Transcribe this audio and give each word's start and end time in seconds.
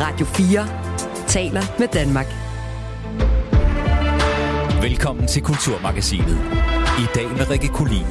Radio 0.00 0.26
4 0.26 0.66
taler 1.28 1.62
med 1.78 1.88
Danmark. 1.88 2.26
Velkommen 4.82 5.26
til 5.26 5.42
Kulturmagasinet. 5.42 6.38
I 6.98 7.06
dag 7.14 7.28
med 7.28 7.50
Rikke 7.50 7.68
Kulin. 7.68 8.06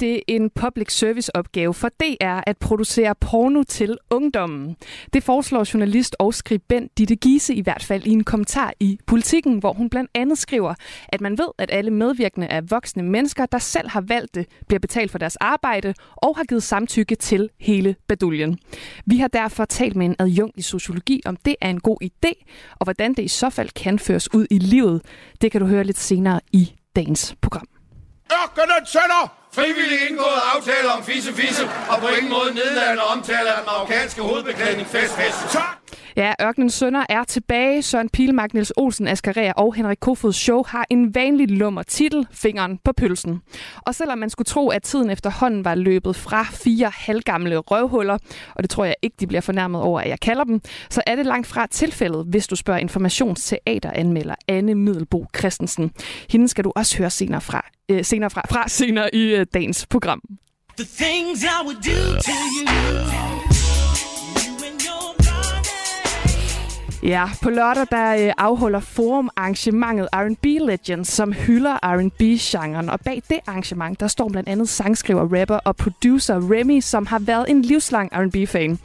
Det 0.00 0.22
en 0.26 0.50
public 0.50 0.92
service 0.92 1.36
opgave 1.36 1.74
for 1.74 1.88
DR 1.88 2.40
at 2.46 2.58
producere 2.58 3.14
porno 3.14 3.62
til 3.62 3.98
ungdommen. 4.10 4.76
Det 5.12 5.22
foreslår 5.22 5.74
journalist 5.74 6.16
og 6.18 6.34
skribent 6.34 6.98
Ditte 6.98 7.16
Giese 7.16 7.54
i 7.54 7.60
hvert 7.60 7.82
fald 7.82 8.06
i 8.06 8.10
en 8.10 8.24
kommentar 8.24 8.72
i 8.80 8.98
Politiken, 9.06 9.58
hvor 9.58 9.72
hun 9.72 9.90
blandt 9.90 10.10
andet 10.14 10.38
skriver, 10.38 10.74
at 11.08 11.20
man 11.20 11.38
ved, 11.38 11.48
at 11.58 11.70
alle 11.72 11.90
medvirkende 11.90 12.46
er 12.46 12.60
voksne 12.60 13.02
mennesker, 13.02 13.46
der 13.46 13.58
selv 13.58 13.88
har 13.88 14.00
valgt 14.00 14.34
det, 14.34 14.46
bliver 14.68 14.80
betalt 14.80 15.10
for 15.10 15.18
deres 15.18 15.36
arbejde 15.36 15.94
og 16.16 16.36
har 16.36 16.44
givet 16.44 16.62
samtykke 16.62 17.14
til 17.14 17.50
hele 17.60 17.96
baduljen. 18.08 18.58
Vi 19.06 19.16
har 19.16 19.28
derfor 19.28 19.64
talt 19.64 19.96
med 19.96 20.06
en 20.06 20.16
adjunkt 20.18 20.58
i 20.58 20.62
sociologi, 20.62 21.22
om 21.24 21.36
det 21.36 21.56
er 21.60 21.70
en 21.70 21.80
god 21.80 21.96
idé, 22.04 22.44
og 22.70 22.84
hvordan 22.84 23.14
det 23.14 23.22
i 23.22 23.28
så 23.28 23.50
fald 23.50 23.68
kan 23.68 23.98
føres 23.98 24.34
ud 24.34 24.46
i 24.50 24.58
livet. 24.58 25.02
Det 25.40 25.52
kan 25.52 25.60
du 25.60 25.66
høre 25.66 25.84
lidt 25.84 25.98
senere 25.98 26.40
i 26.52 26.72
dagens 26.96 27.34
program. 27.40 27.66
Ørkenen 28.32 28.86
sønder! 28.86 29.37
Frivilligt 29.52 30.02
indgået 30.10 30.40
aftale 30.54 30.88
om 30.92 31.04
fisse 31.04 31.32
fisse, 31.32 31.64
og 31.90 32.00
på 32.00 32.08
ingen 32.08 32.32
måde 32.32 32.54
nedladende 32.54 33.02
omtaler 33.02 33.52
af 33.52 33.56
den 33.58 33.66
marokkanske 33.66 34.22
hovedbeklædning 34.22 34.86
fest 34.88 35.12
fest. 35.14 35.38
Tak! 35.52 35.87
Ja, 36.18 36.32
Ørkenens 36.42 36.74
Sønder 36.74 37.04
er 37.08 37.24
tilbage. 37.24 37.82
Søren 37.82 38.08
Pilmark, 38.08 38.54
Niels 38.54 38.72
Olsen, 38.76 39.08
Asger 39.08 39.52
og 39.56 39.74
Henrik 39.74 39.98
Kofods 40.00 40.36
show 40.36 40.64
har 40.66 40.86
en 40.90 41.14
vanlig 41.14 41.50
lummer 41.50 41.82
titel, 41.82 42.26
Fingeren 42.32 42.78
på 42.84 42.92
pølsen. 42.92 43.40
Og 43.86 43.94
selvom 43.94 44.18
man 44.18 44.30
skulle 44.30 44.46
tro, 44.46 44.68
at 44.68 44.82
tiden 44.82 45.10
efterhånden 45.10 45.64
var 45.64 45.74
løbet 45.74 46.16
fra 46.16 46.42
fire 46.42 46.90
halvgamle 46.94 47.58
røvhuller, 47.58 48.18
og 48.54 48.62
det 48.62 48.70
tror 48.70 48.84
jeg 48.84 48.94
ikke, 49.02 49.16
de 49.20 49.26
bliver 49.26 49.40
fornærmet 49.40 49.82
over, 49.82 50.00
at 50.00 50.08
jeg 50.08 50.20
kalder 50.20 50.44
dem, 50.44 50.60
så 50.90 51.02
er 51.06 51.16
det 51.16 51.26
langt 51.26 51.46
fra 51.46 51.66
tilfældet, 51.66 52.26
hvis 52.28 52.46
du 52.46 52.56
spørger 52.56 52.80
informationsteateranmelder 52.80 54.34
Anne 54.48 54.74
Middelbo 54.74 55.26
Christensen. 55.36 55.90
Hende 56.30 56.48
skal 56.48 56.64
du 56.64 56.72
også 56.76 56.98
høre 56.98 57.10
senere 57.10 57.40
fra, 57.40 57.66
øh, 57.88 58.04
senere 58.04 58.30
fra, 58.30 58.42
fra 58.50 58.68
senere 58.68 59.14
i 59.14 59.34
øh, 59.34 59.46
dagens 59.54 59.86
program. 59.86 60.22
The 60.78 60.86
things 61.04 61.44
I 61.44 61.64
would 61.64 61.76
do 61.76 62.20
to 62.20 62.32
you. 62.32 63.37
Ja, 67.02 67.28
på 67.42 67.50
lørdag 67.50 67.86
der 67.90 68.26
øh, 68.26 68.32
afholder 68.38 68.80
Forum 68.80 69.30
arrangementet 69.36 70.08
R&B 70.12 70.44
Legends, 70.44 71.08
som 71.08 71.32
hylder 71.32 71.78
R&B-genren. 71.82 72.88
Og 72.88 73.00
bag 73.00 73.22
det 73.28 73.38
arrangement, 73.46 74.00
der 74.00 74.08
står 74.08 74.28
blandt 74.28 74.48
andet 74.48 74.68
sangskriver, 74.68 75.40
rapper 75.40 75.56
og 75.56 75.76
producer 75.76 76.34
Remy, 76.52 76.80
som 76.80 77.06
har 77.06 77.18
været 77.18 77.50
en 77.50 77.62
livslang 77.62 78.10
R&B-fan 78.12 78.78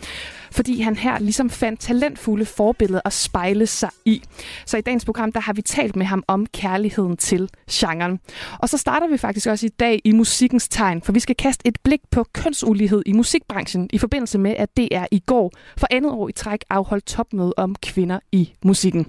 fordi 0.54 0.82
han 0.82 0.96
her 0.96 1.20
ligesom 1.20 1.50
fandt 1.50 1.80
talentfulde 1.80 2.46
forbilleder 2.46 3.02
at 3.06 3.14
spejle 3.14 3.68
sig 3.68 3.90
i. 4.06 4.23
Så 4.66 4.78
i 4.78 4.82
dagens 4.82 5.06
program, 5.06 5.32
der 5.32 5.40
har 5.40 5.54
vi 5.54 5.62
talt 5.62 5.96
med 5.96 6.06
ham 6.06 6.23
om 6.28 6.46
kærligheden 6.46 7.18
til 7.18 7.50
genren. 7.72 8.20
Og 8.59 8.70
så 8.70 8.78
starter 8.78 9.08
vi 9.08 9.18
faktisk 9.18 9.48
også 9.48 9.66
i 9.66 9.70
dag 9.70 10.02
i 10.04 10.12
musikkens 10.12 10.68
tegn, 10.68 11.02
for 11.02 11.12
vi 11.12 11.20
skal 11.20 11.36
kaste 11.36 11.68
et 11.68 11.78
blik 11.84 12.00
på 12.12 12.26
kønsulighed 12.34 13.04
i 13.06 13.14
musikbranchen 13.14 13.90
i 13.94 13.98
forbindelse 13.98 14.38
med, 14.38 14.56
at 14.58 14.78
det 14.78 14.88
er 14.92 15.06
i 15.12 15.20
går 15.20 15.52
for 15.78 15.88
andet 15.92 16.12
år 16.12 16.30
i 16.30 16.31
træk 16.31 16.59
afholdt 16.70 17.06
topmøde 17.06 17.54
om 17.58 17.76
kvinder 17.84 18.20
i 18.31 18.54
musikken. 18.66 19.06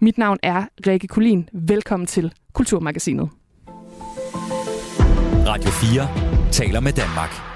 Mit 0.00 0.18
navn 0.18 0.38
er 0.42 0.64
Rikke 0.86 1.08
Kulin. 1.08 1.48
Velkommen 1.52 2.06
til 2.06 2.32
Kulturmagasinet. 2.52 3.28
Radio 5.46 5.70
4 5.70 6.50
taler 6.50 6.80
med 6.80 6.92
Danmark. 6.92 7.51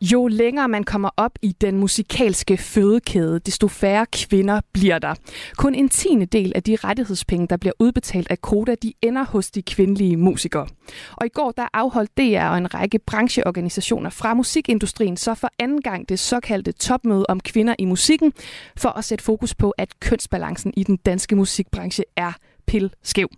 Jo 0.00 0.26
længere 0.26 0.68
man 0.68 0.84
kommer 0.84 1.10
op 1.16 1.32
i 1.42 1.52
den 1.60 1.78
musikalske 1.78 2.56
fødekæde, 2.56 3.38
desto 3.38 3.68
færre 3.68 4.06
kvinder 4.12 4.60
bliver 4.72 4.98
der. 4.98 5.14
Kun 5.56 5.74
en 5.74 5.88
tiende 5.88 6.26
del 6.26 6.52
af 6.54 6.62
de 6.62 6.76
rettighedspenge, 6.76 7.46
der 7.46 7.56
bliver 7.56 7.72
udbetalt 7.78 8.30
af 8.30 8.40
Koda, 8.40 8.74
de 8.74 8.92
ender 9.02 9.24
hos 9.24 9.50
de 9.50 9.62
kvindelige 9.62 10.16
musikere. 10.16 10.66
Og 11.12 11.26
i 11.26 11.28
går 11.28 11.50
der 11.50 11.68
afholdt 11.72 12.16
DR 12.16 12.48
og 12.48 12.58
en 12.58 12.74
række 12.74 12.98
brancheorganisationer 12.98 14.10
fra 14.10 14.34
musikindustrien 14.34 15.16
så 15.16 15.34
for 15.34 15.50
anden 15.58 15.80
gang 15.80 16.08
det 16.08 16.18
såkaldte 16.18 16.72
topmøde 16.72 17.26
om 17.28 17.40
kvinder 17.40 17.74
i 17.78 17.84
musikken, 17.84 18.32
for 18.76 18.88
at 18.88 19.04
sætte 19.04 19.24
fokus 19.24 19.54
på, 19.54 19.70
at 19.70 20.00
kønsbalancen 20.00 20.72
i 20.76 20.82
den 20.82 20.96
danske 20.96 21.36
musikbranche 21.36 22.04
er 22.16 22.32
pil 22.66 22.90
skæv. 23.02 23.28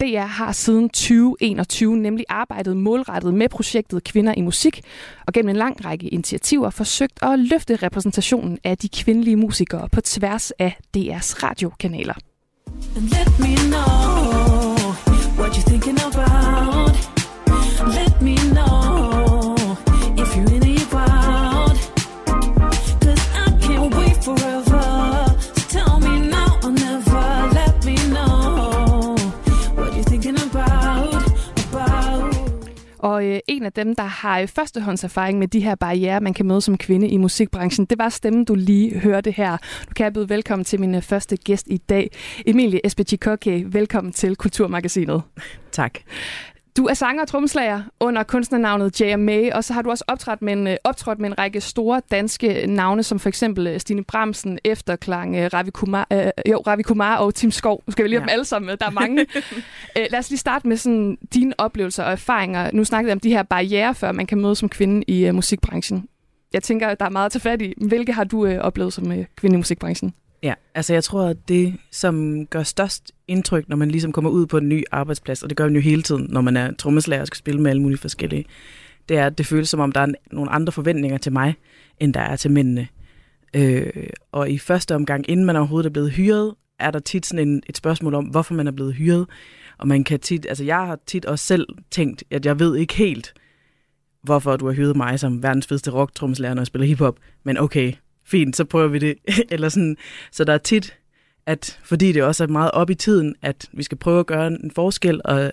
DR 0.00 0.26
har 0.26 0.52
siden 0.52 0.88
2021 0.88 1.96
nemlig 1.96 2.24
arbejdet 2.28 2.76
målrettet 2.76 3.34
med 3.34 3.48
projektet 3.48 4.04
Kvinder 4.04 4.34
i 4.36 4.40
Musik, 4.40 4.80
og 5.26 5.32
gennem 5.32 5.50
en 5.50 5.56
lang 5.56 5.84
række 5.84 6.08
initiativer 6.08 6.70
forsøgt 6.70 7.22
at 7.22 7.38
løfte 7.38 7.76
repræsentationen 7.76 8.58
af 8.64 8.78
de 8.78 8.88
kvindelige 8.88 9.36
musikere 9.36 9.88
på 9.88 10.00
tværs 10.00 10.50
af 10.50 10.76
DR's 10.96 11.42
radiokanaler. 11.42 12.14
let 12.96 13.38
me 13.38 13.56
know 13.70 14.74
what 15.38 15.56
you're 15.56 15.68
thinking 15.70 15.98
about. 15.98 16.23
Og 33.14 33.24
øh, 33.24 33.40
en 33.48 33.62
af 33.62 33.72
dem, 33.72 33.94
der 33.94 34.02
har 34.02 34.40
øh, 34.40 34.48
førstehåndserfaring 34.48 35.38
med 35.38 35.48
de 35.48 35.60
her 35.60 35.74
barriere, 35.74 36.20
man 36.20 36.34
kan 36.34 36.46
møde 36.46 36.60
som 36.60 36.78
kvinde 36.78 37.08
i 37.08 37.16
musikbranchen, 37.16 37.86
det 37.86 37.98
var 37.98 38.08
stemmen, 38.08 38.44
du 38.44 38.54
lige 38.54 38.98
hørte 38.98 39.30
her. 39.30 39.56
Du 39.88 39.94
kan 39.96 40.04
jeg 40.04 40.12
byde 40.12 40.28
velkommen 40.28 40.64
til 40.64 40.80
min 40.80 40.94
øh, 40.94 41.02
første 41.02 41.36
gæst 41.36 41.66
i 41.70 41.76
dag, 41.76 42.10
Emilie 42.46 42.86
Espechikoke. 42.86 43.64
Velkommen 43.66 44.12
til 44.12 44.36
Kulturmagasinet. 44.36 45.22
Tak. 45.72 45.98
Du 46.76 46.86
er 46.86 46.94
sanger 46.94 47.22
og 47.22 47.28
trommeslager 47.28 47.82
under 48.00 48.22
kunstnernavnet 48.22 49.00
JMA, 49.00 49.54
og 49.54 49.64
så 49.64 49.72
har 49.72 49.82
du 49.82 49.90
også 49.90 50.04
optrådt 50.06 50.42
med, 50.42 50.52
en, 50.52 50.66
øh, 50.66 50.76
optrådt 50.84 51.18
med 51.18 51.28
en 51.28 51.38
række 51.38 51.60
store 51.60 52.02
danske 52.10 52.66
navne, 52.66 53.02
som 53.02 53.18
for 53.18 53.28
eksempel 53.28 53.66
øh, 53.66 53.80
Stine 53.80 54.04
Bramsen, 54.04 54.58
Efterklang, 54.64 55.36
øh, 55.36 55.50
Ravi 55.52 55.70
Kumar, 55.70 56.06
øh, 56.12 56.30
jo, 56.50 56.62
Ravi 56.66 56.82
Kumar 56.82 57.16
og 57.16 57.34
Tim 57.34 57.50
Skov. 57.50 57.82
Nu 57.86 57.90
skal 57.92 58.04
vi 58.04 58.08
lige 58.08 58.18
have 58.18 58.22
ja. 58.22 58.32
dem 58.32 58.32
alle 58.32 58.44
sammen. 58.44 58.76
Der 58.80 58.86
er 58.86 58.90
mange. 58.90 59.26
Æ, 59.96 60.06
lad 60.10 60.18
os 60.18 60.30
lige 60.30 60.38
starte 60.38 60.68
med 60.68 60.76
sådan, 60.76 61.18
dine 61.34 61.54
oplevelser 61.58 62.04
og 62.04 62.12
erfaringer. 62.12 62.70
Nu 62.72 62.84
snakkede 62.84 63.08
jeg 63.08 63.16
om 63.16 63.20
de 63.20 63.30
her 63.30 63.42
barriere, 63.42 63.94
før 63.94 64.12
man 64.12 64.26
kan 64.26 64.40
møde 64.40 64.56
som 64.56 64.68
kvinde 64.68 65.04
i 65.08 65.28
uh, 65.28 65.34
musikbranchen. 65.34 66.08
Jeg 66.52 66.62
tænker, 66.62 66.94
der 66.94 67.04
er 67.04 67.10
meget 67.10 67.26
at 67.26 67.32
tage 67.32 67.40
fat 67.40 67.62
i. 67.62 67.74
Hvilke 67.76 68.12
har 68.12 68.24
du 68.24 68.46
uh, 68.46 68.54
oplevet 68.54 68.92
som 68.92 69.10
uh, 69.10 69.24
kvinde 69.36 69.54
i 69.54 69.56
musikbranchen? 69.56 70.14
Ja, 70.44 70.54
altså 70.74 70.92
jeg 70.92 71.04
tror, 71.04 71.22
at 71.22 71.48
det, 71.48 71.76
som 71.90 72.46
gør 72.46 72.62
størst 72.62 73.12
indtryk, 73.28 73.68
når 73.68 73.76
man 73.76 73.90
ligesom 73.90 74.12
kommer 74.12 74.30
ud 74.30 74.46
på 74.46 74.58
en 74.58 74.68
ny 74.68 74.84
arbejdsplads, 74.92 75.42
og 75.42 75.48
det 75.48 75.56
gør 75.56 75.64
man 75.64 75.74
jo 75.74 75.80
hele 75.80 76.02
tiden, 76.02 76.26
når 76.30 76.40
man 76.40 76.56
er 76.56 76.72
trommeslager 76.72 77.20
og 77.20 77.26
skal 77.26 77.36
spille 77.36 77.60
med 77.60 77.70
alle 77.70 77.82
mulige 77.82 77.98
forskellige, 77.98 78.44
det 79.08 79.16
er, 79.16 79.26
at 79.26 79.38
det 79.38 79.46
føles 79.46 79.68
som 79.68 79.80
om, 79.80 79.92
der 79.92 80.00
er 80.00 80.12
nogle 80.32 80.50
andre 80.50 80.72
forventninger 80.72 81.18
til 81.18 81.32
mig, 81.32 81.54
end 82.00 82.14
der 82.14 82.20
er 82.20 82.36
til 82.36 82.50
mændene. 82.50 82.88
Øh, 83.56 84.06
og 84.32 84.50
i 84.50 84.58
første 84.58 84.94
omgang, 84.94 85.30
inden 85.30 85.46
man 85.46 85.56
overhovedet 85.56 85.86
er 85.88 85.92
blevet 85.92 86.12
hyret, 86.12 86.54
er 86.78 86.90
der 86.90 86.98
tit 86.98 87.26
sådan 87.26 87.48
en, 87.48 87.62
et 87.68 87.76
spørgsmål 87.76 88.14
om, 88.14 88.24
hvorfor 88.24 88.54
man 88.54 88.66
er 88.66 88.72
blevet 88.72 88.94
hyret. 88.94 89.26
Og 89.78 89.88
man 89.88 90.04
kan 90.04 90.20
tit, 90.20 90.46
altså 90.48 90.64
jeg 90.64 90.76
har 90.76 90.98
tit 91.06 91.24
også 91.24 91.46
selv 91.46 91.66
tænkt, 91.90 92.24
at 92.30 92.46
jeg 92.46 92.58
ved 92.58 92.76
ikke 92.76 92.94
helt, 92.94 93.34
hvorfor 94.22 94.56
du 94.56 94.66
har 94.66 94.72
hyret 94.72 94.96
mig 94.96 95.20
som 95.20 95.42
verdens 95.42 95.66
fedeste 95.66 95.90
rock 95.90 96.10
når 96.22 96.56
jeg 96.56 96.66
spiller 96.66 96.86
hiphop. 96.86 97.18
Men 97.44 97.58
okay, 97.58 97.92
fint, 98.24 98.56
så 98.56 98.64
prøver 98.64 98.88
vi 98.88 98.98
det. 98.98 99.14
Eller 99.52 99.68
sådan. 99.68 99.96
Så 100.32 100.44
der 100.44 100.52
er 100.52 100.58
tit, 100.58 100.96
at 101.46 101.80
fordi 101.84 102.12
det 102.12 102.22
også 102.22 102.44
er 102.44 102.48
meget 102.48 102.70
op 102.70 102.90
i 102.90 102.94
tiden, 102.94 103.34
at 103.42 103.68
vi 103.72 103.82
skal 103.82 103.98
prøve 103.98 104.20
at 104.20 104.26
gøre 104.26 104.46
en 104.46 104.70
forskel, 104.74 105.20
og, 105.24 105.52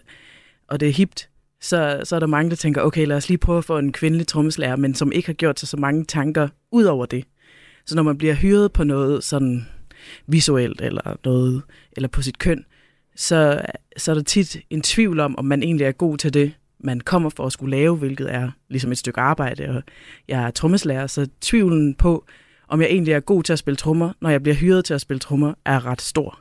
og 0.67 0.79
det 0.79 0.87
er 0.87 0.93
hipt, 0.93 1.29
så, 1.61 2.01
så 2.03 2.15
er 2.15 2.19
der 2.19 2.27
mange, 2.27 2.49
der 2.49 2.55
tænker, 2.55 2.81
okay, 2.81 3.05
lad 3.07 3.17
os 3.17 3.29
lige 3.29 3.37
prøve 3.37 3.57
at 3.57 3.65
få 3.65 3.77
en 3.77 3.91
kvindelig 3.91 4.27
trommeslager, 4.27 4.75
men 4.75 4.95
som 4.95 5.11
ikke 5.11 5.27
har 5.27 5.33
gjort 5.33 5.59
sig 5.59 5.67
så 5.69 5.77
mange 5.77 6.05
tanker 6.05 6.47
ud 6.71 6.83
over 6.83 7.05
det. 7.05 7.25
Så 7.85 7.95
når 7.95 8.03
man 8.03 8.17
bliver 8.17 8.33
hyret 8.33 8.71
på 8.71 8.83
noget 8.83 9.23
sådan 9.23 9.67
visuelt, 10.27 10.81
eller 10.81 11.17
noget, 11.25 11.61
eller 11.91 12.09
på 12.09 12.21
sit 12.21 12.39
køn, 12.39 12.65
så, 13.15 13.61
så 13.97 14.11
er 14.11 14.15
der 14.15 14.23
tit 14.23 14.57
en 14.69 14.81
tvivl 14.81 15.19
om, 15.19 15.37
om 15.37 15.45
man 15.45 15.63
egentlig 15.63 15.85
er 15.85 15.91
god 15.91 16.17
til 16.17 16.33
det, 16.33 16.53
man 16.79 16.99
kommer 16.99 17.29
for 17.29 17.45
at 17.45 17.51
skulle 17.51 17.77
lave, 17.77 17.95
hvilket 17.95 18.33
er 18.33 18.51
ligesom 18.69 18.91
et 18.91 18.97
stykke 18.97 19.19
arbejde, 19.19 19.69
og 19.69 19.83
jeg 20.27 20.43
er 20.43 20.51
trommeslager, 20.51 21.07
så 21.07 21.27
tvivlen 21.41 21.95
på, 21.95 22.25
om 22.71 22.81
jeg 22.81 22.89
egentlig 22.89 23.13
er 23.13 23.19
god 23.19 23.43
til 23.43 23.53
at 23.53 23.59
spille 23.59 23.75
trommer, 23.75 24.13
når 24.21 24.29
jeg 24.29 24.43
bliver 24.43 24.55
hyret 24.55 24.85
til 24.85 24.93
at 24.93 25.01
spille 25.01 25.19
trommer, 25.19 25.53
er 25.65 25.85
ret 25.85 26.01
stor. 26.01 26.39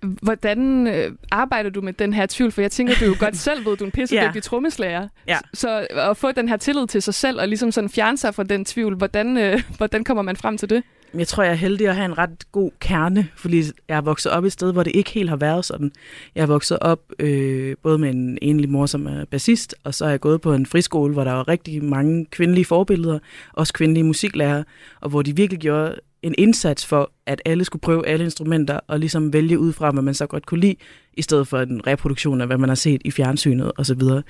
Hvordan 0.00 0.86
øh, 0.86 1.12
arbejder 1.30 1.70
du 1.70 1.80
med 1.80 1.92
den 1.92 2.12
her 2.14 2.26
tvivl? 2.26 2.52
For 2.52 2.60
jeg 2.60 2.70
tænker, 2.70 2.94
du 3.00 3.04
jo 3.04 3.14
godt 3.18 3.36
selv 3.46 3.66
ved, 3.66 3.76
du 3.76 3.84
er 3.84 3.88
en 3.88 3.92
pissedygtig 3.92 4.34
ja. 4.34 4.40
trommeslager. 4.40 5.08
Ja. 5.28 5.38
Så 5.54 5.86
at 5.90 6.16
få 6.16 6.32
den 6.32 6.48
her 6.48 6.56
tillid 6.56 6.86
til 6.86 7.02
sig 7.02 7.14
selv, 7.14 7.40
og 7.40 7.48
ligesom 7.48 7.72
sådan 7.72 7.90
fjerne 7.90 8.18
sig 8.18 8.34
fra 8.34 8.42
den 8.42 8.64
tvivl, 8.64 8.94
hvordan, 8.94 9.36
øh, 9.36 9.62
hvordan 9.76 10.04
kommer 10.04 10.22
man 10.22 10.36
frem 10.36 10.58
til 10.58 10.70
det? 10.70 10.82
Jeg 11.14 11.28
tror, 11.28 11.42
jeg 11.42 11.50
er 11.50 11.56
heldig 11.56 11.88
at 11.88 11.96
have 11.96 12.04
en 12.04 12.18
ret 12.18 12.52
god 12.52 12.70
kerne, 12.80 13.28
fordi 13.36 13.62
jeg 13.88 13.96
er 13.96 14.00
vokset 14.00 14.32
op 14.32 14.44
et 14.44 14.52
sted, 14.52 14.72
hvor 14.72 14.82
det 14.82 14.96
ikke 14.96 15.10
helt 15.10 15.28
har 15.28 15.36
været 15.36 15.64
sådan. 15.64 15.92
Jeg 16.34 16.42
er 16.42 16.46
vokset 16.46 16.78
op 16.80 17.00
øh, 17.18 17.76
både 17.82 17.98
med 17.98 18.10
en 18.10 18.38
enlig 18.42 18.70
mor, 18.70 18.86
som 18.86 19.06
er 19.06 19.24
bassist, 19.24 19.74
og 19.84 19.94
så 19.94 20.04
er 20.04 20.10
jeg 20.10 20.20
gået 20.20 20.40
på 20.40 20.54
en 20.54 20.66
friskole, 20.66 21.12
hvor 21.12 21.24
der 21.24 21.32
var 21.32 21.48
rigtig 21.48 21.84
mange 21.84 22.26
kvindelige 22.26 22.64
forbilleder, 22.64 23.18
også 23.52 23.72
kvindelige 23.72 24.04
musiklærere, 24.04 24.64
og 25.00 25.10
hvor 25.10 25.22
de 25.22 25.36
virkelig 25.36 25.60
gjorde 25.60 25.96
en 26.22 26.34
indsats 26.38 26.86
for, 26.86 27.12
at 27.26 27.42
alle 27.44 27.64
skulle 27.64 27.80
prøve 27.80 28.06
alle 28.06 28.24
instrumenter 28.24 28.80
og 28.86 28.98
ligesom 28.98 29.32
vælge 29.32 29.58
ud 29.58 29.72
fra, 29.72 29.90
hvad 29.90 30.02
man 30.02 30.14
så 30.14 30.26
godt 30.26 30.46
kunne 30.46 30.60
lide, 30.60 30.76
i 31.14 31.22
stedet 31.22 31.48
for 31.48 31.58
en 31.58 31.86
reproduktion 31.86 32.40
af, 32.40 32.46
hvad 32.46 32.58
man 32.58 32.68
har 32.68 32.76
set 32.76 33.02
i 33.04 33.10
fjernsynet 33.10 33.72
osv. 33.76 34.00
Så, 34.00 34.22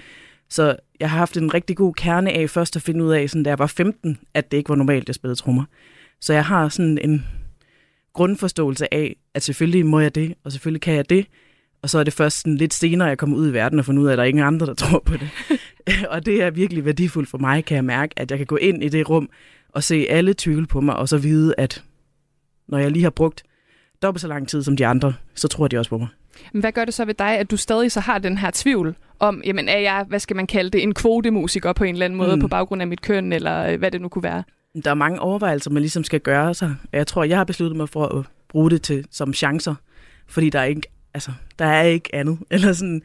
så 0.49 0.77
jeg 1.01 1.11
har 1.11 1.19
haft 1.19 1.37
en 1.37 1.55
rigtig 1.55 1.77
god 1.77 1.95
kerne 1.95 2.33
af 2.33 2.51
først 2.51 2.77
at 2.77 2.83
finde 2.83 3.05
ud 3.05 3.13
af, 3.13 3.31
sådan, 3.31 3.43
da 3.43 3.51
jeg 3.51 3.59
var 3.59 3.67
15, 3.67 4.19
at 4.35 4.51
det 4.51 4.57
ikke 4.57 4.69
var 4.69 4.77
normalt, 4.77 5.03
at 5.03 5.09
jeg 5.09 5.15
spillede 5.15 5.39
trommer. 5.41 5.65
Så 6.21 6.33
jeg 6.33 6.45
har 6.45 6.69
sådan 6.69 6.99
en 6.99 7.27
grundforståelse 8.13 8.95
af, 8.95 9.17
at 9.35 9.43
selvfølgelig 9.43 9.87
må 9.87 10.01
jeg 10.01 10.15
det, 10.15 10.35
og 10.45 10.53
selvfølgelig 10.53 10.83
kan 10.83 10.95
jeg 10.95 11.11
det. 11.11 11.27
Og 11.83 11.91
så 11.91 11.99
er 11.99 12.05
det 12.05 12.13
først 12.13 12.39
sådan 12.39 12.57
lidt 12.57 12.75
senere, 12.75 13.09
jeg 13.09 13.19
kommer 13.19 13.37
ud 13.37 13.51
i 13.51 13.53
verden 13.53 13.79
og 13.79 13.85
finder 13.85 14.03
ud 14.03 14.07
af, 14.07 14.13
at 14.13 14.19
der 14.19 14.25
er 14.25 14.29
ingen 14.29 14.45
andre, 14.45 14.67
der 14.67 14.75
tror 14.85 14.99
på 14.99 15.15
det. 15.15 15.29
og 16.13 16.27
det 16.27 16.43
er 16.43 16.51
virkelig 16.51 16.85
værdifuldt 16.85 17.29
for 17.29 17.39
mig, 17.39 17.65
kan 17.65 17.75
jeg 17.75 17.85
mærke, 17.85 18.15
at 18.17 18.31
jeg 18.31 18.39
kan 18.39 18.47
gå 18.47 18.57
ind 18.57 18.85
i 18.85 18.89
det 18.89 19.11
rum 19.11 19.31
og 19.69 19.83
se 19.83 20.07
alle 20.09 20.35
tvivl 20.39 20.67
på 20.67 20.81
mig, 20.81 20.97
og 20.97 21.09
så 21.09 21.19
vide, 21.19 21.55
at 21.59 21.85
når 22.69 22.79
jeg 22.79 22.91
lige 22.91 23.03
har 23.03 23.11
brugt 23.11 23.43
dobbelt 24.03 24.21
så 24.21 24.29
lang 24.29 24.49
tid 24.49 24.63
som 24.63 24.77
de 24.77 24.87
andre, 24.87 25.15
så 25.35 25.49
tror 25.49 25.69
de 25.69 25.79
også 25.79 25.89
på 25.89 25.99
mig. 25.99 26.09
Men 26.53 26.61
hvad 26.61 26.73
gør 26.73 26.85
det 26.85 26.95
så 26.95 27.05
ved 27.05 27.15
dig, 27.15 27.39
at 27.39 27.51
du 27.51 27.57
stadig 27.57 27.93
så 27.93 28.01
har 28.01 28.19
den 28.19 28.39
her 28.39 28.51
tvivl 28.55 28.97
om, 29.19 29.43
jamen 29.45 29.69
er 29.69 29.79
jeg, 29.79 30.05
hvad 30.09 30.19
skal 30.19 30.37
man 30.37 30.47
kalde 30.47 30.71
det, 30.71 30.83
en 30.83 30.95
kvotemusiker 30.95 31.73
på 31.73 31.85
en 31.85 31.95
eller 31.95 32.05
anden 32.05 32.17
måde 32.17 32.37
mm. 32.37 32.41
på 32.41 32.49
baggrund 32.49 32.83
af 32.83 32.89
mit 32.89 33.03
køn, 33.03 33.33
eller 33.33 33.67
øh, 33.67 33.79
hvad 33.79 33.91
det 33.91 34.01
nu 34.01 34.09
kunne 34.09 34.23
være? 34.23 34.43
Der 34.85 34.91
er 34.91 34.95
mange 34.95 35.21
overvejelser, 35.21 35.71
man 35.71 35.83
ligesom 35.83 36.05
skal 36.05 36.21
gøre 36.21 36.55
sig. 36.55 36.75
Jeg 36.93 37.07
tror, 37.07 37.25
jeg 37.25 37.37
har 37.37 37.45
besluttet 37.45 37.77
mig 37.77 37.89
for 37.89 38.07
at 38.07 38.27
bruge 38.49 38.71
det 38.71 38.83
til 38.83 39.07
som 39.11 39.35
chancer, 39.35 39.75
fordi 40.27 40.51
der 40.51 40.61
er 40.61 40.65
ikke, 40.65 40.83
altså, 41.15 41.33
der 41.59 41.65
er 41.65 41.83
ikke 41.83 42.15
andet. 42.15 42.39
Eller 42.51 42.73
sådan, 42.73 43.03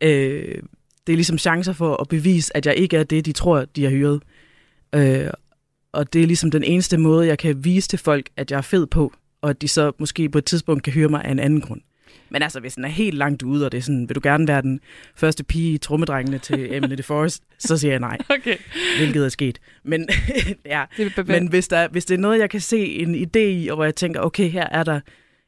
øh, 0.00 0.62
det 1.06 1.12
er 1.12 1.16
ligesom 1.16 1.38
chancer 1.38 1.72
for 1.72 1.96
at 1.96 2.08
bevise, 2.08 2.56
at 2.56 2.66
jeg 2.66 2.76
ikke 2.76 2.96
er 2.96 3.04
det, 3.04 3.26
de 3.26 3.32
tror, 3.32 3.64
de 3.64 3.84
har 3.84 3.90
hyret. 3.90 4.22
Øh, 4.94 5.30
og 5.92 6.12
det 6.12 6.22
er 6.22 6.26
ligesom 6.26 6.50
den 6.50 6.64
eneste 6.64 6.98
måde, 6.98 7.26
jeg 7.26 7.38
kan 7.38 7.64
vise 7.64 7.88
til 7.88 7.98
folk, 7.98 8.28
at 8.36 8.50
jeg 8.50 8.56
er 8.56 8.62
fed 8.62 8.86
på, 8.86 9.12
og 9.42 9.50
at 9.50 9.62
de 9.62 9.68
så 9.68 9.92
måske 9.98 10.28
på 10.28 10.38
et 10.38 10.44
tidspunkt 10.44 10.82
kan 10.82 10.92
høre 10.92 11.08
mig 11.08 11.24
af 11.24 11.30
en 11.30 11.38
anden 11.38 11.60
grund. 11.60 11.80
Men 12.30 12.42
altså, 12.42 12.60
hvis 12.60 12.74
den 12.74 12.84
er 12.84 12.88
helt 12.88 13.16
langt 13.16 13.42
ude, 13.42 13.66
og 13.66 13.72
det 13.72 13.78
er 13.78 13.82
sådan, 13.82 14.08
vil 14.08 14.14
du 14.14 14.20
gerne 14.22 14.48
være 14.48 14.62
den 14.62 14.80
første 15.16 15.44
pige 15.44 15.74
i 15.74 15.78
trommedrengene 15.78 16.38
til 16.38 16.74
Emily 16.74 17.02
Forest, 17.02 17.42
så 17.58 17.76
siger 17.76 17.92
jeg 17.92 18.00
nej. 18.00 18.18
Okay. 18.28 18.56
Hvilket 18.98 19.24
er 19.24 19.28
sket. 19.28 19.58
Men, 19.84 20.08
ja. 20.66 20.84
det 20.96 21.28
Men 21.28 21.48
hvis, 21.48 21.68
der, 21.68 21.88
hvis 21.88 22.04
det 22.04 22.14
er 22.14 22.18
noget, 22.18 22.38
jeg 22.38 22.50
kan 22.50 22.60
se 22.60 22.86
en 22.86 23.14
idé 23.14 23.38
i, 23.38 23.68
og 23.68 23.76
hvor 23.76 23.84
jeg 23.84 23.94
tænker, 23.94 24.20
okay, 24.20 24.50
her 24.50 24.66
er 24.70 24.82
der 24.82 25.00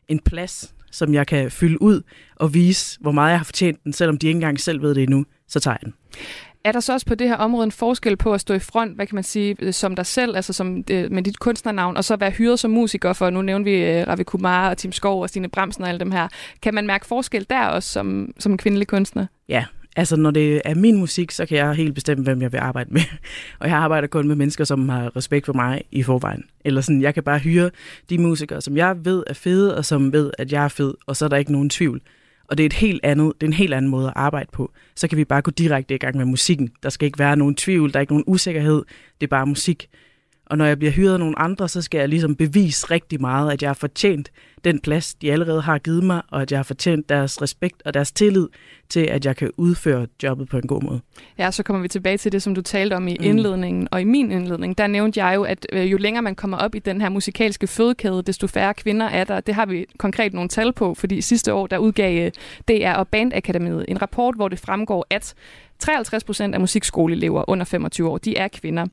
en 0.08 0.18
plads, 0.18 0.74
som 0.90 1.14
jeg 1.14 1.26
kan 1.26 1.50
fylde 1.50 1.82
ud 1.82 2.02
og 2.36 2.54
vise, 2.54 2.98
hvor 3.00 3.12
meget 3.12 3.30
jeg 3.30 3.38
har 3.38 3.44
fortjent 3.44 3.84
den, 3.84 3.92
selvom 3.92 4.18
de 4.18 4.26
ikke 4.26 4.36
engang 4.36 4.60
selv 4.60 4.82
ved 4.82 4.94
det 4.94 5.02
endnu, 5.02 5.24
så 5.48 5.60
tager 5.60 5.76
jeg 5.82 5.84
den. 5.84 5.94
Er 6.66 6.72
der 6.72 6.80
så 6.80 6.92
også 6.92 7.06
på 7.06 7.14
det 7.14 7.28
her 7.28 7.36
område 7.36 7.64
en 7.64 7.72
forskel 7.72 8.16
på 8.16 8.34
at 8.34 8.40
stå 8.40 8.54
i 8.54 8.58
front, 8.58 8.94
hvad 8.94 9.06
kan 9.06 9.14
man 9.14 9.24
sige, 9.24 9.56
øh, 9.58 9.72
som 9.72 9.96
dig 9.96 10.06
selv, 10.06 10.36
altså 10.36 10.52
som, 10.52 10.84
øh, 10.90 11.12
med 11.12 11.22
dit 11.22 11.38
kunstnernavn, 11.38 11.96
og 11.96 12.04
så 12.04 12.16
være 12.16 12.30
hyret 12.30 12.58
som 12.58 12.70
musiker, 12.70 13.12
for 13.12 13.30
nu 13.30 13.42
nævner 13.42 13.64
vi 13.64 13.74
øh, 13.74 14.08
Ravi 14.08 14.22
Kumar 14.22 14.70
og 14.70 14.78
Tim 14.78 14.92
Skov 14.92 15.22
og 15.22 15.28
Stine 15.28 15.48
Bremsen 15.48 15.82
og 15.82 15.88
alle 15.88 15.98
dem 15.98 16.10
her. 16.10 16.28
Kan 16.62 16.74
man 16.74 16.86
mærke 16.86 17.06
forskel 17.06 17.46
der 17.50 17.66
også 17.66 17.88
som, 17.88 18.32
som 18.38 18.52
en 18.52 18.58
kvindelig 18.58 18.88
kunstner? 18.88 19.26
Ja, 19.48 19.64
altså 19.96 20.16
når 20.16 20.30
det 20.30 20.62
er 20.64 20.74
min 20.74 20.96
musik, 20.96 21.30
så 21.30 21.46
kan 21.46 21.58
jeg 21.58 21.74
helt 21.74 21.94
bestemme, 21.94 22.24
hvem 22.24 22.42
jeg 22.42 22.52
vil 22.52 22.58
arbejde 22.58 22.90
med. 22.92 23.02
Og 23.60 23.68
jeg 23.68 23.76
arbejder 23.76 24.08
kun 24.08 24.28
med 24.28 24.36
mennesker, 24.36 24.64
som 24.64 24.88
har 24.88 25.16
respekt 25.16 25.46
for 25.46 25.52
mig 25.52 25.82
i 25.92 26.02
forvejen. 26.02 26.44
Eller 26.64 26.80
sådan, 26.80 27.02
jeg 27.02 27.14
kan 27.14 27.22
bare 27.22 27.38
hyre 27.38 27.70
de 28.10 28.18
musikere, 28.18 28.60
som 28.60 28.76
jeg 28.76 29.04
ved 29.04 29.24
er 29.26 29.34
fede, 29.34 29.76
og 29.76 29.84
som 29.84 30.12
ved, 30.12 30.30
at 30.38 30.52
jeg 30.52 30.64
er 30.64 30.68
fed, 30.68 30.94
og 31.06 31.16
så 31.16 31.24
er 31.24 31.28
der 31.28 31.36
ikke 31.36 31.52
nogen 31.52 31.70
tvivl. 31.70 32.00
Og 32.48 32.58
det 32.58 32.64
er, 32.64 32.66
et 32.66 32.72
helt 32.72 33.00
andet, 33.04 33.32
det 33.34 33.42
er 33.42 33.48
en 33.48 33.52
helt 33.52 33.74
anden 33.74 33.90
måde 33.90 34.06
at 34.06 34.12
arbejde 34.16 34.48
på. 34.52 34.72
Så 34.96 35.08
kan 35.08 35.18
vi 35.18 35.24
bare 35.24 35.42
gå 35.42 35.50
direkte 35.50 35.94
i 35.94 35.98
gang 35.98 36.16
med 36.16 36.24
musikken. 36.24 36.70
Der 36.82 36.88
skal 36.88 37.06
ikke 37.06 37.18
være 37.18 37.36
nogen 37.36 37.54
tvivl, 37.54 37.92
der 37.92 37.98
er 37.98 38.00
ikke 38.00 38.12
nogen 38.12 38.24
usikkerhed. 38.26 38.84
Det 39.20 39.26
er 39.26 39.30
bare 39.30 39.46
musik. 39.46 39.88
Og 40.46 40.58
når 40.58 40.64
jeg 40.64 40.78
bliver 40.78 40.92
hyret 40.92 41.12
af 41.12 41.18
nogle 41.18 41.38
andre, 41.38 41.68
så 41.68 41.82
skal 41.82 41.98
jeg 41.98 42.08
ligesom 42.08 42.36
bevise 42.36 42.90
rigtig 42.90 43.20
meget, 43.20 43.52
at 43.52 43.62
jeg 43.62 43.68
har 43.68 43.74
fortjent 43.74 44.30
den 44.64 44.80
plads, 44.80 45.14
de 45.14 45.32
allerede 45.32 45.60
har 45.60 45.78
givet 45.78 46.04
mig, 46.04 46.22
og 46.30 46.42
at 46.42 46.50
jeg 46.50 46.58
har 46.58 46.64
fortjent 46.64 47.08
deres 47.08 47.42
respekt 47.42 47.82
og 47.84 47.94
deres 47.94 48.12
tillid 48.12 48.48
til, 48.88 49.00
at 49.00 49.26
jeg 49.26 49.36
kan 49.36 49.50
udføre 49.56 50.06
jobbet 50.22 50.48
på 50.48 50.56
en 50.56 50.66
god 50.66 50.82
måde. 50.82 51.00
Ja, 51.38 51.50
så 51.50 51.62
kommer 51.62 51.82
vi 51.82 51.88
tilbage 51.88 52.16
til 52.16 52.32
det, 52.32 52.42
som 52.42 52.54
du 52.54 52.62
talte 52.62 52.94
om 52.94 53.08
i 53.08 53.16
mm. 53.20 53.24
indledningen. 53.24 53.80
Mm. 53.80 53.88
Og 53.90 54.00
i 54.00 54.04
min 54.04 54.30
indledning, 54.30 54.78
der 54.78 54.86
nævnte 54.86 55.24
jeg 55.24 55.34
jo, 55.34 55.42
at 55.42 55.66
øh, 55.72 55.92
jo 55.92 55.96
længere 55.96 56.22
man 56.22 56.34
kommer 56.34 56.56
op 56.56 56.74
i 56.74 56.78
den 56.78 57.00
her 57.00 57.08
musikalske 57.08 57.66
fødekæde, 57.66 58.22
desto 58.22 58.46
færre 58.46 58.74
kvinder 58.74 59.06
er 59.06 59.24
der. 59.24 59.40
Det 59.40 59.54
har 59.54 59.66
vi 59.66 59.86
konkret 59.98 60.32
nogle 60.32 60.48
tal 60.48 60.72
på, 60.72 60.94
fordi 60.94 61.20
sidste 61.20 61.52
år, 61.52 61.66
der 61.66 61.78
udgav 61.78 62.26
øh, 62.26 62.32
DR 62.68 62.92
og 62.92 63.08
Bandakademiet 63.08 63.84
en 63.88 64.02
rapport, 64.02 64.34
hvor 64.34 64.48
det 64.48 64.58
fremgår, 64.58 65.06
at 65.10 65.34
53 65.78 66.24
procent 66.24 66.54
af 66.54 66.60
musikskoleelever 66.60 67.44
under 67.48 67.64
25 67.64 68.08
år, 68.08 68.18
de 68.18 68.36
er 68.36 68.48
kvinder. 68.48 68.86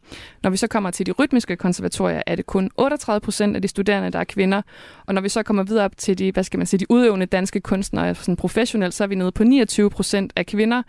Når 0.44 0.50
vi 0.50 0.58
så 0.58 0.68
kommer 0.68 0.92
til 0.92 1.06
de 1.06 1.12
rytmiske 1.12 1.56
konservatorier, 1.56 2.22
er 2.28 2.36
det 2.36 2.46
kun 2.46 2.70
38 2.78 3.22
procent 3.22 3.56
af 3.56 3.62
de 3.62 3.68
studerende, 3.68 4.10
der 4.10 4.20
er 4.20 4.24
kvinder. 4.24 4.62
Og 5.06 5.14
når 5.14 5.22
vi 5.22 5.30
så 5.30 5.44
kommer 5.44 5.64
videre 5.64 5.86
op 5.86 5.98
til 5.98 6.18
de, 6.18 6.32
hvad 6.32 6.44
skal 6.44 6.58
man 6.58 6.68
sige, 6.68 6.80
de 6.80 6.86
udøvende 6.90 7.26
danske 7.26 7.60
kunstnere, 7.60 8.16
sådan 8.16 8.36
professionelt, 8.36 8.94
så 8.94 9.04
er 9.04 9.08
vi 9.08 9.16
nede 9.16 9.32
på 9.32 9.44
29 9.44 9.90
procent 9.90 10.34
af 10.36 10.46
kvinder. 10.46 10.84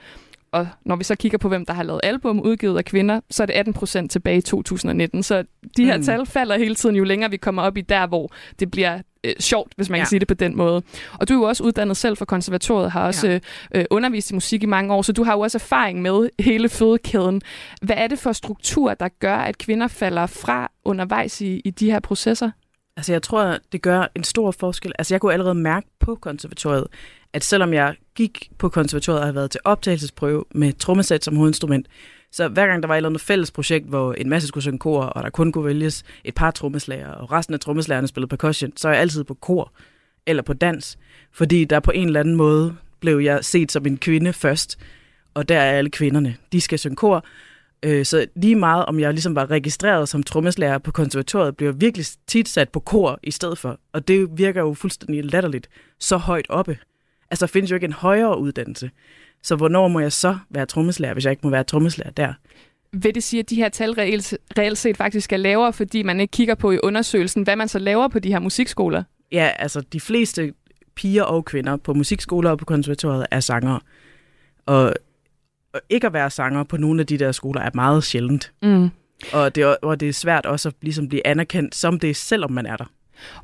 Og 0.55 0.69
når 0.85 0.97
vi 0.97 1.05
så 1.05 1.15
kigger 1.15 1.39
på, 1.39 1.49
hvem 1.49 1.67
der 1.67 1.73
har 1.73 1.83
lavet 1.83 2.01
album 2.03 2.41
udgivet 2.41 2.79
af 2.79 2.85
kvinder, 2.85 3.21
så 3.31 3.43
er 3.43 3.47
det 3.47 3.55
18 3.55 3.75
procent 3.75 4.11
tilbage 4.11 4.39
i 4.39 4.41
2019. 4.41 5.23
Så 5.23 5.45
de 5.77 5.85
her 5.85 5.97
mm. 5.97 6.03
tal 6.03 6.27
falder 6.27 6.59
hele 6.59 6.75
tiden, 6.75 6.97
jo 6.97 7.05
længere 7.05 7.31
vi 7.31 7.37
kommer 7.37 7.63
op 7.63 7.77
i 7.77 7.81
der, 7.81 8.07
hvor 8.07 8.33
det 8.61 8.71
bliver 8.71 9.01
øh, 9.25 9.35
sjovt, 9.41 9.73
hvis 9.77 9.91
man 9.91 9.99
ja. 9.99 10.05
kan 10.05 10.09
sige 10.09 10.21
det 10.21 10.29
på 10.29 10.35
den 10.35 10.57
måde. 10.57 10.83
Og 11.13 11.29
du 11.29 11.35
er 11.35 11.39
jo 11.39 11.43
også 11.43 11.65
uddannet 11.65 11.97
selv 11.97 12.17
fra 12.17 12.25
konservatoriet, 12.25 12.91
har 12.91 13.07
også 13.07 13.29
ja. 13.29 13.39
øh, 13.75 13.85
undervist 13.91 14.31
i 14.31 14.35
musik 14.35 14.63
i 14.63 14.67
mange 14.67 14.95
år, 14.95 15.03
så 15.03 15.13
du 15.13 15.25
har 15.25 15.33
jo 15.33 15.41
også 15.41 15.59
erfaring 15.59 16.03
med 16.03 16.29
hele 16.39 16.69
fødekæden. 16.69 17.43
Hvad 17.83 17.97
er 17.97 18.07
det 18.07 18.19
for 18.19 18.33
struktur, 18.33 18.95
der 18.95 19.09
gør, 19.09 19.37
at 19.37 19.59
kvinder 19.59 19.89
falder 19.89 20.27
fra 20.27 20.71
undervejs 20.85 21.41
i, 21.41 21.61
i 21.65 21.71
de 21.71 21.91
her 21.91 22.01
processer? 22.01 22.51
Altså 22.97 23.13
jeg 23.13 23.23
tror, 23.23 23.59
det 23.73 23.83
gør 23.83 24.07
en 24.15 24.25
stor 24.25 24.51
forskel. 24.51 24.93
Altså 24.99 25.15
jeg 25.15 25.21
kunne 25.21 25.33
allerede 25.33 25.55
mærke 25.55 25.87
på 26.01 26.15
konservatoriet, 26.15 26.87
at 27.35 27.45
selvom 27.45 27.73
jeg 27.73 27.97
gik 28.15 28.51
på 28.59 28.69
konservatoriet 28.69 29.21
og 29.21 29.25
havde 29.25 29.35
været 29.35 29.51
til 29.51 29.61
optagelsesprøve 29.65 30.45
med 30.55 30.73
trommesæt 30.73 31.25
som 31.25 31.37
hovedinstrument, 31.37 31.87
så 32.33 32.49
hver 32.49 32.67
gang 32.67 32.83
der 32.83 32.87
var 32.87 32.95
et 32.95 32.97
eller 32.97 33.09
andet 33.09 33.21
fælles 33.21 33.51
projekt, 33.51 33.87
hvor 33.87 34.13
en 34.13 34.29
masse 34.29 34.49
skulle 34.49 34.63
synge 34.63 34.79
kor, 34.79 35.03
og 35.03 35.23
der 35.23 35.31
kun 35.31 35.53
kunne 35.53 35.65
vælges 35.65 36.05
et 36.25 36.35
par 36.35 36.51
trommeslager, 36.51 37.09
og 37.09 37.33
resten 37.33 37.55
af 37.55 37.61
trommeslagerne 37.61 38.09
spillede 38.09 38.29
percussion, 38.29 38.73
så 38.77 38.89
er 38.89 38.93
jeg 38.93 39.01
altid 39.01 39.25
på 39.25 39.35
kor 39.35 39.73
eller 40.27 40.43
på 40.43 40.53
dans, 40.53 40.99
fordi 41.33 41.65
der 41.65 41.81
på 41.81 41.91
en 41.91 42.07
eller 42.07 42.21
anden 42.21 42.37
måde 42.37 42.77
blev 43.01 43.19
jeg 43.19 43.45
set 43.45 43.73
som 43.73 43.87
en 43.87 43.99
kvinde 43.99 44.33
først, 44.33 44.79
og 45.35 45.49
der 45.49 45.59
er 45.59 45.73
alle 45.79 45.91
kvinderne. 45.91 46.37
De 46.53 46.61
skal 46.61 46.79
synge 46.79 46.97
kor, 46.97 47.25
øh, 47.83 48.05
så 48.05 48.27
lige 48.37 48.57
meget 48.57 48.87
om 48.87 49.01
jeg 49.01 49.13
ligesom 49.13 49.35
var 49.35 49.51
registreret 49.51 50.09
som 50.09 50.23
trommeslager 50.23 50.79
på 50.79 50.93
konservatoriet, 50.93 51.57
blev 51.57 51.69
jeg 51.69 51.81
virkelig 51.81 52.07
tit 52.27 52.49
sat 52.49 52.69
på 52.69 52.81
kor 52.81 53.19
i 53.23 53.31
stedet 53.31 53.59
for. 53.59 53.79
Og 53.93 54.09
det 54.09 54.29
virker 54.39 54.61
jo 54.61 54.75
fuldstændig 54.75 55.25
latterligt 55.25 55.69
så 55.99 56.17
højt 56.17 56.47
oppe. 56.49 56.79
Altså, 57.35 57.47
der 57.47 57.51
findes 57.51 57.71
jo 57.71 57.75
ikke 57.75 57.85
en 57.85 57.93
højere 57.93 58.39
uddannelse. 58.39 58.91
Så 59.43 59.57
hvornår 59.57 59.89
må 59.89 60.01
jeg 60.01 60.13
så 60.13 60.39
være 60.51 60.67
trommeslager, 60.67 61.13
hvis 61.13 61.25
jeg 61.25 61.31
ikke 61.31 61.41
må 61.45 61.51
være 61.51 61.65
trommeslager 61.65 62.11
der? 62.11 62.33
Vil 62.93 63.15
det 63.15 63.23
sige, 63.23 63.41
at 63.41 63.51
de 63.51 63.57
her 63.57 63.69
tal 63.69 63.91
reelt, 63.91 64.39
reelt 64.59 64.79
set 64.79 64.97
faktisk 64.97 65.33
er 65.33 65.37
lavere, 65.37 65.73
fordi 65.73 66.03
man 66.03 66.21
ikke 66.21 66.31
kigger 66.31 66.55
på 66.55 66.71
i 66.71 66.79
undersøgelsen, 66.83 67.43
hvad 67.43 67.57
man 67.57 67.69
så 67.69 67.79
laver 67.79 68.09
på 68.09 68.19
de 68.19 68.33
her 68.33 68.39
musikskoler? 68.39 69.03
Ja, 69.33 69.51
altså 69.59 69.81
de 69.81 70.01
fleste 70.01 70.53
piger 70.95 71.23
og 71.23 71.45
kvinder 71.45 71.77
på 71.77 71.95
musikskoler 71.95 72.51
og 72.51 72.59
på 72.59 72.65
konservatoriet 72.65 73.27
er 73.31 73.41
sangere. 73.41 73.81
Og, 74.67 74.95
og 75.73 75.81
ikke 75.91 76.07
at 76.07 76.13
være 76.13 76.31
sanger 76.31 76.65
på 76.65 76.77
nogle 76.77 77.01
af 77.01 77.07
de 77.07 77.19
der 77.19 77.33
skoler 77.33 77.61
er 77.61 77.71
meget 77.75 78.05
sjældent. 78.05 78.53
Mm. 78.63 78.91
Og, 79.33 79.55
det, 79.55 79.77
og 79.77 80.01
det 80.01 80.09
er 80.09 80.13
svært 80.13 80.47
også 80.47 80.69
at 80.69 80.75
ligesom 80.83 81.09
blive 81.09 81.27
anerkendt 81.27 81.75
som 81.75 82.01
det, 82.01 82.17
selvom 82.17 82.53
man 82.53 82.67
er 82.67 82.77
der. 82.77 82.91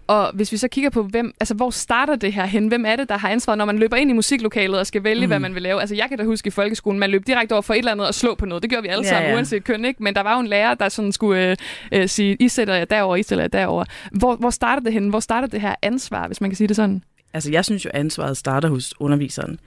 Og 0.06 0.30
hvis 0.34 0.52
vi 0.52 0.56
så 0.56 0.68
kigger 0.68 0.90
på, 0.90 1.02
hvem, 1.02 1.34
altså, 1.40 1.54
hvor 1.54 1.70
starter 1.70 2.16
det 2.16 2.32
her 2.32 2.44
hen? 2.44 2.68
Hvem 2.68 2.84
er 2.86 2.96
det, 2.96 3.08
der 3.08 3.18
har 3.18 3.28
ansvaret, 3.28 3.58
når 3.58 3.64
man 3.64 3.78
løber 3.78 3.96
ind 3.96 4.10
i 4.10 4.12
musiklokalet 4.12 4.78
og 4.78 4.86
skal 4.86 5.04
vælge, 5.04 5.26
mm. 5.26 5.30
hvad 5.30 5.38
man 5.38 5.54
vil 5.54 5.62
lave? 5.62 5.80
Altså, 5.80 5.94
jeg 5.94 6.08
kan 6.08 6.18
da 6.18 6.24
huske 6.24 6.46
i 6.46 6.50
folkeskolen, 6.50 7.00
man 7.00 7.10
løb 7.10 7.26
direkte 7.26 7.52
over 7.52 7.62
for 7.62 7.74
et 7.74 7.78
eller 7.78 7.92
andet 7.92 8.06
og 8.06 8.14
slå 8.14 8.34
på 8.34 8.46
noget. 8.46 8.62
Det 8.62 8.70
gjorde 8.70 8.82
vi 8.82 8.88
alle 8.88 9.06
sammen, 9.06 9.22
ja, 9.22 9.30
ja. 9.30 9.36
uanset 9.36 9.64
køn, 9.64 9.84
ikke? 9.84 10.02
Men 10.02 10.14
der 10.14 10.20
var 10.20 10.34
jo 10.34 10.40
en 10.40 10.46
lærer, 10.46 10.74
der 10.74 10.88
sådan 10.88 11.12
skulle 11.12 11.50
øh, 11.50 11.56
øh, 11.92 12.08
sige, 12.08 12.36
I 12.40 12.48
sætter 12.48 12.74
jer 12.74 12.84
derover, 12.84 13.16
I 13.16 13.22
sætter 13.22 13.42
jer 13.42 13.48
derover. 13.48 13.84
Hvor, 14.12 14.36
hvor 14.36 14.50
starter 14.50 14.82
det 14.82 14.92
hen? 14.92 15.08
Hvor 15.08 15.20
starter 15.20 15.48
det 15.48 15.60
her 15.60 15.74
ansvar, 15.82 16.26
hvis 16.26 16.40
man 16.40 16.50
kan 16.50 16.56
sige 16.56 16.68
det 16.68 16.76
sådan? 16.76 17.02
Altså, 17.34 17.50
jeg 17.50 17.64
synes 17.64 17.84
jo, 17.84 17.90
ansvaret 17.94 18.36
starter 18.36 18.68
hos 18.68 18.94
underviseren. 19.00 19.60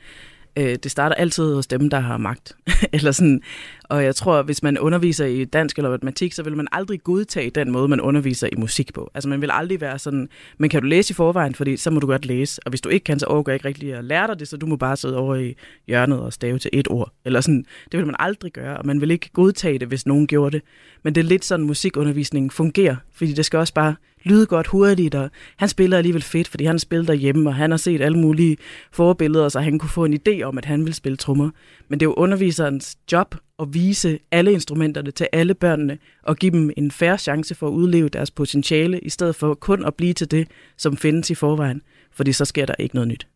Øh, 0.58 0.76
det 0.84 0.92
starter 0.92 1.16
altid 1.16 1.56
hos 1.56 1.68
dem, 1.68 1.90
der 1.90 2.00
har 2.00 2.18
magt. 2.18 2.52
eller 2.94 3.12
sådan, 3.12 3.42
og 3.84 4.04
jeg 4.04 4.16
tror, 4.16 4.42
hvis 4.42 4.64
man 4.64 4.78
underviser 4.78 5.26
i 5.26 5.46
dansk 5.46 5.78
eller 5.78 5.90
matematik, 5.90 6.34
så 6.34 6.44
vil 6.44 6.58
man 6.58 6.68
aldrig 6.72 7.04
godtage 7.04 7.50
den 7.50 7.72
måde, 7.72 7.88
man 7.88 8.02
underviser 8.02 8.50
i 8.52 8.56
musik 8.56 8.94
på. 8.94 9.12
Altså 9.14 9.30
man 9.30 9.42
vil 9.42 9.50
aldrig 9.54 9.82
være 9.82 10.00
sådan, 10.00 10.30
men 10.58 10.70
kan 10.70 10.82
du 10.82 10.88
læse 10.88 11.12
i 11.12 11.14
forvejen, 11.14 11.56
fordi 11.56 11.78
så 11.78 11.92
må 11.92 12.00
du 12.00 12.08
godt 12.08 12.26
læse. 12.26 12.62
Og 12.66 12.70
hvis 12.70 12.82
du 12.82 12.90
ikke 12.90 13.04
kan, 13.04 13.20
så 13.20 13.26
overgår 13.26 13.52
jeg 13.52 13.56
ikke 13.56 13.68
rigtig 13.68 13.94
at 13.94 14.04
lære 14.04 14.28
dig 14.28 14.40
det, 14.40 14.48
så 14.48 14.58
du 14.58 14.66
må 14.66 14.76
bare 14.76 14.98
sidde 14.98 15.18
over 15.18 15.36
i 15.36 15.56
hjørnet 15.88 16.20
og 16.20 16.34
stave 16.34 16.60
til 16.60 16.70
et 16.74 16.88
ord. 16.90 17.12
Eller 17.26 17.42
sådan, 17.42 17.66
det 17.92 17.98
vil 17.98 18.06
man 18.06 18.16
aldrig 18.20 18.52
gøre, 18.52 18.78
og 18.78 18.86
man 18.86 19.02
vil 19.02 19.12
ikke 19.12 19.30
godtage 19.34 19.80
det, 19.80 19.88
hvis 19.88 20.06
nogen 20.06 20.28
gjorde 20.28 20.52
det. 20.52 20.62
Men 21.04 21.16
det 21.16 21.22
er 21.22 21.26
lidt 21.26 21.46
sådan, 21.46 21.66
musikundervisningen 21.66 22.52
fungerer, 22.52 22.96
fordi 23.14 23.34
det 23.34 23.46
skal 23.46 23.60
også 23.60 23.74
bare 23.74 23.96
lyde 24.24 24.46
godt 24.46 24.68
hurtigt, 24.68 25.16
og 25.16 25.30
han 25.58 25.70
spiller 25.70 25.98
alligevel 25.98 26.22
fedt, 26.22 26.48
fordi 26.48 26.66
han 26.66 26.80
spiller 26.80 27.06
derhjemme, 27.06 27.50
og 27.50 27.56
han 27.56 27.72
har 27.72 27.78
set 27.78 28.02
alle 28.02 28.18
mulige 28.18 28.58
forbilleder, 28.92 29.50
så 29.50 29.60
han 29.60 29.80
kunne 29.80 29.90
få 29.90 30.06
en 30.06 30.20
idé 30.28 30.42
om, 30.42 30.58
at 30.58 30.66
han 30.66 30.86
vil 30.86 30.94
spille 30.94 31.18
trommer. 31.18 31.50
Men 31.88 32.00
det 32.00 32.06
er 32.06 32.10
jo 32.10 32.14
underviserens 32.14 32.98
job 33.12 33.36
at 33.60 33.74
vise 33.74 34.20
alle 34.32 34.52
instrumenterne 34.52 35.12
til 35.12 35.28
alle 35.32 35.54
børnene, 35.54 35.98
og 36.24 36.38
give 36.38 36.52
dem 36.52 36.72
en 36.78 36.92
færre 36.92 37.18
chance 37.18 37.56
for 37.56 37.68
at 37.68 37.72
udleve 37.72 38.10
deres 38.10 38.32
potentiale, 38.32 39.00
i 39.00 39.10
stedet 39.10 39.36
for 39.36 39.54
kun 39.54 39.86
at 39.86 39.96
blive 39.96 40.14
til 40.14 40.32
det, 40.32 40.48
som 40.78 40.98
findes 40.98 41.30
i 41.30 41.36
forvejen 41.36 41.82
fordi 42.16 42.34
så 42.34 42.46
sker 42.46 42.66
der 42.66 42.76
ikke 42.80 42.96
noget 42.96 43.08
nyt. 43.08 43.28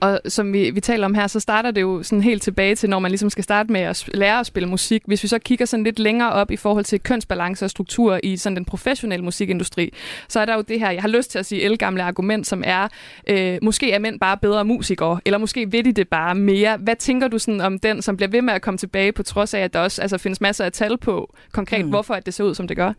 Og 0.00 0.20
som 0.28 0.52
vi, 0.52 0.70
vi 0.70 0.80
taler 0.80 1.06
om 1.06 1.14
her, 1.14 1.26
så 1.26 1.40
starter 1.40 1.70
det 1.70 1.80
jo 1.80 2.02
sådan 2.02 2.22
helt 2.22 2.42
tilbage 2.42 2.74
til, 2.74 2.90
når 2.90 2.98
man 2.98 3.10
ligesom 3.10 3.30
skal 3.30 3.44
starte 3.44 3.72
med 3.72 3.80
at 3.80 4.08
lære 4.14 4.40
at 4.40 4.46
spille 4.46 4.68
musik. 4.68 5.02
Hvis 5.06 5.22
vi 5.22 5.28
så 5.28 5.38
kigger 5.38 5.66
sådan 5.66 5.84
lidt 5.84 5.98
længere 5.98 6.32
op 6.32 6.50
i 6.50 6.56
forhold 6.56 6.84
til 6.84 7.00
kønsbalance 7.00 7.64
og 7.64 7.70
struktur 7.70 8.20
i 8.22 8.36
sådan 8.36 8.56
den 8.56 8.64
professionelle 8.64 9.24
musikindustri, 9.24 9.92
så 10.28 10.40
er 10.40 10.44
der 10.44 10.54
jo 10.54 10.60
det 10.60 10.80
her, 10.80 10.90
jeg 10.90 11.02
har 11.02 11.08
lyst 11.08 11.30
til 11.30 11.38
at 11.38 11.46
sige 11.46 11.62
elgamle 11.62 12.02
argument, 12.02 12.46
som 12.46 12.62
er, 12.66 12.88
øh, 13.26 13.58
måske 13.62 13.92
er 13.92 13.98
mænd 13.98 14.20
bare 14.20 14.36
bedre 14.36 14.64
musikere, 14.64 15.20
eller 15.24 15.38
måske 15.38 15.72
ved 15.72 15.84
de 15.84 15.92
det 15.92 16.08
bare 16.08 16.34
mere. 16.34 16.76
Hvad 16.76 16.96
tænker 16.96 17.28
du 17.28 17.38
sådan 17.38 17.60
om 17.60 17.78
den, 17.78 18.02
som 18.02 18.16
bliver 18.16 18.30
ved 18.30 18.42
med 18.42 18.54
at 18.54 18.62
komme 18.62 18.78
tilbage, 18.78 19.12
på 19.12 19.22
trods 19.22 19.54
af, 19.54 19.60
at 19.60 19.72
der 19.72 19.80
også 19.80 20.02
altså, 20.02 20.18
findes 20.18 20.40
masser 20.40 20.64
af 20.64 20.72
tal 20.72 20.98
på 20.98 21.34
konkret, 21.52 21.84
mm. 21.84 21.90
hvorfor 21.90 22.14
at 22.14 22.26
det 22.26 22.34
ser 22.34 22.44
ud, 22.44 22.54
som 22.54 22.68
det 22.68 22.76
gør? 22.76 22.92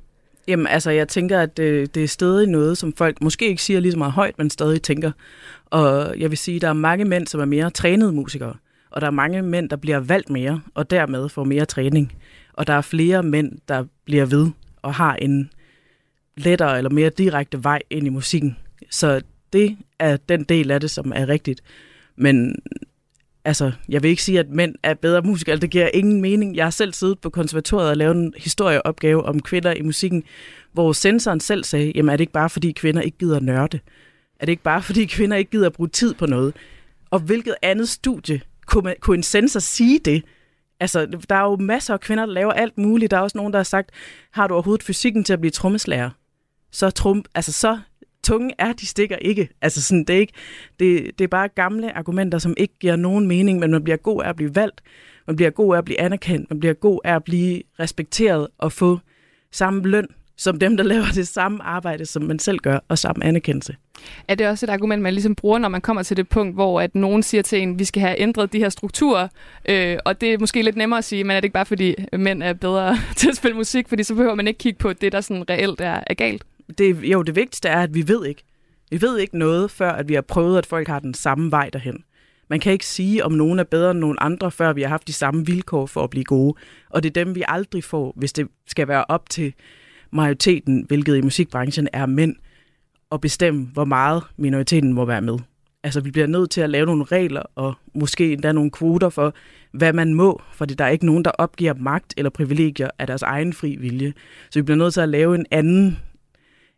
Jamen, 0.47 0.67
altså, 0.67 0.91
jeg 0.91 1.07
tænker, 1.07 1.39
at 1.39 1.57
det, 1.57 1.95
det 1.95 2.03
er 2.03 2.07
stadig 2.07 2.47
noget, 2.47 2.77
som 2.77 2.93
folk 2.93 3.21
måske 3.21 3.47
ikke 3.47 3.61
siger 3.61 3.79
lige 3.79 3.91
så 3.91 3.97
meget 3.97 4.13
højt, 4.13 4.37
men 4.37 4.49
stadig 4.49 4.81
tænker. 4.81 5.11
Og 5.65 6.19
jeg 6.19 6.29
vil 6.29 6.37
sige, 6.37 6.55
at 6.55 6.61
der 6.61 6.69
er 6.69 6.73
mange 6.73 7.05
mænd, 7.05 7.27
som 7.27 7.41
er 7.41 7.45
mere 7.45 7.69
trænede 7.69 8.11
musikere, 8.11 8.55
og 8.91 9.01
der 9.01 9.07
er 9.07 9.11
mange 9.11 9.41
mænd, 9.41 9.69
der 9.69 9.75
bliver 9.75 9.99
valgt 9.99 10.29
mere, 10.29 10.61
og 10.73 10.89
dermed 10.89 11.29
får 11.29 11.43
mere 11.43 11.65
træning. 11.65 12.13
Og 12.53 12.67
der 12.67 12.73
er 12.73 12.81
flere 12.81 13.23
mænd, 13.23 13.51
der 13.67 13.85
bliver 14.05 14.25
ved 14.25 14.47
og 14.81 14.93
har 14.93 15.15
en 15.15 15.49
lettere 16.37 16.77
eller 16.77 16.89
mere 16.89 17.09
direkte 17.09 17.63
vej 17.63 17.81
ind 17.89 18.07
i 18.07 18.09
musikken. 18.09 18.57
Så 18.89 19.21
det 19.53 19.77
er 19.99 20.17
den 20.17 20.43
del 20.43 20.71
af 20.71 20.79
det, 20.79 20.91
som 20.91 21.11
er 21.15 21.29
rigtigt. 21.29 21.61
Men 22.15 22.55
altså, 23.47 23.71
jeg 23.89 24.03
vil 24.03 24.09
ikke 24.09 24.23
sige, 24.23 24.39
at 24.39 24.49
mænd 24.49 24.75
er 24.83 24.93
bedre 24.93 25.21
musikere, 25.21 25.53
altså, 25.53 25.61
det 25.61 25.69
giver 25.69 25.89
ingen 25.93 26.21
mening. 26.21 26.55
Jeg 26.55 26.65
har 26.65 26.69
selv 26.69 26.93
siddet 26.93 27.19
på 27.19 27.29
konservatoriet 27.29 27.89
og 27.89 27.97
lavet 27.97 28.15
en 28.15 28.33
historieopgave 28.37 29.23
om 29.23 29.41
kvinder 29.41 29.73
i 29.73 29.81
musikken, 29.81 30.23
hvor 30.73 30.93
sensoren 30.93 31.39
selv 31.39 31.63
sagde, 31.63 31.91
jamen 31.95 32.09
er 32.09 32.17
det 32.17 32.21
ikke 32.21 32.33
bare 32.33 32.49
fordi 32.49 32.71
kvinder 32.71 33.01
ikke 33.01 33.17
gider 33.17 33.39
nørde? 33.39 33.79
Er 34.39 34.45
det 34.45 34.51
ikke 34.51 34.63
bare 34.63 34.81
fordi 34.89 35.05
kvinder 35.05 35.37
ikke 35.37 35.51
gider 35.51 35.69
bruge 35.69 35.89
tid 35.89 36.13
på 36.13 36.25
noget? 36.25 36.53
Og 37.11 37.19
hvilket 37.19 37.55
andet 37.61 37.89
studie 37.89 38.41
kunne, 38.65 38.83
man, 38.83 38.95
kunne 39.01 39.17
en 39.17 39.23
sensor 39.23 39.59
sige 39.59 39.99
det? 40.05 40.23
Altså, 40.79 41.05
der 41.29 41.35
er 41.35 41.43
jo 41.43 41.55
masser 41.55 41.93
af 41.93 41.99
kvinder, 41.99 42.25
der 42.25 42.33
laver 42.33 42.51
alt 42.51 42.77
muligt. 42.77 43.11
Der 43.11 43.17
er 43.17 43.21
også 43.21 43.37
nogen, 43.37 43.53
der 43.53 43.59
har 43.59 43.63
sagt, 43.63 43.91
har 44.31 44.47
du 44.47 44.53
overhovedet 44.53 44.83
fysikken 44.83 45.23
til 45.23 45.33
at 45.33 45.39
blive 45.39 45.51
trommeslager? 45.51 46.09
Så, 46.71 46.89
trum, 46.89 47.25
altså, 47.35 47.51
så 47.51 47.79
tunge 48.27 48.53
er, 48.57 48.73
de 48.73 48.85
stikker 48.85 49.15
ikke. 49.15 49.49
Altså 49.61 49.81
sådan, 49.81 50.03
det, 50.03 50.15
er 50.15 50.19
ikke, 50.19 50.33
det, 50.79 51.19
det 51.19 51.23
er 51.23 51.27
bare 51.27 51.47
gamle 51.47 51.97
argumenter, 51.97 52.37
som 52.37 52.53
ikke 52.57 52.73
giver 52.79 52.95
nogen 52.95 53.27
mening, 53.27 53.59
men 53.59 53.71
man 53.71 53.83
bliver 53.83 53.97
god 53.97 54.23
af 54.23 54.29
at 54.29 54.35
blive 54.35 54.55
valgt, 54.55 54.81
man 55.27 55.35
bliver 55.35 55.49
god 55.49 55.73
af 55.73 55.77
at 55.77 55.85
blive 55.85 55.99
anerkendt, 55.99 56.49
man 56.49 56.59
bliver 56.59 56.73
god 56.73 56.99
af 57.03 57.15
at 57.15 57.23
blive 57.23 57.61
respekteret 57.79 58.47
og 58.57 58.71
få 58.71 58.99
samme 59.51 59.81
løn 59.81 60.07
som 60.37 60.59
dem, 60.59 60.77
der 60.77 60.83
laver 60.83 61.05
det 61.15 61.27
samme 61.27 61.63
arbejde, 61.63 62.05
som 62.05 62.23
man 62.23 62.39
selv 62.39 62.59
gør, 62.59 62.79
og 62.87 62.97
samme 62.97 63.25
anerkendelse. 63.25 63.75
Er 64.27 64.35
det 64.35 64.47
også 64.47 64.65
et 64.65 64.69
argument, 64.69 65.01
man 65.01 65.13
ligesom 65.13 65.35
bruger, 65.35 65.57
når 65.57 65.69
man 65.69 65.81
kommer 65.81 66.03
til 66.03 66.17
det 66.17 66.29
punkt, 66.29 66.55
hvor 66.55 66.81
at 66.81 66.95
nogen 66.95 67.23
siger 67.23 67.41
til 67.41 67.61
en, 67.61 67.79
vi 67.79 67.83
skal 67.83 68.01
have 68.01 68.21
ændret 68.21 68.53
de 68.53 68.59
her 68.59 68.69
strukturer, 68.69 69.27
øh, 69.69 69.97
og 70.05 70.21
det 70.21 70.33
er 70.33 70.37
måske 70.37 70.61
lidt 70.61 70.75
nemmere 70.75 70.97
at 70.97 71.03
sige, 71.03 71.23
men 71.23 71.31
er 71.31 71.35
det 71.35 71.43
ikke 71.43 71.53
bare 71.53 71.65
fordi 71.65 71.95
mænd 72.13 72.43
er 72.43 72.53
bedre 72.53 72.97
til 73.17 73.29
at 73.29 73.35
spille 73.35 73.57
musik, 73.57 73.89
fordi 73.89 74.03
så 74.03 74.15
behøver 74.15 74.35
man 74.35 74.47
ikke 74.47 74.57
kigge 74.57 74.79
på 74.79 74.93
det, 74.93 75.11
der 75.11 75.21
sådan 75.21 75.49
reelt 75.49 75.81
er, 75.81 76.03
er 76.07 76.13
galt? 76.13 76.43
Det, 76.77 76.97
jo, 77.03 77.21
det 77.21 77.35
vigtigste 77.35 77.69
er, 77.69 77.81
at 77.81 77.93
vi 77.93 78.07
ved 78.07 78.25
ikke. 78.25 78.43
Vi 78.91 79.01
ved 79.01 79.17
ikke 79.17 79.37
noget, 79.37 79.71
før 79.71 79.91
at 79.91 80.07
vi 80.07 80.13
har 80.13 80.21
prøvet, 80.21 80.57
at 80.57 80.65
folk 80.65 80.87
har 80.87 80.99
den 80.99 81.13
samme 81.13 81.51
vej 81.51 81.69
derhen. 81.73 82.03
Man 82.49 82.59
kan 82.59 82.73
ikke 82.73 82.85
sige, 82.85 83.25
om 83.25 83.31
nogen 83.31 83.59
er 83.59 83.63
bedre 83.63 83.91
end 83.91 83.99
nogen 83.99 84.17
andre, 84.21 84.51
før 84.51 84.73
vi 84.73 84.81
har 84.81 84.89
haft 84.89 85.07
de 85.07 85.13
samme 85.13 85.45
vilkår 85.45 85.85
for 85.85 86.03
at 86.03 86.09
blive 86.09 86.23
gode. 86.23 86.53
Og 86.89 87.03
det 87.03 87.09
er 87.09 87.23
dem, 87.23 87.35
vi 87.35 87.43
aldrig 87.47 87.83
får, 87.83 88.13
hvis 88.15 88.33
det 88.33 88.47
skal 88.67 88.87
være 88.87 89.05
op 89.09 89.29
til 89.29 89.53
majoriteten, 90.11 90.85
hvilket 90.87 91.17
i 91.17 91.21
musikbranchen 91.21 91.87
er 91.93 92.05
mænd, 92.05 92.35
at 93.11 93.21
bestemme, 93.21 93.69
hvor 93.73 93.85
meget 93.85 94.23
minoriteten 94.37 94.93
må 94.93 95.05
være 95.05 95.21
med. 95.21 95.39
Altså, 95.83 96.01
vi 96.01 96.11
bliver 96.11 96.27
nødt 96.27 96.51
til 96.51 96.61
at 96.61 96.69
lave 96.69 96.85
nogle 96.85 97.03
regler, 97.03 97.43
og 97.55 97.73
måske 97.93 98.33
endda 98.33 98.51
nogle 98.51 98.71
kvoter 98.71 99.09
for, 99.09 99.33
hvad 99.71 99.93
man 99.93 100.13
må, 100.13 100.41
fordi 100.53 100.73
der 100.73 100.85
er 100.85 100.89
ikke 100.89 101.05
nogen, 101.05 101.25
der 101.25 101.31
opgiver 101.31 101.73
magt 101.73 102.13
eller 102.17 102.29
privilegier 102.29 102.89
af 102.99 103.07
deres 103.07 103.21
egen 103.21 103.53
fri 103.53 103.75
vilje. 103.75 104.13
Så 104.49 104.59
vi 104.59 104.63
bliver 104.63 104.77
nødt 104.77 104.93
til 104.93 105.01
at 105.01 105.09
lave 105.09 105.35
en 105.35 105.45
anden 105.51 105.99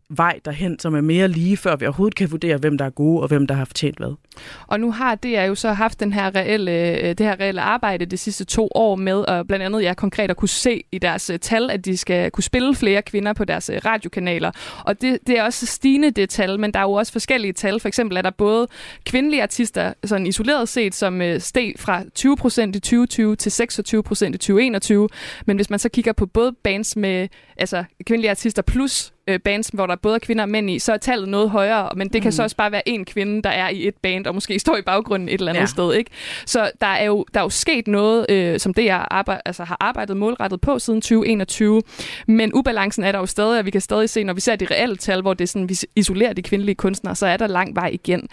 vej 0.10 0.40
derhen, 0.46 0.80
som 0.80 0.96
er 0.96 1.02
mere 1.02 1.28
lige, 1.28 1.58
før 1.58 1.76
vi 1.76 1.86
overhovedet 1.86 2.16
kan 2.16 2.32
vurdere, 2.32 2.58
hvem 2.58 2.78
der 2.78 2.86
er 2.86 2.90
gode 2.90 3.22
og 3.22 3.28
hvem 3.28 3.48
der 3.48 3.56
har 3.56 3.66
fortjent 3.66 3.98
hvad. 3.98 4.14
Og 4.68 4.80
nu 4.80 4.92
har 4.92 5.16
det 5.16 5.48
jo 5.48 5.56
så 5.56 5.74
haft 5.74 6.00
den 6.00 6.14
her 6.14 6.36
reelle, 6.36 6.72
øh, 6.72 7.04
det 7.04 7.20
her 7.20 7.40
reelle 7.40 7.62
arbejde 7.62 8.06
de 8.06 8.18
sidste 8.18 8.46
to 8.46 8.70
år 8.76 8.96
med 8.96 9.26
at 9.28 9.48
blandt 9.48 9.66
andet 9.66 9.84
ja, 9.84 9.94
konkret 9.94 10.30
at 10.30 10.38
kunne 10.38 10.50
se 10.50 10.84
i 10.92 10.98
deres 10.98 11.30
øh, 11.30 11.40
tal, 11.40 11.72
at 11.72 11.86
de 11.86 11.98
skal 11.98 12.32
kunne 12.32 12.44
spille 12.44 12.76
flere 12.76 13.02
kvinder 13.02 13.34
på 13.34 13.46
deres 13.46 13.70
øh, 13.70 13.82
radiokanaler. 13.86 14.52
Og 14.86 15.02
det, 15.02 15.20
det 15.28 15.38
er 15.40 15.44
også 15.44 15.66
stigende 15.66 16.12
det 16.12 16.30
tal, 16.30 16.60
men 16.60 16.74
der 16.74 16.80
er 16.80 16.84
jo 16.84 16.92
også 16.94 17.12
forskellige 17.12 17.54
tal. 17.54 17.80
For 17.80 17.88
eksempel 17.88 18.18
er 18.18 18.22
der 18.22 18.32
både 18.32 18.68
kvindelige 19.06 19.44
artister, 19.44 19.94
sådan 20.06 20.28
isoleret 20.28 20.70
set, 20.70 20.96
som 20.96 21.22
steg 21.40 21.74
fra 21.78 22.02
20% 22.02 22.62
i 22.62 22.72
2020 22.72 23.36
til 23.36 23.50
26% 23.50 24.26
i 24.26 24.32
2021. 24.32 25.10
Men 25.46 25.56
hvis 25.56 25.70
man 25.70 25.80
så 25.80 25.90
kigger 25.90 26.14
på 26.14 26.26
både 26.26 26.54
bands 26.64 26.96
med 26.96 27.28
altså 27.60 27.84
kvindelige 28.06 28.32
artister 28.32 28.62
plus 28.62 29.14
øh, 29.30 29.40
bands, 29.40 29.68
hvor 29.74 29.86
der 29.86 29.96
både 29.96 30.16
er 30.16 30.20
kvinder 30.20 30.44
og 30.44 30.50
mænd 30.50 30.70
i, 30.70 30.80
så 30.80 30.94
er 30.94 30.98
tallet 30.98 31.30
noget 31.30 31.50
højere, 31.50 31.90
men 31.96 32.10
det 32.10 32.22
kan 32.22 32.30
mm. 32.30 32.32
så 32.32 32.44
også 32.44 32.56
bare 32.56 32.72
være 32.72 32.90
en 32.90 33.06
kvinde, 33.06 33.42
der 33.42 33.50
er 33.50 33.70
i 33.70 33.88
et 33.88 33.96
band, 33.96 34.28
og 34.28 34.34
måske 34.34 34.60
står 34.60 34.78
i 34.78 34.82
baggrunden 34.82 35.30
et 35.30 35.34
eller 35.34 35.52
andet 35.52 35.62
ja. 35.62 35.66
sted. 35.66 35.94
Ikke? 35.94 36.12
Så 36.46 36.72
der 36.82 36.88
er, 36.88 37.04
jo, 37.04 37.26
der 37.34 37.40
er 37.40 37.44
jo 37.44 37.50
sket 37.50 37.88
noget, 37.88 38.26
øh, 38.30 38.60
som 38.60 38.74
det 38.74 38.86
jeg 38.86 39.08
arbejde, 39.12 39.42
altså, 39.46 39.64
har 39.64 39.78
arbejdet 39.80 40.18
målrettet 40.18 40.62
på 40.62 40.80
siden 40.80 41.02
2021, 41.02 41.82
men 42.28 42.54
ubalancen 42.54 43.04
er 43.04 43.12
der 43.12 43.20
jo 43.20 43.26
stadig, 43.26 43.60
og 43.60 43.66
vi 43.66 43.72
kan 43.72 43.82
stadig 43.82 44.10
se, 44.10 44.24
når 44.24 44.34
vi 44.34 44.42
ser 44.42 44.56
de 44.56 44.66
reelle 44.72 44.98
tal, 44.98 45.22
hvor 45.22 45.34
det 45.34 45.44
er 45.44 45.48
sådan, 45.48 45.70
vi 45.70 45.78
isolerer 45.96 46.34
de 46.34 46.42
kvindelige 46.42 46.76
kunstnere, 46.76 47.16
så 47.16 47.28
er 47.28 47.38
der 47.38 47.48
lang 47.48 47.76
vej 47.76 47.90
igen. 47.94 48.28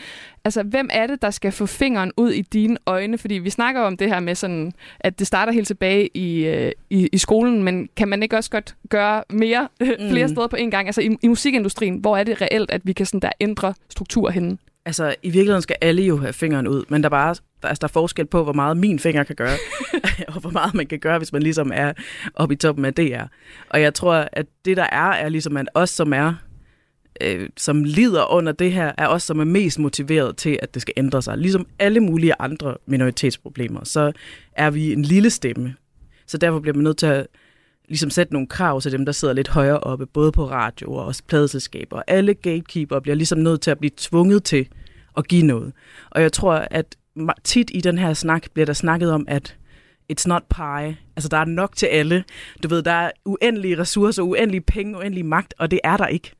Altså, 0.46 0.62
hvem 0.62 0.88
er 0.92 1.06
det, 1.06 1.22
der 1.22 1.30
skal 1.30 1.52
få 1.52 1.66
fingeren 1.66 2.12
ud 2.16 2.30
i 2.30 2.42
dine 2.42 2.76
øjne? 2.86 3.18
Fordi 3.18 3.34
vi 3.34 3.50
snakker 3.50 3.80
om 3.80 3.96
det 3.96 4.08
her 4.08 4.20
med 4.20 4.34
sådan, 4.34 4.72
at 5.00 5.18
det 5.18 5.26
starter 5.26 5.52
helt 5.52 5.66
tilbage 5.66 6.16
i, 6.16 6.44
øh, 6.44 6.72
i, 6.90 7.08
i 7.12 7.18
skolen, 7.18 7.62
men 7.62 7.88
kan 7.96 8.08
man 8.08 8.22
ikke 8.22 8.36
også 8.36 8.50
godt 8.50 8.76
gøre 8.88 9.24
mere, 9.30 9.68
mm. 9.80 9.86
flere 10.10 10.28
steder 10.28 10.46
på 10.46 10.56
en 10.56 10.70
gang? 10.70 10.88
Altså, 10.88 11.00
i, 11.00 11.16
i 11.22 11.28
musikindustrien, 11.28 11.96
hvor 11.98 12.16
er 12.16 12.24
det 12.24 12.40
reelt, 12.40 12.70
at 12.70 12.80
vi 12.84 12.92
kan 12.92 13.06
sådan 13.06 13.20
der 13.20 13.30
ændre 13.40 13.74
struktur 13.88 14.30
henne? 14.30 14.58
Altså, 14.84 15.14
i 15.22 15.30
virkeligheden 15.30 15.62
skal 15.62 15.76
alle 15.80 16.02
jo 16.02 16.16
have 16.16 16.32
fingeren 16.32 16.68
ud, 16.68 16.84
men 16.88 17.02
der 17.02 17.08
er 17.08 17.10
bare 17.10 17.34
der, 17.62 17.68
altså, 17.68 17.80
der 17.80 17.86
er 17.86 17.92
forskel 17.92 18.26
på, 18.26 18.44
hvor 18.44 18.52
meget 18.52 18.76
min 18.76 18.98
finger 18.98 19.24
kan 19.24 19.36
gøre, 19.36 19.56
og 20.34 20.40
hvor 20.40 20.50
meget 20.50 20.74
man 20.74 20.86
kan 20.86 20.98
gøre, 20.98 21.18
hvis 21.18 21.32
man 21.32 21.42
ligesom 21.42 21.72
er 21.74 21.92
oppe 22.34 22.54
i 22.54 22.56
toppen 22.56 22.84
af 22.84 22.94
DR. 22.94 23.22
Og 23.68 23.82
jeg 23.82 23.94
tror, 23.94 24.28
at 24.32 24.46
det 24.64 24.76
der 24.76 24.86
er, 24.92 25.10
er 25.10 25.28
ligesom, 25.28 25.56
at 25.56 25.68
os, 25.74 25.90
som 25.90 26.12
er 26.12 26.34
øh, 27.20 27.48
som 27.56 27.84
lider 27.84 28.32
under 28.32 28.52
det 28.52 28.72
her, 28.72 28.92
er 28.98 29.08
os, 29.08 29.22
som 29.22 29.40
er 29.40 29.44
mest 29.44 29.78
motiveret 29.78 30.36
til, 30.36 30.58
at 30.62 30.74
det 30.74 30.82
skal 30.82 30.94
ændre 30.96 31.22
sig. 31.22 31.38
Ligesom 31.38 31.66
alle 31.78 32.00
mulige 32.00 32.34
andre 32.38 32.76
minoritetsproblemer, 32.86 33.84
så 33.84 34.12
er 34.52 34.70
vi 34.70 34.92
en 34.92 35.02
lille 35.02 35.30
stemme. 35.30 35.74
Så 36.26 36.38
derfor 36.38 36.60
bliver 36.60 36.74
man 36.74 36.84
nødt 36.84 36.98
til 36.98 37.06
at 37.06 37.26
ligesom 37.88 38.10
sætte 38.10 38.32
nogle 38.32 38.48
krav 38.48 38.80
til 38.80 38.92
dem, 38.92 39.04
der 39.04 39.12
sidder 39.12 39.34
lidt 39.34 39.48
højere 39.48 39.80
oppe, 39.80 40.06
både 40.06 40.32
på 40.32 40.50
radio 40.50 40.92
og 40.92 41.04
også 41.04 41.22
pladeselskaber. 41.28 42.02
Alle 42.06 42.34
gatekeeper 42.34 43.00
bliver 43.00 43.14
ligesom 43.14 43.38
nødt 43.38 43.60
til 43.60 43.70
at 43.70 43.78
blive 43.78 43.90
tvunget 43.96 44.44
til 44.44 44.68
at 45.16 45.28
give 45.28 45.46
noget. 45.46 45.72
Og 46.10 46.22
jeg 46.22 46.32
tror, 46.32 46.54
at 46.54 46.96
tit 47.44 47.70
i 47.74 47.80
den 47.80 47.98
her 47.98 48.14
snak 48.14 48.50
bliver 48.54 48.66
der 48.66 48.72
snakket 48.72 49.12
om, 49.12 49.24
at 49.28 49.56
it's 50.12 50.24
not 50.26 50.42
pie. 50.56 50.96
Altså, 51.16 51.28
der 51.28 51.36
er 51.36 51.44
nok 51.44 51.76
til 51.76 51.86
alle. 51.86 52.24
Du 52.62 52.68
ved, 52.68 52.82
der 52.82 52.92
er 52.92 53.10
uendelige 53.24 53.78
ressourcer, 53.78 54.22
uendelige 54.22 54.60
penge, 54.60 54.98
uendelig 54.98 55.26
magt, 55.26 55.54
og 55.58 55.70
det 55.70 55.80
er 55.84 55.96
der 55.96 56.06
ikke 56.06 56.32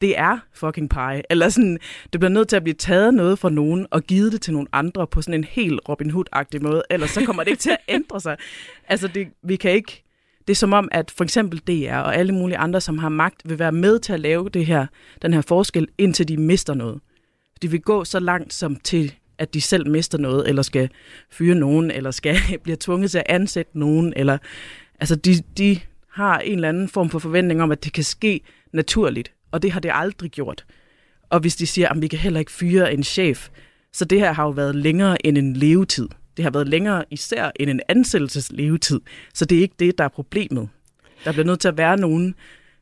det 0.00 0.18
er 0.18 0.38
fucking 0.52 0.90
pie. 0.90 1.22
Eller 1.30 1.48
sådan, 1.48 1.78
det 2.12 2.20
bliver 2.20 2.30
nødt 2.30 2.48
til 2.48 2.56
at 2.56 2.62
blive 2.62 2.74
taget 2.74 3.14
noget 3.14 3.38
fra 3.38 3.50
nogen 3.50 3.86
og 3.90 4.02
givet 4.02 4.32
det 4.32 4.40
til 4.40 4.52
nogle 4.52 4.68
andre 4.72 5.06
på 5.06 5.22
sådan 5.22 5.34
en 5.34 5.44
helt 5.44 5.80
Robin 5.88 6.10
Hood-agtig 6.10 6.62
måde, 6.62 6.82
ellers 6.90 7.10
så 7.10 7.24
kommer 7.24 7.44
det 7.44 7.50
ikke 7.50 7.60
til 7.60 7.70
at 7.70 7.78
ændre 7.88 8.20
sig. 8.20 8.36
Altså, 8.88 9.08
det, 9.08 9.28
vi 9.42 9.56
kan 9.56 9.70
ikke... 9.70 10.02
Det 10.46 10.52
er 10.52 10.56
som 10.56 10.72
om, 10.72 10.88
at 10.92 11.10
for 11.10 11.24
eksempel 11.24 11.58
DR 11.58 11.96
og 11.96 12.16
alle 12.16 12.32
mulige 12.32 12.58
andre, 12.58 12.80
som 12.80 12.98
har 12.98 13.08
magt, 13.08 13.42
vil 13.44 13.58
være 13.58 13.72
med 13.72 13.98
til 13.98 14.12
at 14.12 14.20
lave 14.20 14.48
det 14.48 14.66
her, 14.66 14.86
den 15.22 15.34
her 15.34 15.40
forskel, 15.40 15.88
indtil 15.98 16.28
de 16.28 16.36
mister 16.36 16.74
noget. 16.74 17.00
De 17.62 17.70
vil 17.70 17.80
gå 17.80 18.04
så 18.04 18.20
langt 18.20 18.54
som 18.54 18.76
til, 18.76 19.14
at 19.38 19.54
de 19.54 19.60
selv 19.60 19.90
mister 19.90 20.18
noget, 20.18 20.48
eller 20.48 20.62
skal 20.62 20.90
fyre 21.30 21.54
nogen, 21.54 21.90
eller 21.90 22.10
skal 22.10 22.36
blive 22.64 22.76
tvunget 22.80 23.10
til 23.10 23.18
at 23.18 23.26
ansætte 23.28 23.78
nogen, 23.78 24.12
eller 24.16 24.38
Altså, 25.00 25.16
de, 25.16 25.42
de 25.58 25.80
har 26.10 26.38
en 26.38 26.54
eller 26.54 26.68
anden 26.68 26.88
form 26.88 27.10
for 27.10 27.18
forventning 27.18 27.62
om, 27.62 27.72
at 27.72 27.84
det 27.84 27.92
kan 27.92 28.04
ske 28.04 28.40
naturligt, 28.72 29.32
og 29.56 29.62
det 29.62 29.72
har 29.72 29.80
det 29.80 29.90
aldrig 29.94 30.30
gjort. 30.30 30.64
Og 31.30 31.40
hvis 31.40 31.56
de 31.56 31.66
siger, 31.66 31.88
at 31.88 32.02
vi 32.02 32.08
kan 32.08 32.18
heller 32.18 32.40
ikke 32.40 32.52
fyre 32.52 32.92
en 32.94 33.04
chef, 33.04 33.48
så 33.92 34.04
det 34.04 34.20
her 34.20 34.32
har 34.32 34.44
jo 34.44 34.50
været 34.50 34.74
længere 34.74 35.26
end 35.26 35.38
en 35.38 35.52
levetid. 35.52 36.08
Det 36.36 36.42
har 36.42 36.50
været 36.50 36.68
længere 36.68 37.04
især 37.10 37.50
end 37.60 37.70
en 37.70 37.80
ansættelseslevetid. 37.88 39.00
Så 39.34 39.44
det 39.44 39.58
er 39.58 39.62
ikke 39.62 39.74
det, 39.78 39.98
der 39.98 40.04
er 40.04 40.08
problemet. 40.08 40.68
Der 41.24 41.32
bliver 41.32 41.46
nødt 41.46 41.60
til 41.60 41.68
at 41.68 41.76
være 41.76 41.96
nogle 41.96 42.34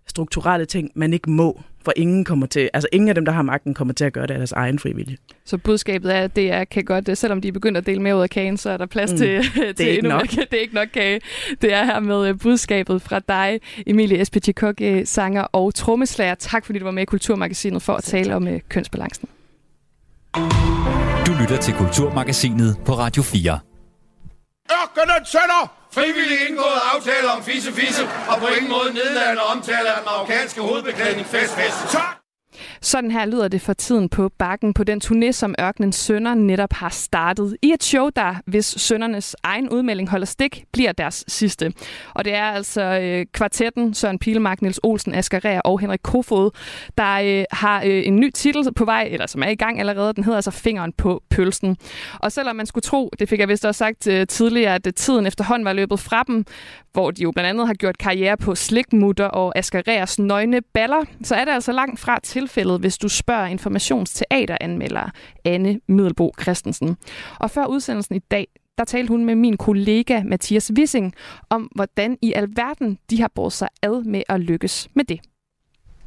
strukturelle 0.07 0.67
ting, 0.67 0.91
man 0.95 1.13
ikke 1.13 1.31
må. 1.31 1.63
For 1.85 1.93
ingen 1.97 2.25
kommer 2.25 2.47
til, 2.47 2.71
altså 2.75 2.89
ingen 2.93 3.09
af 3.09 3.15
dem, 3.15 3.25
der 3.25 3.33
har 3.33 3.43
magten, 3.43 3.75
kommer 3.75 3.95
til 3.95 4.05
at 4.05 4.13
gøre 4.13 4.27
det 4.27 4.31
af 4.31 4.39
deres 4.39 4.53
egen 4.53 4.79
frivillige. 4.79 5.19
Så 5.45 5.59
budskabet 5.59 6.15
er, 6.15 6.21
at 6.21 6.37
det 6.37 6.53
er, 6.53 6.65
kan 6.65 6.85
godt, 6.85 7.19
selvom 7.19 7.41
de 7.41 7.49
er 7.49 7.53
begyndt 7.53 7.79
at 7.79 7.87
dele 7.87 8.03
mere 8.03 8.17
ud 8.17 8.23
af 8.23 8.31
kagen, 8.31 8.57
så 8.57 8.71
er 8.71 8.77
der 8.77 8.87
plads 8.87 9.13
mm. 9.13 9.19
til, 9.19 9.29
det 9.55 9.77
til 9.77 9.87
er 9.87 9.91
ikke 9.91 10.09
nok. 10.09 10.37
Mere. 10.37 10.47
Det 10.51 10.57
er 10.57 10.61
ikke 10.61 10.75
nok 10.75 10.89
kage. 10.95 11.21
Det 11.63 11.73
er 11.73 11.85
her 11.85 12.01
med 12.01 12.29
øh, 12.29 12.39
budskabet 12.39 13.03
fra 13.03 13.21
dig, 13.29 13.61
Emilie 13.87 14.21
Espechikok, 14.21 14.81
sanger 15.05 15.43
og 15.43 15.75
trommeslager. 15.75 16.35
Tak 16.35 16.67
fordi 16.67 16.79
du 16.79 16.85
var 16.85 16.93
med 16.93 17.03
i 17.03 17.07
Kulturmagasinet 17.07 17.83
for 17.83 17.93
at 17.93 18.05
tale 18.05 18.35
om 18.35 18.49
kønsbalancen. 18.69 19.29
Du 21.27 21.33
lytter 21.41 21.59
til 21.61 21.75
Kulturmagasinet 21.75 22.77
på 22.85 22.93
Radio 22.93 23.23
4. 23.23 23.74
Ørkenen 24.73 25.27
sønder! 25.27 25.63
Frivillig 25.93 26.49
indgået 26.49 26.81
aftale 26.95 27.29
om 27.33 27.43
fisse 27.43 27.73
fisse, 27.73 28.03
og 28.29 28.39
på 28.41 28.47
ingen 28.47 28.71
måde 28.71 28.95
nedladende 28.95 29.43
omtale 29.43 29.89
af 29.97 30.05
marokkanske 30.05 30.61
hovedbeklædning 30.61 31.27
fest 31.27 31.55
fest. 31.55 31.79
Tak! 31.93 32.24
Sådan 32.81 33.11
her 33.11 33.27
lyder 33.27 33.49
det 33.49 33.61
for 33.61 33.73
tiden 33.73 34.09
på 34.09 34.31
bakken 34.39 34.75
på 34.75 34.85
den 34.85 35.01
turné, 35.05 35.33
som 35.33 35.55
Ørkenens 35.61 35.97
Sønder 35.97 36.35
netop 36.35 36.73
har 36.73 36.89
startet. 36.89 37.57
I 37.63 37.73
et 37.73 37.85
show, 37.85 38.09
der, 38.17 38.35
hvis 38.47 38.67
Søndernes 38.67 39.37
egen 39.43 39.69
udmelding 39.69 40.11
holder 40.11 40.27
stik, 40.27 40.65
bliver 40.73 40.93
deres 40.93 41.25
sidste. 41.29 41.73
Og 42.15 42.25
det 42.25 42.35
er 42.35 42.45
altså 42.45 42.83
øh, 42.83 43.27
kvartetten 43.33 43.95
Søren 43.95 44.19
Pilemark, 44.19 44.63
Niels 44.63 44.81
Olsen, 44.83 45.15
Asger 45.15 45.45
Rea 45.45 45.61
og 45.65 45.81
Henrik 45.81 46.01
Kofod, 46.03 46.51
der 46.99 47.15
øh, 47.25 47.45
har 47.51 47.83
øh, 47.87 48.07
en 48.07 48.17
ny 48.17 48.31
titel 48.31 48.75
på 48.75 48.85
vej, 48.85 49.09
eller 49.11 49.27
som 49.27 49.43
er 49.43 49.49
i 49.49 49.55
gang 49.55 49.81
allerede. 49.81 50.13
Den 50.13 50.25
hedder 50.25 50.37
altså 50.37 50.51
Fingeren 50.51 50.93
på 50.93 51.23
pølsen. 51.31 51.77
Og 52.21 52.33
selvom 52.33 52.57
man 52.57 52.67
skulle 52.67 52.83
tro, 52.83 53.11
det 53.19 53.29
fik 53.29 53.41
jeg 53.41 53.49
vist 53.49 53.65
også 53.65 53.79
sagt 53.79 54.07
øh, 54.07 54.27
tidligere, 54.27 54.75
at 54.75 54.87
øh, 54.87 54.93
tiden 54.93 55.27
efterhånden 55.27 55.65
var 55.65 55.73
løbet 55.73 56.01
fra 56.01 56.23
dem, 56.27 56.45
hvor 56.93 57.11
de 57.11 57.23
jo 57.23 57.31
blandt 57.31 57.49
andet 57.49 57.67
har 57.67 57.75
gjort 57.75 57.99
karriere 57.99 58.37
på 58.37 58.55
slikmutter 58.55 59.25
og 59.25 59.59
Asger 59.59 59.83
Reas 59.89 60.19
nøgne 60.19 60.61
baller, 60.75 61.05
så 61.23 61.35
er 61.35 61.45
det 61.45 61.53
altså 61.53 61.73
langt 61.73 62.01
fra 62.01 62.19
til 62.23 62.44
tilfældet, 62.45 62.81
hvis 62.81 62.99
du 62.99 63.09
spørger 63.09 63.47
informationsteateranmelder 63.57 65.07
Anne 65.45 65.73
Middelbo 65.89 66.27
Christensen. 66.43 66.89
Og 67.41 67.49
før 67.55 67.65
udsendelsen 67.75 68.17
i 68.17 68.25
dag, 68.35 68.47
der 68.79 68.85
talte 68.85 69.11
hun 69.15 69.25
med 69.25 69.35
min 69.35 69.57
kollega 69.57 70.17
Mathias 70.33 70.73
Wissing 70.79 71.15
om, 71.51 71.63
hvordan 71.77 72.11
i 72.23 72.33
alverden 72.41 72.99
de 73.11 73.17
har 73.23 73.31
båret 73.37 73.53
sig 73.53 73.69
ad 73.83 73.97
med 74.05 74.23
at 74.29 74.41
lykkes 74.41 74.77
med 74.97 75.05
det. 75.05 75.21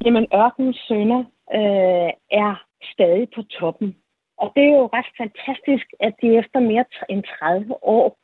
Jamen, 0.06 0.26
Ørkens 0.34 0.78
Sønder 0.88 1.24
øh, 1.60 2.12
er 2.46 2.54
stadig 2.94 3.28
på 3.36 3.42
toppen. 3.60 3.96
Og 4.42 4.52
det 4.56 4.64
er 4.64 4.74
jo 4.82 4.90
ret 4.98 5.12
fantastisk, 5.22 5.88
at 6.00 6.14
de 6.22 6.28
efter 6.42 6.60
mere 6.60 6.86
end 7.10 7.24
30 7.40 7.84
år 7.84 8.18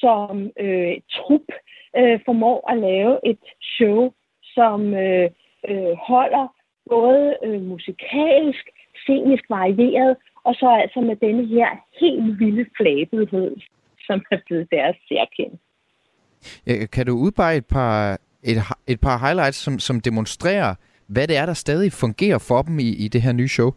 som 0.00 0.50
øh, 0.64 0.94
trup 1.16 1.46
øh, 1.98 2.20
formår 2.24 2.70
at 2.70 2.78
lave 2.88 3.14
et 3.30 3.44
show, 3.76 4.12
som 4.56 4.94
øh, 4.94 5.30
øh, 5.70 5.94
holder 6.08 6.46
både 6.90 7.36
øh, 7.44 7.60
musikalsk, 7.62 8.64
scenisk 9.02 9.44
varieret, 9.50 10.16
og 10.44 10.54
så 10.54 10.68
altså 10.82 11.00
med 11.00 11.16
denne 11.16 11.46
her 11.46 11.68
helt 12.00 12.40
vilde 12.40 12.66
flabethed, 12.76 13.56
som 14.06 14.22
er 14.30 14.38
blevet 14.46 14.70
deres 14.70 14.96
særkendt. 15.08 15.60
Ja, 16.66 16.86
kan 16.86 17.06
du 17.06 17.12
udpege 17.12 17.56
et 17.56 17.66
par, 17.66 18.18
et, 18.42 18.56
et 18.86 19.00
par 19.00 19.16
highlights, 19.18 19.56
som, 19.56 19.78
som 19.78 20.00
demonstrerer, 20.00 20.74
hvad 21.06 21.26
det 21.28 21.36
er, 21.36 21.46
der 21.46 21.54
stadig 21.54 21.92
fungerer 21.92 22.38
for 22.48 22.62
dem 22.62 22.78
i, 22.78 22.88
i 23.04 23.08
det 23.08 23.22
her 23.22 23.32
nye 23.32 23.48
show? 23.48 23.70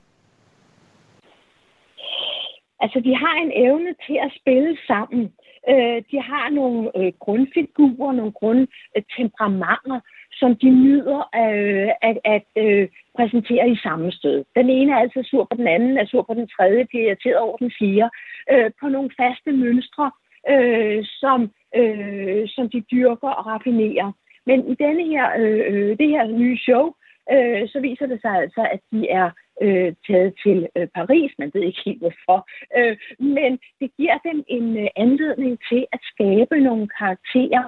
Altså, 2.84 3.00
de 3.00 3.16
har 3.16 3.36
en 3.46 3.52
evne 3.66 3.94
til 4.08 4.18
at 4.26 4.32
spille 4.40 4.78
sammen. 4.88 5.24
Øh, 5.70 5.98
de 6.12 6.22
har 6.22 6.50
nogle 6.50 6.92
øh, 6.98 7.12
grundfigurer, 7.20 8.12
nogle 8.12 8.32
grundtemperamenter, 8.32 10.00
som 10.32 10.56
de 10.56 10.70
nyder 10.70 11.20
øh, 11.42 11.90
at, 12.10 12.18
at 12.36 12.48
øh, 12.64 12.88
præsenterer 13.18 13.66
i 13.66 13.78
samme 13.84 14.12
stød. 14.12 14.44
Den 14.56 14.70
ene 14.70 14.92
er 14.92 14.98
altid 14.98 15.24
sur 15.24 15.44
på 15.44 15.56
den 15.58 15.68
anden, 15.68 15.98
er 15.98 16.06
sur 16.06 16.22
på 16.22 16.34
den 16.34 16.48
tredje, 16.48 16.86
bliver 16.86 17.06
irriteret 17.06 17.38
over 17.38 17.58
den 17.58 17.72
fjerde. 17.80 18.10
Øh, 18.52 18.72
på 18.82 18.88
nogle 18.90 19.10
faste 19.20 19.52
mønstre, 19.52 20.12
øh, 20.50 21.06
som, 21.06 21.52
øh, 21.76 22.44
som 22.56 22.70
de 22.70 22.82
dyrker 22.92 23.30
og 23.30 23.46
raffinerer. 23.46 24.12
Men 24.46 24.72
i 24.72 24.76
denne 24.76 25.04
her, 25.06 25.28
øh, 25.40 25.62
øh 25.68 25.98
det 25.98 26.10
her 26.10 26.28
nye 26.28 26.58
show, 26.58 26.94
øh, 27.34 27.70
så 27.70 27.80
viser 27.80 28.06
det 28.06 28.22
sig 28.22 28.32
altså, 28.32 28.68
at 28.72 28.80
de 28.92 29.10
er 29.10 29.30
øh, 29.62 29.94
taget 30.08 30.34
til 30.44 30.68
øh, 30.78 30.88
Paris. 30.96 31.32
Man 31.40 31.52
ved 31.54 31.64
ikke 31.64 31.82
helt 31.86 32.02
hvorfor. 32.02 32.40
Øh, 32.78 32.98
men 33.20 33.52
det 33.80 33.90
giver 33.98 34.18
dem 34.30 34.44
en 34.48 34.78
øh, 34.78 34.88
anledning 34.96 35.60
til 35.70 35.86
at 35.92 36.00
skabe 36.12 36.60
nogle 36.60 36.88
karakterer 37.00 37.66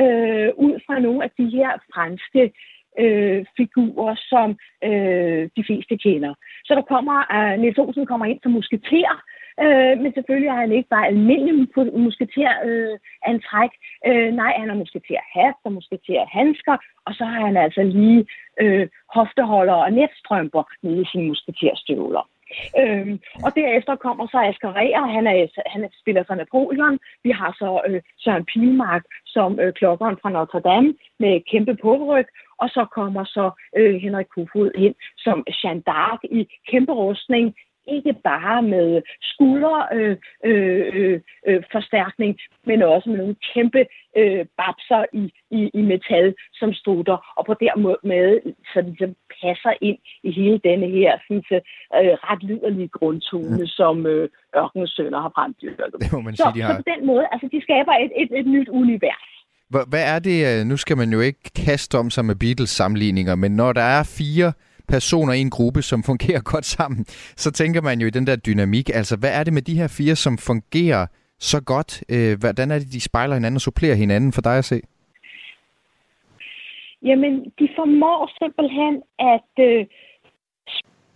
øh, 0.00 0.50
ud 0.66 0.74
fra 0.86 0.98
nogle 0.98 1.24
af 1.24 1.30
de 1.38 1.46
her 1.56 1.72
franske 1.92 2.52
øh, 2.98 3.44
figurer, 3.56 4.14
som 4.28 4.48
øh, 4.84 5.42
de 5.56 5.64
fleste 5.66 5.96
kender. 5.96 6.34
Så 6.64 6.74
der 6.74 6.82
kommer, 6.82 7.18
uh, 7.36 7.60
Niels 7.60 7.78
Olsen 7.78 8.06
kommer 8.06 8.26
ind 8.26 8.40
som 8.42 8.52
musketer, 8.52 9.16
Øh, 9.64 9.94
men 10.02 10.12
selvfølgelig 10.14 10.48
er 10.48 10.60
han 10.64 10.72
ikke 10.72 10.88
bare 10.88 11.06
almindelig 11.06 11.54
musketer 12.06 12.54
øh, 12.64 12.98
antræk. 13.26 13.70
Øh, 14.06 14.30
nej, 14.40 14.52
han 14.60 14.68
har 14.68 14.76
musketer 14.76 15.22
hat 15.34 15.54
og 15.64 15.72
musketer 15.72 16.26
handsker, 16.38 16.76
og 17.06 17.14
så 17.14 17.24
har 17.24 17.40
han 17.46 17.56
altså 17.56 17.82
lige 17.82 18.26
øh, 18.60 18.88
hofteholder 19.14 19.74
og 19.74 19.92
netstrømper 19.92 20.62
nede 20.82 21.02
i 21.02 21.08
sine 21.12 21.26
musketerstøvler. 21.28 22.24
Øhm, 22.80 23.14
og 23.44 23.50
derefter 23.54 23.96
kommer 23.96 24.26
så 24.26 24.38
Asger 24.50 24.72
Rea, 24.76 25.00
han, 25.16 25.26
er, 25.26 25.46
han 25.66 25.88
spiller 26.00 26.22
så 26.24 26.34
Napoleon. 26.34 26.98
Vi 27.24 27.30
har 27.30 27.50
så 27.58 27.80
øh, 27.88 28.02
Søren 28.18 28.44
Pilmark 28.44 29.04
som 29.26 29.60
øh, 29.60 29.72
klokkeren 29.72 30.16
fra 30.22 30.30
Notre 30.30 30.60
Dame 30.60 30.94
med 31.18 31.40
kæmpe 31.50 31.74
påryg. 31.82 32.26
Og 32.58 32.68
så 32.68 32.86
kommer 32.98 33.24
så 33.24 33.50
øh, 33.76 33.94
Henrik 33.94 34.26
Kofod 34.34 34.70
ind 34.74 34.94
som 35.18 35.44
Jeanne 35.64 35.82
d'Arc 35.88 36.20
i 36.38 36.40
kæmpe 36.70 36.92
rustning 36.92 37.54
ikke 37.88 38.12
bare 38.24 38.62
med 38.62 39.02
skulder 39.22 39.78
øh, 39.94 40.16
øh, 40.44 41.20
øh, 41.48 41.62
forstærkning, 41.72 42.38
men 42.66 42.82
også 42.82 43.08
med 43.10 43.18
nogle 43.18 43.36
kæmpe 43.54 43.82
øh, 44.16 44.44
babser 44.60 45.02
i, 45.12 45.24
i, 45.58 45.70
i 45.74 45.82
metal, 45.82 46.34
som 46.54 46.72
strutter, 46.72 47.16
og 47.36 47.46
på 47.46 47.54
der 47.54 47.74
måde, 48.12 48.40
så 48.72 48.80
de 48.80 48.88
ligesom 48.88 49.14
passer 49.42 49.72
ind 49.80 49.98
i 50.28 50.30
hele 50.38 50.58
denne 50.68 50.88
her 50.98 51.12
synes, 51.26 51.46
øh, 51.52 52.14
ret 52.28 52.42
liderlige 52.42 52.88
grundtone, 52.88 53.58
mm. 53.58 53.66
som 53.66 54.06
øh, 54.06 54.28
Ørkenens 54.56 54.90
Sønder 54.96 55.20
har 55.20 55.32
fremdyrket. 55.34 56.00
Det 56.02 56.12
må 56.12 56.20
man 56.20 56.36
sige, 56.36 56.46
så, 56.46 56.52
de 56.54 56.62
har. 56.62 56.72
Så 56.72 56.76
på 56.76 56.90
den 56.94 57.06
måde, 57.06 57.24
altså 57.32 57.48
de 57.52 57.60
skaber 57.66 57.92
et, 58.04 58.12
et, 58.22 58.30
et 58.40 58.46
nyt 58.46 58.68
univers. 58.68 59.26
Hvad 59.92 60.04
er 60.14 60.18
det, 60.18 60.38
øh, 60.48 60.66
nu 60.70 60.76
skal 60.76 60.96
man 60.96 61.10
jo 61.12 61.20
ikke 61.20 61.50
kaste 61.66 61.98
om 61.98 62.10
sig 62.10 62.24
med 62.24 62.34
Beatles-sammenligninger, 62.34 63.34
men 63.34 63.56
når 63.56 63.72
der 63.72 63.86
er 63.98 64.02
fire 64.18 64.52
personer 64.88 65.32
i 65.32 65.40
en 65.40 65.50
gruppe, 65.50 65.82
som 65.82 66.02
fungerer 66.02 66.40
godt 66.52 66.64
sammen, 66.64 67.04
så 67.36 67.50
tænker 67.52 67.82
man 67.82 68.00
jo 68.00 68.06
i 68.06 68.10
den 68.10 68.26
der 68.26 68.36
dynamik. 68.36 68.88
Altså, 68.94 69.16
hvad 69.16 69.30
er 69.38 69.44
det 69.44 69.52
med 69.52 69.62
de 69.62 69.78
her 69.78 69.88
fire, 69.98 70.16
som 70.16 70.38
fungerer 70.38 71.06
så 71.38 71.60
godt? 71.60 72.04
Øh, 72.08 72.38
hvordan 72.40 72.70
er 72.70 72.78
det, 72.78 72.92
de 72.92 73.00
spejler 73.00 73.34
hinanden 73.34 73.56
og 73.56 73.60
supplerer 73.60 73.94
hinanden 73.94 74.32
for 74.32 74.42
dig 74.42 74.58
at 74.58 74.64
se? 74.64 74.80
Jamen, 77.02 77.32
de 77.58 77.68
formår 77.76 78.20
simpelthen 78.40 79.02
at 79.18 79.52
øh, 79.68 79.86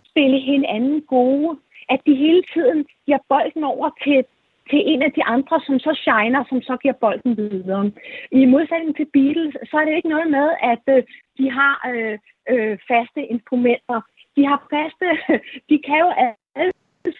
spille 0.09 0.39
hinanden 0.39 1.01
gode. 1.01 1.59
At 1.89 1.99
de 2.07 2.15
hele 2.15 2.43
tiden 2.53 2.85
giver 3.05 3.17
bolden 3.29 3.63
over 3.63 3.89
til 4.03 4.25
til 4.71 4.81
en 4.91 5.01
af 5.01 5.11
de 5.11 5.23
andre, 5.35 5.61
som 5.65 5.79
så 5.79 5.91
shiner, 6.03 6.43
som 6.49 6.61
så 6.61 6.77
giver 6.81 6.97
bolden 7.03 7.37
videre. 7.37 7.91
I 8.31 8.45
modsætning 8.45 8.95
til 8.95 9.07
Beatles, 9.13 9.53
så 9.69 9.73
er 9.77 9.85
det 9.85 9.95
ikke 9.95 10.13
noget 10.15 10.29
med, 10.37 10.47
at 10.71 10.83
øh, 10.95 11.03
de 11.39 11.45
har 11.57 11.75
øh, 11.91 12.17
øh, 12.51 12.77
faste 12.89 13.21
instrumenter. 13.33 13.99
De 14.35 14.41
har 14.49 14.59
faste, 14.73 15.07
de 15.69 15.77
kan 15.87 15.99
jo 16.05 16.09
alle 16.55 16.73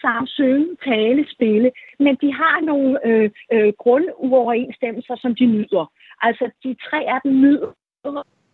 sammen 0.04 0.26
synge, 0.26 0.76
tale, 0.84 1.22
spille, 1.34 1.70
men 1.98 2.14
de 2.22 2.32
har 2.32 2.60
nogle 2.60 3.06
øh, 3.06 3.30
øh, 3.52 3.72
grunduoverensstemmelser, 3.78 5.16
som 5.16 5.34
de 5.34 5.46
nyder. 5.46 5.84
Altså, 6.20 6.50
de 6.64 6.76
tre 6.86 7.00
af 7.14 7.20
dem 7.24 7.32
nyder 7.40 7.72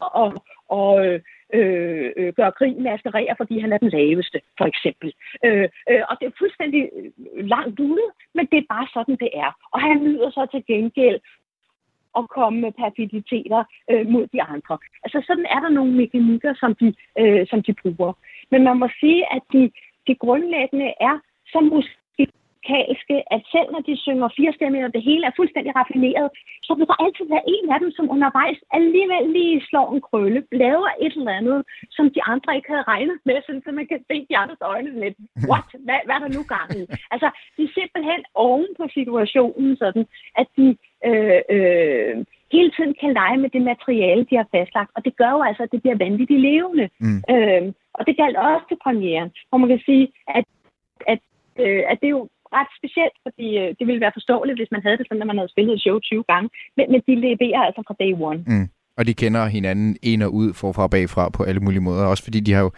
og, 0.01 0.33
og 0.69 1.07
øh, 1.07 1.21
øh, 1.55 2.13
øh, 2.17 2.33
gøre 2.33 2.51
grin 2.51 2.83
med 2.83 2.91
Askerer, 2.91 3.35
fordi 3.37 3.59
han 3.59 3.73
er 3.73 3.79
den 3.79 3.89
laveste, 3.89 4.41
for 4.59 4.65
eksempel. 4.65 5.13
Øh, 5.45 5.69
øh, 5.91 6.03
og 6.09 6.17
det 6.21 6.27
er 6.27 6.39
fuldstændig 6.39 6.91
øh, 6.97 7.45
langt 7.47 7.81
ude, 7.81 8.07
men 8.35 8.47
det 8.53 8.59
er 8.59 8.73
bare 8.75 8.89
sådan, 8.95 9.17
det 9.17 9.31
er. 9.35 9.51
Og 9.73 9.81
han 9.81 9.97
nyder 10.03 10.31
så 10.31 10.47
til 10.53 10.65
gengæld 10.67 11.21
at 12.19 12.29
komme 12.29 12.61
med 12.61 12.73
perfiditeter 12.73 13.65
øh, 13.91 14.07
mod 14.07 14.27
de 14.27 14.43
andre. 14.43 14.79
Altså 15.05 15.19
sådan 15.27 15.47
er 15.55 15.61
der 15.61 15.69
nogle 15.69 15.93
mekanikker, 15.93 16.55
som 16.55 16.75
de, 16.75 16.95
øh, 17.19 17.47
som 17.51 17.63
de 17.63 17.73
bruger. 17.83 18.13
Men 18.51 18.65
man 18.65 18.77
må 18.77 18.89
sige, 19.01 19.33
at 19.37 19.43
de, 19.53 19.71
de 20.07 20.15
grundlæggende 20.15 20.95
er, 21.01 21.19
som 21.53 21.65
måske 21.65 21.97
musikalske, 22.59 23.17
at 23.35 23.43
selv 23.53 23.69
når 23.73 23.83
de 23.89 23.97
synger 23.97 24.29
fire 24.37 24.53
stemmer, 24.53 24.85
og 24.85 24.95
det 24.95 25.03
hele 25.03 25.27
er 25.27 25.37
fuldstændig 25.37 25.73
raffineret, 25.77 26.29
så 26.63 26.75
vil 26.75 26.87
der 26.87 27.03
altid 27.05 27.27
være 27.35 27.49
en 27.55 27.73
af 27.75 27.81
dem, 27.81 27.91
som 27.97 28.11
undervejs 28.11 28.59
alligevel 28.79 29.25
lige 29.37 29.67
slår 29.69 29.89
en 29.95 30.01
krølle, 30.01 30.41
laver 30.53 30.91
et 31.05 31.15
eller 31.17 31.33
andet, 31.41 31.61
som 31.97 32.05
de 32.15 32.23
andre 32.23 32.57
ikke 32.57 32.71
havde 32.73 32.89
regnet 32.93 33.19
med, 33.25 33.39
så 33.47 33.71
man 33.73 33.87
kan 33.87 34.01
se 34.11 34.27
de 34.31 34.37
andres 34.37 34.63
øjne 34.75 35.01
lidt, 35.03 35.17
what, 35.51 35.69
hvad, 35.87 35.99
hvad 36.07 36.15
er 36.15 36.23
der 36.25 36.37
nu 36.37 36.43
gang 36.55 36.71
i? 36.81 36.83
Altså, 37.15 37.29
de 37.57 37.63
er 37.65 37.77
simpelthen 37.79 38.21
oven 38.35 38.71
på 38.79 38.85
situationen, 38.99 39.77
sådan, 39.77 40.05
at 40.41 40.47
de 40.57 40.67
øh, 41.09 41.41
øh, 41.55 42.15
hele 42.53 42.71
tiden 42.77 42.95
kan 43.01 43.13
lege 43.13 43.39
med 43.43 43.51
det 43.51 43.63
materiale, 43.63 44.27
de 44.31 44.37
har 44.37 44.49
fastlagt, 44.57 44.91
og 44.97 45.05
det 45.05 45.17
gør 45.17 45.31
jo 45.31 45.43
altså, 45.49 45.63
at 45.63 45.73
det 45.73 45.83
bliver 45.83 46.03
vanvittigt 46.05 46.41
levende. 46.41 46.89
Mm. 47.01 47.21
Øh, 47.33 47.63
og 47.97 48.07
det 48.07 48.17
galt 48.17 48.37
også 48.37 48.65
til 48.69 48.79
premieren, 48.85 49.31
hvor 49.49 49.59
man 49.59 49.69
kan 49.69 49.83
sige, 49.89 50.09
at, 50.39 50.45
at, 51.13 51.21
øh, 51.65 51.83
at 51.91 51.99
det 52.03 52.11
jo 52.11 52.29
ret 52.57 52.71
specielt, 52.81 53.17
fordi 53.27 53.47
øh, 53.63 53.69
det 53.79 53.85
ville 53.89 54.05
være 54.05 54.17
forståeligt, 54.19 54.59
hvis 54.59 54.73
man 54.75 54.83
havde 54.85 54.99
det 54.99 55.07
sådan, 55.07 55.23
at 55.25 55.31
man 55.31 55.39
havde 55.41 55.55
spillet 55.55 55.73
et 55.75 55.85
show 55.87 55.99
20 55.99 56.25
gange. 56.33 56.49
Men, 56.77 56.85
men 56.93 57.01
de 57.09 57.15
leverer 57.27 57.63
altså 57.69 57.83
fra 57.87 57.99
day 58.03 58.13
one. 58.29 58.41
Mm. 58.53 58.69
Og 58.99 59.07
de 59.07 59.15
kender 59.15 59.47
hinanden 59.47 59.97
ind 60.03 60.23
og 60.23 60.35
ud 60.35 60.55
forfra 60.55 60.83
og 60.83 60.91
bagfra 60.91 61.29
på 61.37 61.43
alle 61.43 61.61
mulige 61.61 61.81
måder. 61.89 62.05
Også 62.07 62.25
fordi 62.25 62.41
de 62.41 62.53
har 62.53 62.63
jo, 62.63 62.71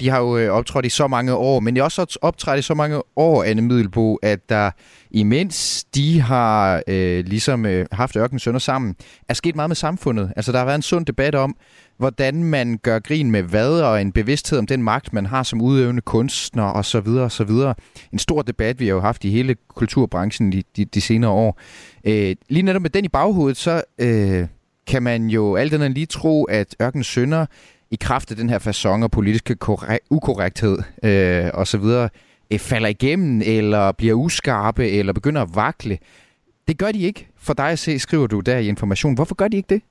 de 0.00 0.08
har 0.08 0.20
jo 0.20 0.38
øh, 0.38 0.50
optrådt 0.50 0.86
i 0.86 0.88
så 0.88 1.06
mange 1.06 1.34
år, 1.34 1.60
men 1.60 1.74
de 1.74 1.80
har 1.80 1.84
også 1.84 2.18
optrådt 2.22 2.58
i 2.58 2.62
så 2.62 2.74
mange 2.74 3.02
år, 3.16 3.44
Anne 3.44 3.62
Middelbo, 3.62 4.14
at 4.14 4.48
der 4.48 4.70
imens 5.10 5.84
de 5.84 6.20
har 6.20 6.82
øh, 6.88 7.24
ligesom 7.24 7.66
øh, 7.66 7.86
haft 7.92 8.16
Ørken 8.16 8.38
Sønder 8.38 8.60
sammen, 8.60 8.96
er 9.28 9.34
sket 9.34 9.56
meget 9.56 9.68
med 9.68 9.76
samfundet. 9.76 10.32
Altså 10.36 10.52
der 10.52 10.58
har 10.58 10.64
været 10.64 10.76
en 10.76 10.82
sund 10.82 11.06
debat 11.06 11.34
om, 11.34 11.56
hvordan 11.98 12.44
man 12.44 12.78
gør 12.82 12.98
grin 12.98 13.30
med 13.30 13.42
hvad, 13.42 13.80
og 13.80 14.00
en 14.00 14.12
bevidsthed 14.12 14.58
om 14.58 14.66
den 14.66 14.82
magt, 14.82 15.12
man 15.12 15.26
har 15.26 15.42
som 15.42 15.60
udøvende 15.60 16.02
kunstner 16.02 16.72
osv. 16.72 17.08
osv. 17.08 17.50
En 18.12 18.18
stor 18.18 18.42
debat, 18.42 18.80
vi 18.80 18.86
har 18.86 18.94
jo 18.94 19.00
haft 19.00 19.24
i 19.24 19.30
hele 19.30 19.56
kulturbranchen 19.68 20.52
de, 20.52 20.62
de, 20.76 20.84
de 20.84 21.00
senere 21.00 21.30
år. 21.30 21.60
Øh, 22.04 22.36
lige 22.48 22.62
netop 22.62 22.82
med 22.82 22.90
den 22.90 23.04
i 23.04 23.08
baghovedet, 23.08 23.56
så 23.56 23.82
øh, 23.98 24.46
kan 24.86 25.02
man 25.02 25.26
jo 25.26 25.56
alt 25.56 25.74
andet 25.74 25.90
lige 25.90 26.06
tro, 26.06 26.44
at 26.44 26.76
Ørken 26.82 27.04
Sønder 27.04 27.46
i 27.90 27.96
kraft 28.00 28.30
af 28.30 28.36
den 28.36 28.48
her 28.48 28.58
fasong 28.58 29.04
og 29.04 29.10
politiske 29.10 29.56
ukorrekthed 30.10 30.78
øh, 31.02 31.50
osv., 31.54 32.08
øh, 32.50 32.58
falder 32.58 32.88
igennem, 32.88 33.42
eller 33.44 33.92
bliver 33.92 34.14
uskarpe, 34.14 34.90
eller 34.90 35.12
begynder 35.12 35.42
at 35.42 35.48
vakle. 35.54 35.98
Det 36.68 36.78
gør 36.78 36.92
de 36.92 36.98
ikke 36.98 37.28
for 37.36 37.54
dig 37.54 37.70
at 37.70 37.78
se, 37.78 37.98
skriver 37.98 38.26
du 38.26 38.40
der 38.40 38.58
i 38.58 38.68
information. 38.68 39.14
Hvorfor 39.14 39.34
gør 39.34 39.48
de 39.48 39.56
ikke 39.56 39.74
det? 39.74 39.82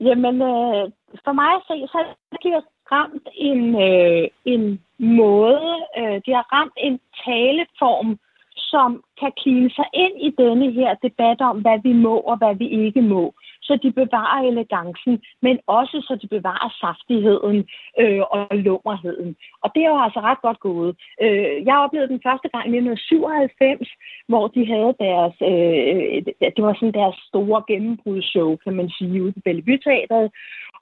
Jamen, 0.00 0.42
øh, 0.42 0.84
for 1.24 1.32
mig 1.32 1.50
at 1.54 1.62
se, 1.68 1.86
så 1.92 1.98
har 1.98 2.38
de 2.42 2.62
ramt 2.92 3.28
en, 3.34 3.62
øh, 3.88 4.28
en 4.44 4.80
måde, 4.98 5.70
øh, 5.98 6.16
de 6.26 6.30
har 6.38 6.46
ramt 6.56 6.76
en 6.76 7.00
taleform, 7.24 8.18
som 8.56 9.04
kan 9.20 9.32
kline 9.42 9.70
sig 9.70 9.88
ind 9.94 10.14
i 10.20 10.30
denne 10.42 10.72
her 10.72 10.94
debat 10.94 11.40
om, 11.40 11.60
hvad 11.60 11.78
vi 11.82 11.92
må 11.92 12.16
og 12.16 12.36
hvad 12.36 12.54
vi 12.54 12.68
ikke 12.68 13.02
må 13.02 13.34
så 13.66 13.72
de 13.82 13.90
bevarer 13.92 14.40
elegancen, 14.50 15.14
men 15.42 15.56
også 15.66 15.96
så 16.06 16.14
de 16.22 16.28
bevarer 16.36 16.70
saftigheden 16.82 17.58
øh, 18.00 18.22
og 18.34 18.46
lummerheden. 18.66 19.36
Og 19.62 19.68
det 19.74 19.82
er 19.82 19.90
jo 19.94 20.00
altså 20.06 20.20
ret 20.20 20.40
godt 20.46 20.60
gået. 20.60 20.96
Øh, 21.22 21.56
jeg 21.68 21.76
oplevede 21.84 22.12
den 22.14 22.24
første 22.26 22.48
gang 22.54 22.64
i 22.66 22.76
1997, 22.78 23.88
hvor 24.28 24.44
de 24.54 24.62
havde 24.72 24.92
deres, 25.06 25.34
øh, 25.50 26.16
det 26.56 26.62
var 26.66 26.74
sådan 26.74 26.98
deres 27.00 27.18
store 27.30 27.60
gennembrudsshow, 27.70 28.56
kan 28.64 28.74
man 28.80 28.88
sige, 28.98 29.22
ude 29.22 29.32
på 29.32 29.40
Bellevue 29.44 29.78
Teateret, 29.86 30.30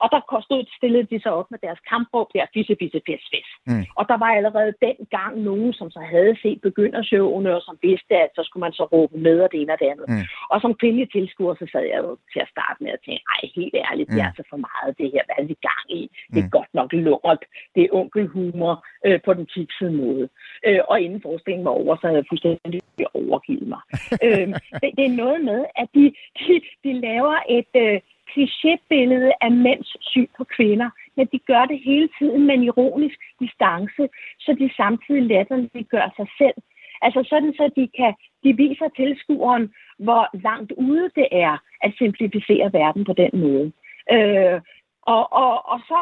og 0.03 0.09
der 0.13 0.21
stod, 0.47 0.63
stillede 0.79 1.07
de 1.13 1.23
sig 1.23 1.33
op 1.41 1.49
med 1.51 1.61
deres 1.67 1.81
kampråb 1.93 2.29
der, 2.35 2.45
fisse, 2.55 2.75
fisse, 2.81 3.01
fisse, 3.07 3.27
fisse. 3.33 3.53
Mm. 3.67 3.85
Og 3.99 4.05
der 4.11 4.19
var 4.25 4.31
allerede 4.39 4.73
dengang 4.87 5.33
nogen, 5.51 5.73
som 5.79 5.89
så 5.97 6.01
havde 6.15 6.35
set 6.43 6.61
begyndershowene, 6.69 7.57
og 7.57 7.63
som 7.63 7.77
vidste, 7.83 8.15
at 8.25 8.31
så 8.37 8.43
skulle 8.45 8.65
man 8.67 8.73
så 8.73 8.85
råbe 8.95 9.17
med 9.27 9.37
og 9.45 9.49
det 9.53 9.61
ene 9.61 9.73
og 9.73 9.81
det 9.83 9.89
andet. 9.93 10.09
Mm. 10.09 10.25
Og 10.53 10.61
som 10.61 10.75
kvindelig 10.81 11.09
tilskuer, 11.13 11.55
så 11.55 11.67
sad 11.73 11.85
jeg 11.93 11.99
jo 12.05 12.11
til 12.33 12.41
at 12.45 12.53
starte 12.55 12.79
med 12.85 12.91
at 12.97 13.01
tænke, 13.05 13.23
ej, 13.35 13.43
helt 13.59 13.75
ærligt, 13.87 14.09
mm. 14.09 14.15
det 14.15 14.21
er 14.23 14.31
altså 14.33 14.45
for 14.53 14.61
meget 14.69 14.91
det 15.01 15.09
her, 15.15 15.23
hvad 15.27 15.37
er 15.41 15.47
vi 15.53 15.57
gang 15.69 15.87
i? 16.01 16.03
Det 16.33 16.41
er 16.41 16.49
mm. 16.51 16.57
godt 16.59 16.73
nok 16.79 16.91
lummert. 16.93 17.43
Det 17.75 17.83
er 17.83 17.95
onkelhumor 18.01 18.75
øh, 19.07 19.19
på 19.27 19.31
den 19.39 19.47
kiksede 19.55 19.93
måde. 20.03 20.29
Øh, 20.67 20.81
og 20.91 20.97
inden 21.05 21.21
forestillingen 21.27 21.69
var 21.69 21.77
over, 21.83 21.97
så 21.97 22.07
havde 22.07 22.21
jeg 22.21 22.31
fuldstændig 22.31 22.81
overgivet 23.15 23.69
mig. 23.75 23.83
øh, 24.27 24.47
det, 24.83 24.91
det 24.99 25.05
er 25.11 25.17
noget 25.23 25.41
med, 25.51 25.61
at 25.81 25.89
de, 25.97 26.05
de, 26.39 26.53
de 26.85 26.91
laver 27.07 27.37
et... 27.59 27.75
Øh, 27.87 28.01
klichébillede 28.33 29.33
af 29.41 29.51
mænds 29.51 29.97
syn 30.11 30.29
på 30.37 30.45
kvinder, 30.45 30.91
men 31.17 31.27
de 31.33 31.39
gør 31.39 31.65
det 31.65 31.79
hele 31.85 32.09
tiden 32.19 32.47
med 32.47 32.55
en 32.55 32.63
ironisk 32.63 33.19
distance, 33.41 34.09
så 34.41 34.57
de 34.61 34.71
samtidig 34.77 35.23
latterliggør 35.23 36.09
sig 36.17 36.29
selv. 36.39 36.59
Altså 37.03 37.21
sådan, 37.31 37.53
så 37.53 37.71
de 37.77 37.89
kan 37.99 38.15
de 38.45 38.57
viser 38.57 38.89
tilskueren, 38.97 39.75
hvor 39.99 40.25
langt 40.47 40.73
ude 40.73 41.11
det 41.17 41.29
er 41.33 41.63
at 41.81 41.93
simplificere 41.99 42.73
verden 42.73 43.05
på 43.05 43.13
den 43.13 43.31
måde. 43.35 43.73
Øh, 44.13 44.61
og, 45.03 45.33
og, 45.33 45.69
og 45.73 45.81
så 45.89 46.01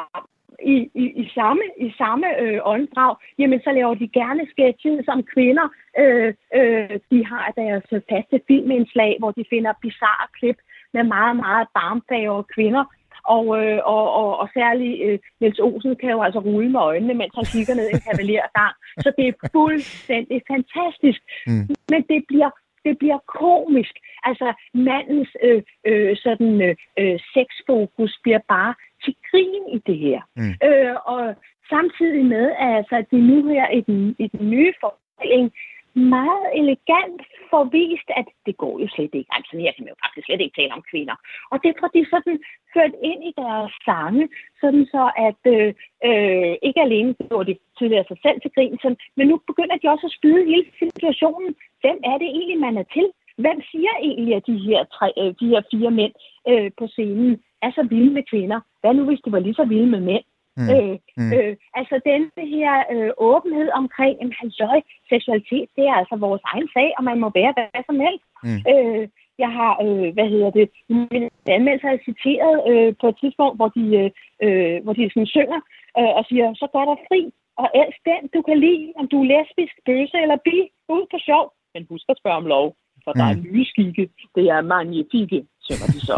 i, 0.63 0.91
i, 0.95 1.05
i 1.23 1.31
samme, 1.35 1.63
i 1.79 1.93
samme 1.99 2.27
øh, 2.41 2.61
åndedrag, 2.65 3.17
jamen 3.39 3.61
så 3.61 3.73
laver 3.73 3.95
de 3.95 4.09
gerne 4.09 4.47
sketches 4.51 5.05
som 5.05 5.23
kvinder. 5.23 5.69
Øh, 5.99 6.35
øh, 6.55 6.99
de 7.11 7.27
har 7.27 7.53
deres 7.57 7.85
faste 8.11 8.41
filmindslag, 8.47 9.17
hvor 9.19 9.31
de 9.31 9.45
finder 9.51 9.73
bizarre 9.83 10.27
klip 10.39 10.59
med 10.95 11.05
meget, 11.05 11.37
meget 11.37 11.67
barmfagre 11.75 12.45
kvinder. 12.55 12.85
Og, 13.25 13.45
øh, 13.61 13.81
og, 13.85 14.05
og, 14.21 14.39
og 14.39 14.49
særligt 14.55 14.97
øh, 15.07 15.19
Niels 15.41 15.59
Olsen 15.59 15.97
kan 15.97 16.11
jo 16.11 16.23
altså 16.23 16.39
rulle 16.39 16.71
med 16.71 16.81
øjnene, 16.81 17.15
mens 17.15 17.35
han 17.35 17.45
kigger 17.45 17.75
ned 17.75 17.89
i 17.89 17.95
en 17.95 18.07
kavalergang. 18.09 18.75
Så 19.05 19.13
det 19.19 19.25
er 19.29 19.49
fuldstændig 19.53 20.43
fantastisk. 20.53 21.21
Mm. 21.47 21.67
Men 21.93 22.03
det 22.11 22.21
bliver 22.29 22.51
det 22.85 22.99
bliver 22.99 23.19
komisk. 23.43 23.95
Altså, 24.23 24.49
mandens 24.75 25.31
øh, 25.43 25.63
øh, 25.87 26.17
sådan 26.17 26.77
øh, 26.99 27.19
sexfokus 27.35 28.13
bliver 28.23 28.43
bare 28.49 28.75
til 29.05 29.15
grin 29.31 29.65
i 29.77 29.79
det 29.87 29.99
her. 29.99 30.21
Mm. 30.37 30.55
Øh, 30.69 30.95
og 31.13 31.35
samtidig 31.69 32.25
med, 32.25 32.47
at, 32.59 32.77
altså, 32.77 33.05
de 33.11 33.19
nu 33.31 33.49
her 33.49 33.69
i 33.79 33.81
den, 33.81 34.17
i 34.19 34.27
den 34.27 34.51
nye 34.51 34.73
fortælling 34.81 35.53
meget 35.95 36.47
elegant 36.61 37.23
forvist, 37.51 38.09
at 38.21 38.27
det 38.47 38.57
går 38.57 38.75
jo 38.83 38.89
slet 38.95 39.15
ikke. 39.15 39.31
Altså, 39.37 39.51
her 39.57 39.73
kan 39.73 39.85
man 39.85 39.93
jo 39.95 40.03
faktisk 40.05 40.27
slet 40.27 40.41
ikke 40.41 40.59
tale 40.59 40.73
om 40.73 40.85
kvinder. 40.91 41.17
Og 41.53 41.57
det 41.65 41.73
får 41.81 41.89
de 41.97 42.07
sådan 42.13 42.37
ført 42.75 42.95
ind 43.11 43.21
i 43.31 43.33
deres 43.43 43.73
sange, 43.85 44.29
sådan 44.61 44.85
så 44.95 45.05
at 45.29 45.43
øh, 45.55 45.69
øh, 46.09 46.55
ikke 46.69 46.81
alene 46.87 47.15
gjorde 47.15 47.49
de 47.51 47.59
tidligere 47.79 48.09
sig 48.09 48.19
selv 48.25 48.41
til 48.41 48.51
grin, 48.55 48.79
sådan, 48.83 49.01
men 49.17 49.27
nu 49.29 49.37
begynder 49.51 49.77
de 49.77 49.89
også 49.95 50.07
at 50.07 50.17
skyde 50.19 50.51
hele 50.51 50.67
situationen. 50.83 51.55
Hvem 51.83 51.99
er 52.11 52.17
det 52.19 52.29
egentlig, 52.37 52.61
man 52.67 52.77
er 52.83 52.87
til? 52.97 53.07
Hvem 53.45 53.59
siger 53.71 53.95
egentlig, 54.09 54.35
at 54.37 54.47
de 54.47 54.59
her, 54.69 54.81
tre, 54.97 55.09
øh, 55.21 55.35
de 55.41 55.47
her 55.53 55.63
fire 55.71 55.91
mænd 55.91 56.15
øh, 56.51 56.71
på 56.79 56.87
scenen 56.87 57.43
er 57.63 57.71
så 57.71 57.83
vilde 57.91 58.13
med 58.17 58.25
kvinder? 58.31 58.61
Hvad 58.81 58.95
nu, 58.95 59.05
hvis 59.05 59.21
de 59.25 59.33
var 59.33 59.39
lige 59.39 59.55
så 59.61 59.65
vilde 59.65 59.91
med 59.95 60.01
mænd? 60.01 60.25
Mm. 60.61 60.69
Øh, 60.75 60.95
mm. 61.21 61.33
Øh, 61.37 61.57
altså 61.81 61.97
den 62.11 62.23
her 62.55 62.75
øh, 62.95 63.11
åbenhed 63.31 63.69
omkring 63.81 64.15
en 64.25 64.33
halvøj 64.41 64.81
seksualitet, 65.13 65.69
det 65.77 65.85
er 65.91 65.97
altså 66.01 66.17
vores 66.27 66.43
egen 66.53 66.69
sag, 66.75 66.89
og 66.99 67.03
man 67.05 67.19
må 67.21 67.29
være 67.41 67.53
hvad 67.57 67.85
som 67.91 67.99
helst. 68.07 68.27
Mm. 68.47 68.61
Øh, 68.73 69.05
jeg 69.45 69.51
har, 69.59 69.73
øh, 69.87 70.09
hvad 70.17 70.29
hedder 70.35 70.51
det, 70.59 70.67
min 70.89 71.25
anmeldelse 71.57 71.87
har 71.87 71.99
citeret 72.11 72.57
øh, 72.71 72.91
på 73.01 73.07
et 73.09 73.17
tidspunkt, 73.23 73.57
hvor 73.59 73.71
de, 73.77 73.85
øh, 74.01 74.11
øh, 74.45 74.77
hvor 74.85 74.93
de 74.93 75.11
sådan 75.13 75.35
synger 75.37 75.61
øh, 75.99 76.13
og 76.19 76.23
siger, 76.29 76.47
så 76.63 76.67
gør 76.75 76.85
dig 76.91 76.99
fri, 77.09 77.21
og 77.63 77.69
elsk 77.81 78.01
den, 78.11 78.23
du 78.35 78.41
kan 78.49 78.59
lide, 78.67 78.87
om 79.01 79.05
du 79.13 79.17
er 79.23 79.31
lesbisk, 79.33 79.75
bøse 79.87 80.17
eller 80.25 80.39
bi, 80.47 80.57
ud 80.97 81.05
på 81.13 81.19
sjov. 81.29 81.45
Men 81.75 81.87
husk 81.91 82.07
at 82.09 82.21
spørge 82.21 82.41
om 82.43 82.47
lov, 82.55 82.67
for 83.05 83.13
mm. 83.13 83.19
der 83.19 83.27
er 83.33 83.37
mm. 83.37 83.45
nye 83.53 83.67
skikke, 83.73 84.05
det 84.37 84.45
er 84.55 84.61
magnifikke 84.75 85.39
synger 85.71 85.89
de 85.95 86.01
så. 86.11 86.17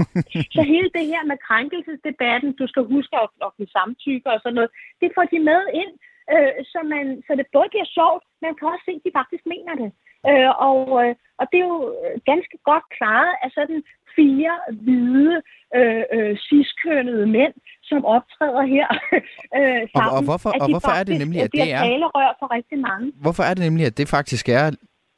så 0.56 0.60
hele 0.72 0.88
det 0.96 1.04
her 1.12 1.22
med 1.30 1.38
krænkelsesdebatten, 1.48 2.50
du 2.60 2.66
skal 2.72 2.82
huske 2.94 3.14
at, 3.22 3.50
give 3.56 3.70
samtykke 3.76 4.28
og 4.34 4.38
sådan 4.40 4.56
noget, 4.58 4.70
det 5.00 5.08
får 5.16 5.24
de 5.32 5.38
med 5.50 5.62
ind, 5.82 5.92
øh, 6.32 6.52
så, 6.72 6.78
man, 6.92 7.04
så 7.26 7.32
det 7.38 7.46
både 7.54 7.68
bliver 7.72 7.88
sjovt, 7.98 8.22
men 8.42 8.50
kan 8.58 8.72
også 8.72 8.84
se, 8.88 8.94
at 8.98 9.04
de 9.06 9.18
faktisk 9.20 9.44
mener 9.54 9.74
det. 9.82 9.90
Øh, 10.30 10.50
og, 10.68 10.80
øh, 11.02 11.12
og 11.40 11.44
det 11.50 11.58
er 11.60 11.66
jo 11.72 11.80
ganske 12.30 12.56
godt 12.70 12.86
klaret 12.96 13.34
af 13.44 13.50
sådan 13.58 13.80
fire 14.16 14.54
hvide, 14.84 15.34
øh, 15.78 16.02
øh, 16.16 16.34
ciskønnede 16.48 17.26
mænd, 17.36 17.54
som 17.90 18.00
optræder 18.04 18.64
her 18.76 18.88
øh, 19.58 19.82
sammen. 19.92 20.12
Og, 20.12 20.18
og 20.18 20.22
hvorfor, 20.28 20.50
og 20.62 20.68
hvorfor 20.72 20.92
er 21.00 21.04
det 21.08 21.18
nemlig, 21.22 21.40
at 21.46 21.52
det 21.52 21.72
er... 21.72 21.82
talerør 21.88 22.30
for 22.40 22.48
rigtig 22.56 22.78
mange. 22.88 23.06
Hvorfor 23.24 23.42
er 23.48 23.54
det 23.54 23.62
nemlig, 23.68 23.84
at 23.86 23.98
det 23.98 24.08
faktisk 24.08 24.48
er 24.48 24.66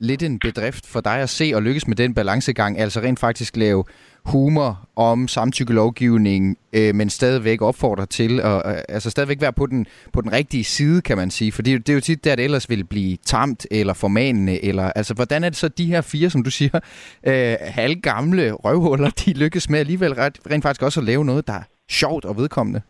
lidt 0.00 0.22
en 0.22 0.38
bedrift 0.38 0.84
for 0.92 1.00
dig 1.00 1.18
at 1.26 1.28
se 1.28 1.52
og 1.54 1.62
lykkes 1.62 1.88
med 1.88 1.96
den 1.96 2.14
balancegang, 2.14 2.78
altså 2.78 3.00
rent 3.00 3.20
faktisk 3.20 3.56
lave 3.56 3.84
humor 4.32 4.88
om 4.96 5.28
samtykkelovgivning, 5.28 6.58
øh, 6.72 6.94
men 6.94 7.10
stadigvæk 7.10 7.62
opfordrer 7.62 8.04
til 8.04 8.40
at 8.40 8.56
øh, 8.66 8.82
altså 8.88 9.10
stadigvæk 9.10 9.40
være 9.40 9.52
på 9.52 9.66
den, 9.66 9.86
på 10.12 10.20
den 10.20 10.32
rigtige 10.32 10.64
side, 10.64 11.02
kan 11.02 11.16
man 11.16 11.30
sige. 11.30 11.52
For 11.52 11.62
det, 11.62 11.86
det 11.86 11.92
er 11.92 11.94
jo 11.94 12.00
tit 12.00 12.24
der, 12.24 12.36
det 12.36 12.44
ellers 12.44 12.70
vil 12.70 12.84
blive 12.84 13.16
tamt 13.16 13.66
eller 13.70 13.94
formanende. 13.94 14.64
Eller, 14.64 14.82
altså, 14.82 15.14
hvordan 15.14 15.44
er 15.44 15.48
det 15.48 15.56
så, 15.56 15.68
de 15.68 15.86
her 15.86 16.00
fire, 16.00 16.30
som 16.30 16.42
du 16.42 16.50
siger, 16.50 16.80
øh, 17.28 17.56
halvgamle 17.60 18.52
røvhuller, 18.52 19.10
de 19.10 19.38
lykkes 19.38 19.70
med 19.70 19.78
alligevel 19.78 20.14
ret, 20.14 20.38
rent 20.50 20.62
faktisk 20.62 20.82
også 20.82 21.00
at 21.00 21.06
lave 21.06 21.24
noget, 21.24 21.46
der 21.46 21.52
er 21.52 21.66
sjovt 21.90 22.24
og 22.24 22.36
vedkommende? 22.36 22.80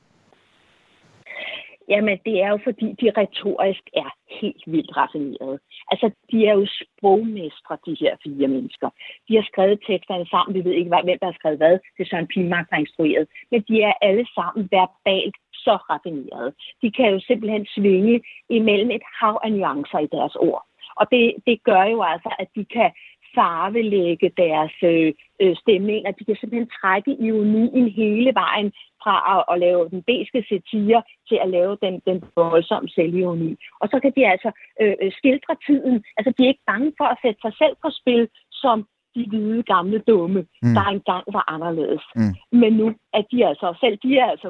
Jamen, 1.89 2.19
det 2.27 2.37
er 2.43 2.49
jo 2.49 2.59
fordi, 2.65 2.87
de 3.01 3.07
retorisk 3.21 3.85
er 4.03 4.11
helt 4.41 4.63
vildt 4.67 4.97
raffinerede. 4.97 5.59
Altså, 5.91 6.07
de 6.31 6.47
er 6.47 6.55
jo 6.55 6.67
sprogmestre, 6.81 7.79
de 7.87 7.97
her 8.01 8.17
fire 8.25 8.49
mennesker. 8.49 8.89
De 9.29 9.37
har 9.37 9.47
skrevet 9.51 9.79
teksterne 9.87 10.27
sammen. 10.27 10.55
Vi 10.55 10.65
ved 10.65 10.75
ikke, 10.77 10.91
hvem 10.91 11.19
der 11.21 11.27
har 11.27 11.39
skrevet 11.41 11.59
hvad. 11.59 11.73
Det 11.95 12.01
er 12.03 12.11
Søren 12.11 12.27
Pilmark, 12.27 12.67
der 12.69 12.75
har 12.77 12.81
instrueret. 12.87 13.27
Men 13.51 13.61
de 13.69 13.83
er 13.83 13.93
alle 14.09 14.27
sammen 14.37 14.69
verbalt 14.77 15.37
så 15.53 15.75
raffinerede. 15.91 16.53
De 16.83 16.91
kan 16.97 17.09
jo 17.15 17.21
simpelthen 17.21 17.67
svinge 17.75 18.23
imellem 18.49 18.91
et 18.91 19.07
hav 19.21 19.41
af 19.45 19.53
nuancer 19.53 19.99
i 19.99 20.13
deres 20.17 20.37
ord. 20.37 20.63
Og 21.01 21.07
det, 21.13 21.35
det 21.47 21.57
gør 21.63 21.85
jo 21.95 22.03
altså, 22.03 22.31
at 22.39 22.49
de 22.57 22.65
kan 22.65 22.91
farvelægge 23.35 24.31
deres 24.37 24.75
øh, 24.83 25.13
øh, 25.43 25.57
stemninger. 25.63 26.11
De 26.11 26.25
kan 26.25 26.37
simpelthen 26.37 26.71
trække 26.81 27.13
ironien 27.27 27.89
hele 27.89 28.31
vejen 28.35 28.73
fra 29.03 29.17
at, 29.35 29.41
at 29.53 29.61
lave 29.67 29.89
den 29.93 30.03
beske 30.03 30.45
satire 30.49 31.03
til 31.29 31.39
at 31.45 31.49
lave 31.57 31.79
den, 31.85 31.95
den 32.09 32.19
voldsomme 32.37 32.89
selvironi. 32.89 33.57
Og 33.81 33.89
så 33.93 33.97
kan 34.03 34.13
de 34.17 34.27
altså 34.27 34.51
øh, 34.81 34.95
øh, 35.03 35.13
skildre 35.19 35.55
tiden. 35.67 36.05
Altså, 36.17 36.31
de 36.37 36.45
er 36.45 36.49
ikke 36.49 36.71
bange 36.73 36.93
for 36.99 37.05
at 37.05 37.19
sætte 37.23 37.41
sig 37.45 37.53
selv 37.61 37.75
på 37.83 37.89
spil 38.01 38.29
som 38.53 38.87
de 39.15 39.29
hvide 39.29 39.63
gamle 39.63 39.99
dumme, 39.99 40.41
mm. 40.63 40.75
der 40.75 40.85
engang 40.95 41.25
var 41.37 41.45
anderledes. 41.55 42.03
Mm. 42.17 42.59
Men 42.61 42.73
nu 42.73 42.87
er 43.13 43.23
de 43.33 43.47
altså 43.47 43.75
selv, 43.81 43.97
de 44.03 44.19
er 44.19 44.27
altså 44.27 44.49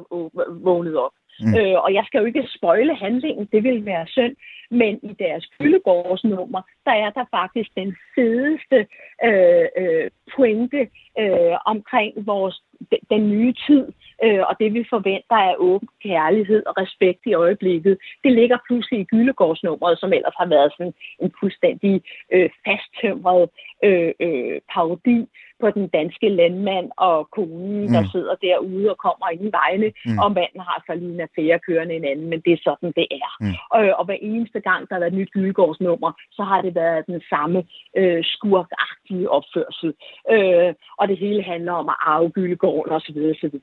vågnet 0.68 0.96
op. 0.96 1.14
Mm. 1.40 1.54
Øh, 1.58 1.78
og 1.84 1.94
jeg 1.94 2.04
skal 2.06 2.18
jo 2.18 2.24
ikke 2.24 2.48
spøjle 2.56 2.94
handlingen, 2.96 3.48
det 3.52 3.64
vil 3.64 3.86
være 3.86 4.06
synd, 4.06 4.36
men 4.70 5.00
i 5.02 5.12
deres 5.18 5.50
fyldegårdsnummer, 5.58 6.62
der 6.84 6.92
er 6.92 7.10
der 7.10 7.24
faktisk 7.30 7.70
den 7.76 7.96
fedeste 8.14 8.86
øh, 9.24 9.66
øh, 9.76 10.10
pointe 10.36 10.88
øh, 11.18 11.56
omkring 11.66 12.26
vores 12.26 12.62
den 13.10 13.30
nye 13.30 13.54
tid, 13.66 13.84
øh, 14.24 14.42
og 14.48 14.54
det 14.60 14.74
vi 14.74 14.84
forventer 14.90 15.36
af 15.50 15.54
åben 15.58 15.88
kærlighed 16.02 16.62
og 16.66 16.74
respekt 16.82 17.20
i 17.26 17.34
øjeblikket, 17.34 17.98
det 18.24 18.32
ligger 18.32 18.58
pludselig 18.66 19.00
i 19.00 19.04
Gyllegårdsnummeret, 19.04 19.98
som 19.98 20.12
ellers 20.12 20.34
har 20.38 20.46
været 20.46 20.72
sådan 20.76 20.94
en 21.22 21.32
fuldstændig 21.40 22.02
øh, 22.32 22.50
fasttømret 22.66 23.48
øh, 23.84 24.12
øh, 24.20 24.60
parodi 24.74 25.26
på 25.60 25.70
den 25.70 25.86
danske 25.88 26.28
landmand 26.28 26.88
og 26.96 27.30
konen, 27.30 27.80
mm. 27.80 27.92
der 27.94 28.02
sidder 28.12 28.34
derude 28.34 28.90
og 28.90 28.98
kommer 29.06 29.28
ind 29.34 29.44
i 29.48 29.56
vejene, 29.60 29.88
mm. 30.06 30.18
og 30.22 30.28
manden 30.38 30.60
har 30.68 30.78
så 30.86 30.92
lige 30.94 31.14
en 31.14 31.26
affære 31.26 31.58
kørende 31.66 31.94
en 31.94 32.04
anden, 32.04 32.26
men 32.32 32.40
det 32.44 32.52
er 32.52 32.64
sådan, 32.68 32.92
det 33.00 33.06
er. 33.10 33.30
Mm. 33.40 33.54
Og, 33.74 33.80
og 33.98 34.04
hver 34.04 34.20
eneste 34.20 34.60
gang, 34.60 34.88
der 34.88 34.96
er 34.96 35.06
et 35.06 35.18
nyt 35.20 35.30
Gyllegårdsnummer, 35.30 36.10
så 36.36 36.42
har 36.42 36.62
det 36.62 36.74
været 36.74 37.06
den 37.06 37.20
samme 37.32 37.58
øh, 37.96 38.24
skurkagtige 38.24 39.30
opførsel. 39.30 39.90
Øh, 40.34 40.74
og 40.98 41.08
det 41.08 41.18
hele 41.18 41.42
handler 41.42 41.72
om 41.72 41.88
at 41.88 42.00
arve 42.00 42.30
Gyllegården 42.64 42.92
osv. 42.92 43.18
osv. 43.32 43.56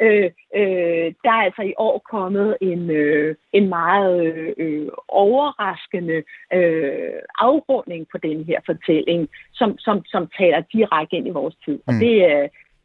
Øh, 0.00 0.30
øh, 0.60 1.14
der 1.24 1.32
er 1.38 1.42
altså 1.48 1.62
i 1.62 1.74
år 1.78 1.98
kommet 2.10 2.56
en, 2.60 2.90
øh, 2.90 3.34
en 3.52 3.68
meget 3.68 4.54
øh, 4.58 4.88
overraskende 5.08 6.22
øh, 6.52 7.20
afrunding 7.38 8.06
på 8.12 8.18
den 8.18 8.44
her 8.44 8.60
fortælling, 8.66 9.28
som, 9.52 9.78
som, 9.78 10.04
som 10.04 10.30
taler 10.38 10.60
direkte 10.72 11.16
ind 11.16 11.26
i 11.26 11.30
vores 11.30 11.56
tid. 11.64 11.78
Og 11.86 11.94
mm. 11.94 12.00
det, 12.00 12.12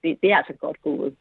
det, 0.04 0.18
det 0.22 0.32
er 0.32 0.38
altså 0.38 0.54
godt 0.54 0.82
gået. 0.82 1.14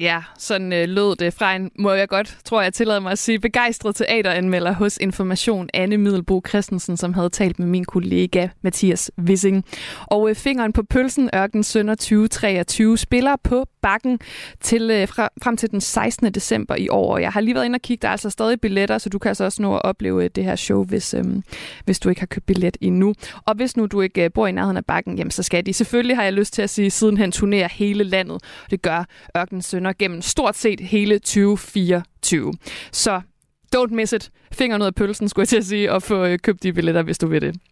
Ja, 0.00 0.22
sådan 0.38 0.72
øh, 0.72 0.88
lød 0.88 1.16
det 1.16 1.34
fra 1.34 1.54
en, 1.56 1.70
må 1.78 1.92
jeg 1.92 2.08
godt, 2.08 2.38
tror 2.44 2.62
jeg, 2.62 2.72
tillade 2.72 3.00
mig 3.00 3.12
at 3.12 3.18
sige, 3.18 3.40
begejstret 3.40 3.96
teateranmelder 3.96 4.72
hos 4.72 4.98
Information, 4.98 5.68
Anne 5.74 5.96
Middelbo 5.96 6.42
Christensen, 6.48 6.96
som 6.96 7.14
havde 7.14 7.28
talt 7.30 7.58
med 7.58 7.66
min 7.66 7.84
kollega 7.84 8.48
Mathias 8.62 9.10
Wissing. 9.28 9.64
Og 10.06 10.30
øh, 10.30 10.36
fingeren 10.36 10.72
på 10.72 10.82
pølsen, 10.82 11.30
Ørken 11.34 11.62
Sønder 11.62 11.94
2023, 11.94 12.98
spiller 12.98 13.36
på 13.44 13.66
bakken 13.82 14.20
til, 14.60 14.90
øh, 14.90 15.08
fra, 15.08 15.28
frem 15.42 15.56
til 15.56 15.70
den 15.70 15.80
16. 15.80 16.32
december 16.32 16.76
i 16.76 16.88
år. 16.88 17.18
Jeg 17.18 17.32
har 17.32 17.40
lige 17.40 17.54
været 17.54 17.64
inde 17.64 17.76
og 17.76 17.80
kigge, 17.82 18.02
der 18.02 18.08
er 18.08 18.12
altså 18.12 18.30
stadig 18.30 18.60
billetter, 18.60 18.98
så 18.98 19.08
du 19.08 19.18
kan 19.18 19.28
altså 19.28 19.44
også 19.44 19.62
nå 19.62 19.74
at 19.76 19.82
opleve 19.84 20.24
øh, 20.24 20.30
det 20.34 20.44
her 20.44 20.56
show, 20.56 20.84
hvis, 20.84 21.14
øh, 21.14 21.24
hvis 21.84 21.98
du 22.00 22.08
ikke 22.08 22.20
har 22.20 22.26
købt 22.26 22.46
billet 22.46 22.76
endnu. 22.80 23.14
Og 23.46 23.54
hvis 23.54 23.76
nu 23.76 23.86
du 23.86 24.00
ikke 24.00 24.24
øh, 24.24 24.30
bor 24.34 24.46
i 24.46 24.52
nærheden 24.52 24.76
af 24.76 24.84
bakken, 24.84 25.18
jamen 25.18 25.30
så 25.30 25.42
skal 25.42 25.66
de. 25.66 25.72
Selvfølgelig 25.72 26.16
har 26.16 26.22
jeg 26.22 26.32
lyst 26.32 26.54
til 26.54 26.62
at 26.62 26.70
sige, 26.70 26.90
sidenhen 26.90 27.32
turnerer 27.32 27.68
hele 27.68 28.04
landet. 28.04 28.42
Det 28.70 28.82
gør 28.82 29.04
Ørken 29.36 29.62
Sønder 29.62 29.92
gennem 29.98 30.22
stort 30.22 30.56
set 30.56 30.80
hele 30.80 31.18
2024. 31.18 32.52
Så 32.92 33.20
don't 33.76 33.94
miss 33.94 34.12
it. 34.12 34.30
Finger 34.52 34.78
ud 34.78 34.84
af 34.84 34.94
pølsen, 34.94 35.28
skulle 35.28 35.42
jeg 35.42 35.48
til 35.48 35.56
at 35.56 35.64
sige, 35.64 35.92
og 35.92 36.02
få 36.02 36.24
øh, 36.24 36.38
købt 36.38 36.62
de 36.62 36.72
billetter, 36.72 37.02
hvis 37.02 37.18
du 37.18 37.26
vil 37.26 37.42
det. 37.42 37.71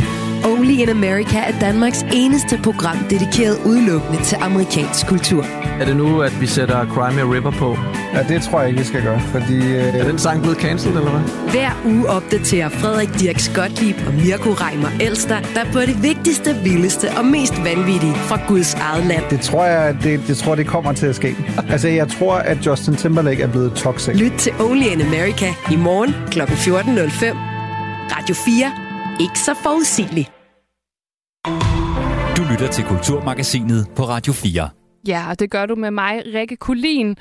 Only 0.61 0.81
in 0.81 0.89
America 0.89 1.37
er 1.37 1.59
Danmarks 1.59 2.05
eneste 2.13 2.59
program 2.63 2.97
dedikeret 3.09 3.57
udelukkende 3.65 4.23
til 4.23 4.37
amerikansk 4.41 5.07
kultur. 5.07 5.43
Er 5.79 5.85
det 5.85 5.95
nu, 5.95 6.21
at 6.21 6.41
vi 6.41 6.47
sætter 6.47 6.85
Crime 6.85 7.33
River 7.33 7.51
på? 7.51 7.77
Ja, 8.13 8.23
det 8.33 8.41
tror 8.41 8.59
jeg 8.59 8.69
ikke, 8.69 8.79
vi 8.79 8.85
skal 8.85 9.03
gøre, 9.03 9.19
fordi... 9.19 9.57
Øh... 9.57 9.95
Er 9.95 10.03
den 10.03 10.19
sang 10.19 10.41
blevet 10.41 10.57
cancelled, 10.57 10.97
eller 10.97 11.11
hvad? 11.11 11.51
Hver 11.51 11.71
uge 11.85 12.09
opdaterer 12.09 12.69
Frederik 12.69 13.09
Dirk 13.19 13.39
Skotlib 13.39 13.95
og 14.07 14.13
Mirko 14.13 14.49
Reimer 14.49 14.89
Elster, 14.99 15.39
der 15.39 15.63
på 15.73 15.79
det 15.79 16.03
vigtigste, 16.03 16.55
vildeste 16.63 17.07
og 17.17 17.25
mest 17.25 17.53
vanvittige 17.63 18.15
fra 18.15 18.39
Guds 18.47 18.73
eget 18.73 19.05
land. 19.05 19.23
Det 19.29 19.41
tror 19.41 19.65
jeg, 19.65 19.97
det, 20.03 20.21
det, 20.27 20.37
tror, 20.37 20.55
det 20.55 20.67
kommer 20.67 20.93
til 20.93 21.05
at 21.05 21.15
ske. 21.15 21.35
altså, 21.73 21.87
jeg 21.87 22.07
tror, 22.07 22.35
at 22.35 22.65
Justin 22.65 22.95
Timberlake 22.95 23.43
er 23.43 23.47
blevet 23.47 23.73
toxic. 23.73 24.15
Lyt 24.15 24.33
til 24.37 24.53
Only 24.59 24.85
in 24.85 25.01
America 25.01 25.53
i 25.71 25.75
morgen 25.75 26.13
kl. 26.31 26.41
14.05. 26.41 27.37
Radio 28.15 28.35
4. 28.35 28.71
Ikke 29.19 29.39
så 29.39 29.53
forudsigeligt. 29.63 30.40
Du 32.37 32.43
lytter 32.51 32.69
til 32.71 32.83
Kulturmagasinet 32.83 33.87
på 33.95 34.03
Radio 34.03 34.33
4. 34.33 34.69
Ja, 35.07 35.29
og 35.29 35.39
det 35.39 35.51
gør 35.51 35.65
du 35.65 35.75
med 35.75 35.91
mig, 35.91 36.23
Rikke 36.33 36.55
Kulin. 36.55 37.15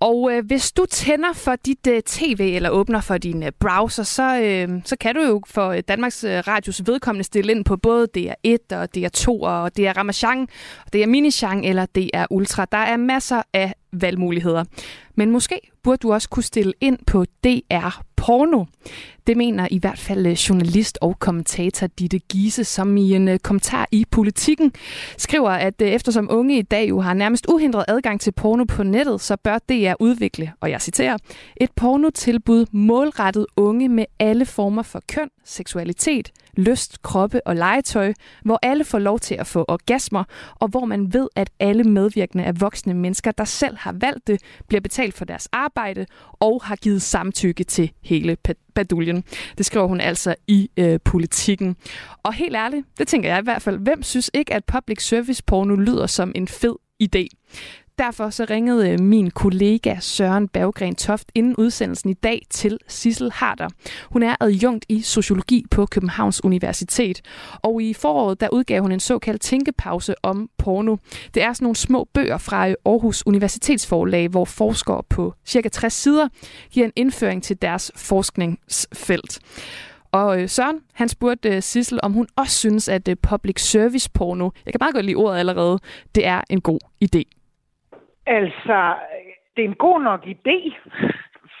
Og 0.00 0.30
øh, 0.32 0.46
hvis 0.46 0.72
du 0.72 0.86
tænder 0.90 1.32
for 1.32 1.56
dit 1.56 1.86
øh, 1.86 2.02
tv 2.02 2.52
eller 2.54 2.70
åbner 2.70 3.00
for 3.00 3.18
din 3.18 3.42
øh, 3.42 3.52
browser, 3.60 4.02
så, 4.02 4.40
øh, 4.40 4.68
så 4.84 4.96
kan 5.00 5.14
du 5.14 5.22
jo 5.22 5.42
for 5.46 5.68
øh, 5.68 5.82
Danmarks 5.88 6.24
øh, 6.24 6.42
Radios 6.48 6.82
vedkommende 6.86 7.24
stille 7.24 7.52
ind 7.52 7.64
på 7.64 7.76
både 7.76 8.08
DR1 8.18 8.76
og 8.76 8.88
DR2 8.96 9.28
og 9.28 9.76
DR 9.76 9.98
Ramachan, 9.98 10.46
DR 10.92 11.06
Minichang 11.06 11.66
eller 11.66 11.86
DR 11.86 12.24
Ultra. 12.30 12.64
Der 12.64 12.78
er 12.78 12.96
masser 12.96 13.42
af 13.52 13.74
valgmuligheder. 14.02 14.64
Men 15.14 15.30
måske 15.30 15.60
burde 15.82 15.96
du 15.96 16.12
også 16.12 16.28
kunne 16.28 16.42
stille 16.42 16.72
ind 16.80 16.98
på 17.06 17.24
DR 17.44 18.02
Porno. 18.16 18.64
Det 19.26 19.36
mener 19.36 19.68
i 19.70 19.78
hvert 19.78 19.98
fald 19.98 20.26
øh, 20.26 20.32
journalist 20.32 20.98
og 21.00 21.18
kommentator 21.18 21.86
Ditte 21.86 22.18
Giese, 22.18 22.64
som 22.64 22.96
i 22.96 23.14
en 23.14 23.28
øh, 23.28 23.38
kommentar 23.38 23.88
i 23.92 24.04
Politikken 24.10 24.72
skriver, 25.18 25.50
at 25.50 25.82
øh, 25.82 25.88
eftersom 25.88 26.28
unge 26.30 26.58
i 26.58 26.62
dag 26.62 26.88
jo 26.88 27.00
har 27.00 27.14
nærmest 27.14 27.46
uhindret 27.48 27.84
adgang 27.88 28.20
til 28.20 28.32
porno 28.32 28.64
på 28.64 28.82
nettet, 28.82 29.20
så 29.20 29.36
bør 29.36 29.58
DR 29.58 29.94
udvikle, 30.00 30.52
og 30.60 30.70
jeg 30.70 30.80
citerer, 30.80 31.16
et 31.56 31.70
pornotilbud 31.76 32.66
målrettet 32.72 33.46
unge 33.56 33.88
med 33.88 34.04
alle 34.18 34.46
former 34.46 34.82
for 34.82 35.02
køn, 35.08 35.28
seksualitet, 35.44 36.32
lyst, 36.56 37.02
kroppe 37.02 37.46
og 37.46 37.56
legetøj, 37.56 38.12
hvor 38.44 38.58
alle 38.62 38.84
får 38.84 38.98
lov 38.98 39.18
til 39.18 39.34
at 39.34 39.46
få 39.46 39.64
orgasmer, 39.68 40.24
og 40.54 40.68
hvor 40.68 40.84
man 40.84 41.12
ved, 41.12 41.28
at 41.36 41.50
alle 41.60 41.84
medvirkende 41.84 42.44
er 42.44 42.52
voksne 42.52 42.94
mennesker, 42.94 43.30
der 43.30 43.44
selv 43.44 43.76
har 43.84 43.92
valgt 44.00 44.26
det, 44.26 44.40
bliver 44.68 44.80
betalt 44.80 45.14
for 45.14 45.24
deres 45.24 45.48
arbejde 45.52 46.06
og 46.32 46.60
har 46.64 46.76
givet 46.76 47.02
samtykke 47.02 47.64
til 47.64 47.92
hele 48.02 48.36
baduljen. 48.74 49.24
Det 49.58 49.66
skriver 49.66 49.86
hun 49.86 50.00
altså 50.00 50.34
i 50.46 50.70
øh, 50.76 51.00
politikken. 51.04 51.76
Og 52.22 52.32
helt 52.32 52.56
ærligt, 52.56 52.86
det 52.98 53.08
tænker 53.08 53.28
jeg 53.28 53.38
i 53.38 53.44
hvert 53.44 53.62
fald, 53.62 53.78
hvem 53.78 54.02
synes 54.02 54.30
ikke, 54.34 54.54
at 54.54 54.64
public 54.64 55.06
service 55.06 55.42
porno 55.46 55.74
lyder 55.74 56.06
som 56.06 56.32
en 56.34 56.48
fed 56.48 56.74
idé? 57.02 57.26
Derfor 57.98 58.30
så 58.30 58.46
ringede 58.50 58.90
øh, 58.90 59.00
min 59.00 59.30
kollega 59.30 59.96
Søren 60.00 60.48
Berggren 60.48 60.94
Toft 60.94 61.32
inden 61.34 61.56
udsendelsen 61.56 62.10
i 62.10 62.14
dag 62.14 62.42
til 62.50 62.78
Sissel 62.88 63.32
Harder. 63.32 63.68
Hun 64.10 64.22
er 64.22 64.36
adjunkt 64.40 64.84
i 64.88 65.02
sociologi 65.02 65.64
på 65.70 65.86
Københavns 65.86 66.44
Universitet, 66.44 67.20
og 67.62 67.82
i 67.82 67.94
foråret 67.94 68.40
der 68.40 68.48
udgav 68.48 68.82
hun 68.82 68.92
en 68.92 69.00
såkaldt 69.00 69.40
tænkepause 69.40 70.14
om 70.22 70.50
porno. 70.58 70.96
Det 71.34 71.42
er 71.42 71.52
sådan 71.52 71.64
nogle 71.64 71.76
små 71.76 72.08
bøger 72.14 72.38
fra 72.38 72.68
øh, 72.68 72.74
Aarhus 72.86 73.26
Universitetsforlag, 73.26 74.28
hvor 74.28 74.44
forskere 74.44 75.02
på 75.08 75.34
cirka 75.46 75.68
60 75.68 75.92
sider 75.92 76.28
giver 76.70 76.86
en 76.86 76.92
indføring 76.96 77.42
til 77.42 77.62
deres 77.62 77.92
forskningsfelt. 77.96 79.38
Og 80.12 80.42
øh, 80.42 80.48
Søren, 80.48 80.78
han 80.92 81.08
spurgte 81.08 81.62
Sissel, 81.62 82.00
om 82.02 82.12
hun 82.12 82.26
også 82.36 82.56
synes, 82.56 82.88
at 82.88 83.08
public 83.22 83.60
service 83.60 84.10
porno, 84.14 84.50
jeg 84.66 84.72
kan 84.72 84.78
meget 84.80 84.94
godt 84.94 85.04
lide 85.04 85.16
ordet 85.16 85.38
allerede, 85.38 85.78
det 86.14 86.26
er 86.26 86.40
en 86.50 86.60
god 86.60 86.78
idé. 87.04 87.43
Altså, 88.26 88.96
det 89.56 89.64
er 89.64 89.68
en 89.68 89.74
god 89.74 90.02
nok 90.02 90.26
idé, 90.26 90.74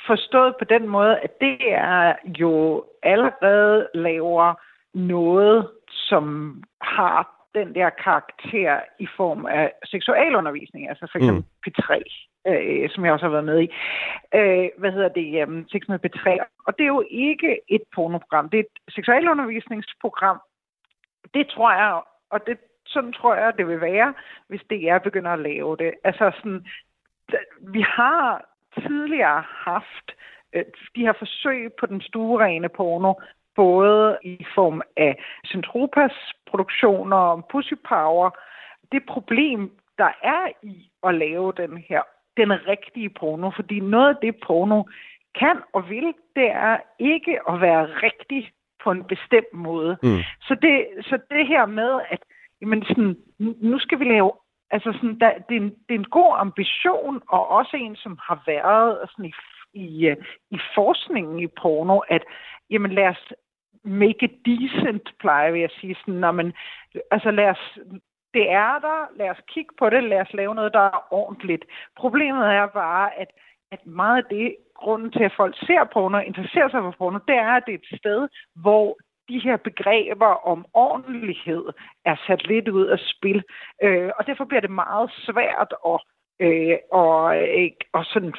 forstået 0.06 0.54
på 0.58 0.64
den 0.64 0.88
måde, 0.88 1.18
at 1.18 1.40
det 1.40 1.58
er 1.72 2.14
jo 2.38 2.84
allerede 3.02 3.88
laver 3.94 4.54
noget, 4.94 5.70
som 5.90 6.54
har 6.80 7.34
den 7.54 7.74
der 7.74 7.90
karakter 7.90 8.80
i 8.98 9.08
form 9.16 9.46
af 9.46 9.72
seksualundervisning, 9.84 10.88
altså 10.88 11.08
for 11.12 11.18
eksempel 11.18 11.44
mm. 11.44 11.62
P3, 11.66 11.88
øh, 12.48 12.90
som 12.90 13.04
jeg 13.04 13.12
også 13.12 13.24
har 13.24 13.30
været 13.30 13.44
med 13.44 13.60
i. 13.60 13.68
Øh, 14.34 14.68
hvad 14.78 14.92
hedder 14.92 15.08
det? 15.08 15.46
Um, 15.46 15.68
Sex 15.68 15.82
med 15.88 15.98
P3. 16.04 16.44
Og 16.66 16.78
det 16.78 16.84
er 16.84 16.92
jo 16.98 17.04
ikke 17.10 17.60
et 17.68 17.82
pornoprogram, 17.94 18.48
det 18.50 18.58
er 18.58 18.62
et 18.62 18.94
seksualundervisningsprogram. 18.94 20.38
Det 21.34 21.48
tror 21.48 21.72
jeg, 21.72 22.00
og 22.30 22.46
det 22.46 22.58
sådan 22.94 23.12
tror 23.12 23.34
jeg, 23.34 23.58
det 23.58 23.68
vil 23.68 23.80
være, 23.80 24.14
hvis 24.48 24.62
DR 24.70 24.98
begynder 24.98 25.30
at 25.30 25.44
lave 25.50 25.76
det. 25.76 25.92
Altså 26.04 26.30
sådan, 26.36 26.66
vi 27.60 27.80
har 27.80 28.44
tidligere 28.82 29.42
haft 29.48 30.06
øh, 30.52 30.64
de 30.96 31.00
her 31.06 31.12
forsøg 31.18 31.72
på 31.80 31.86
den 31.86 32.00
stuerene 32.00 32.68
porno, 32.68 33.12
både 33.56 34.18
i 34.22 34.46
form 34.54 34.82
af 34.96 35.22
Centropas 35.46 36.16
produktioner 36.50 37.16
og 37.16 37.44
Pussy 37.50 37.74
Power. 37.88 38.30
Det 38.92 39.02
problem, 39.08 39.70
der 39.98 40.10
er 40.22 40.48
i 40.62 40.90
at 41.06 41.14
lave 41.14 41.52
den 41.56 41.78
her, 41.88 42.02
den 42.36 42.52
rigtige 42.68 43.10
porno, 43.10 43.50
fordi 43.50 43.80
noget 43.80 44.08
af 44.08 44.16
det 44.22 44.36
porno 44.46 44.82
kan 45.38 45.56
og 45.72 45.90
vil, 45.90 46.14
det 46.36 46.50
er 46.50 46.76
ikke 46.98 47.38
at 47.48 47.60
være 47.60 47.84
rigtig 47.86 48.52
på 48.84 48.90
en 48.90 49.04
bestemt 49.04 49.52
måde. 49.52 49.96
Mm. 50.02 50.18
Så, 50.40 50.54
det, 50.62 50.86
så 51.00 51.18
det 51.30 51.46
her 51.46 51.66
med, 51.66 52.00
at 52.10 52.22
jamen 52.64 52.84
sådan, 52.84 53.16
nu 53.38 53.78
skal 53.78 53.98
vi 53.98 54.04
lave 54.04 54.32
Altså, 54.70 54.92
sådan, 54.92 55.18
der, 55.20 55.30
det, 55.48 55.56
er 55.56 55.60
en, 55.60 55.74
det 55.88 55.94
er 55.94 55.98
en 55.98 56.14
god 56.18 56.34
ambition, 56.36 57.22
og 57.28 57.48
også 57.48 57.76
en, 57.76 57.96
som 57.96 58.18
har 58.22 58.42
været 58.46 58.98
sådan, 59.10 59.24
i, 59.24 59.32
i, 59.74 60.06
øh, 60.06 60.16
i 60.50 60.58
forskningen 60.74 61.40
i 61.40 61.46
porno, 61.46 61.98
at 61.98 62.22
jamen, 62.70 62.92
lad 62.92 63.08
os 63.08 63.32
make 63.84 64.24
it 64.24 64.34
decent, 64.46 65.14
plejer 65.20 65.50
vi 65.50 65.62
at 65.62 65.72
sige. 65.80 65.96
Sådan, 66.00 66.14
når 66.14 66.32
man, 66.32 66.52
altså, 67.10 67.30
lad 67.30 67.48
os, 67.48 67.78
det 68.34 68.50
er 68.50 68.78
der, 68.78 69.16
lad 69.16 69.30
os 69.30 69.42
kigge 69.48 69.70
på 69.78 69.90
det, 69.90 70.04
lad 70.04 70.20
os 70.20 70.32
lave 70.34 70.54
noget, 70.54 70.72
der 70.72 70.80
er 70.80 71.06
ordentligt. 71.10 71.64
Problemet 71.96 72.46
er 72.46 72.66
bare, 72.66 73.18
at, 73.18 73.28
at 73.72 73.86
meget 73.86 74.16
af 74.16 74.28
det, 74.30 74.56
grunden 74.74 75.10
til, 75.12 75.22
at 75.22 75.34
folk 75.36 75.56
ser 75.66 75.84
porno 75.92 76.16
og 76.16 76.26
interesserer 76.26 76.68
sig 76.68 76.80
for 76.82 76.94
porno, 76.98 77.18
det 77.28 77.36
er, 77.36 77.52
at 77.52 77.62
det 77.66 77.74
er 77.74 77.78
et 77.78 77.98
sted, 78.00 78.28
hvor 78.54 78.98
de 79.28 79.38
her 79.38 79.56
begreber 79.56 80.46
om 80.52 80.66
ordentlighed 80.74 81.64
er 82.04 82.16
sat 82.26 82.46
lidt 82.46 82.68
ud 82.68 82.86
af 82.86 82.98
spil. 82.98 83.42
Øh, 83.82 84.10
og 84.18 84.26
derfor 84.26 84.44
bliver 84.44 84.60
det 84.60 84.70
meget 84.70 85.10
svært 85.26 85.74
at, 85.86 86.00
øh, 86.40 86.76
og, 86.92 87.36
øh, 87.36 87.70
at 87.94 88.06
sådan 88.06 88.34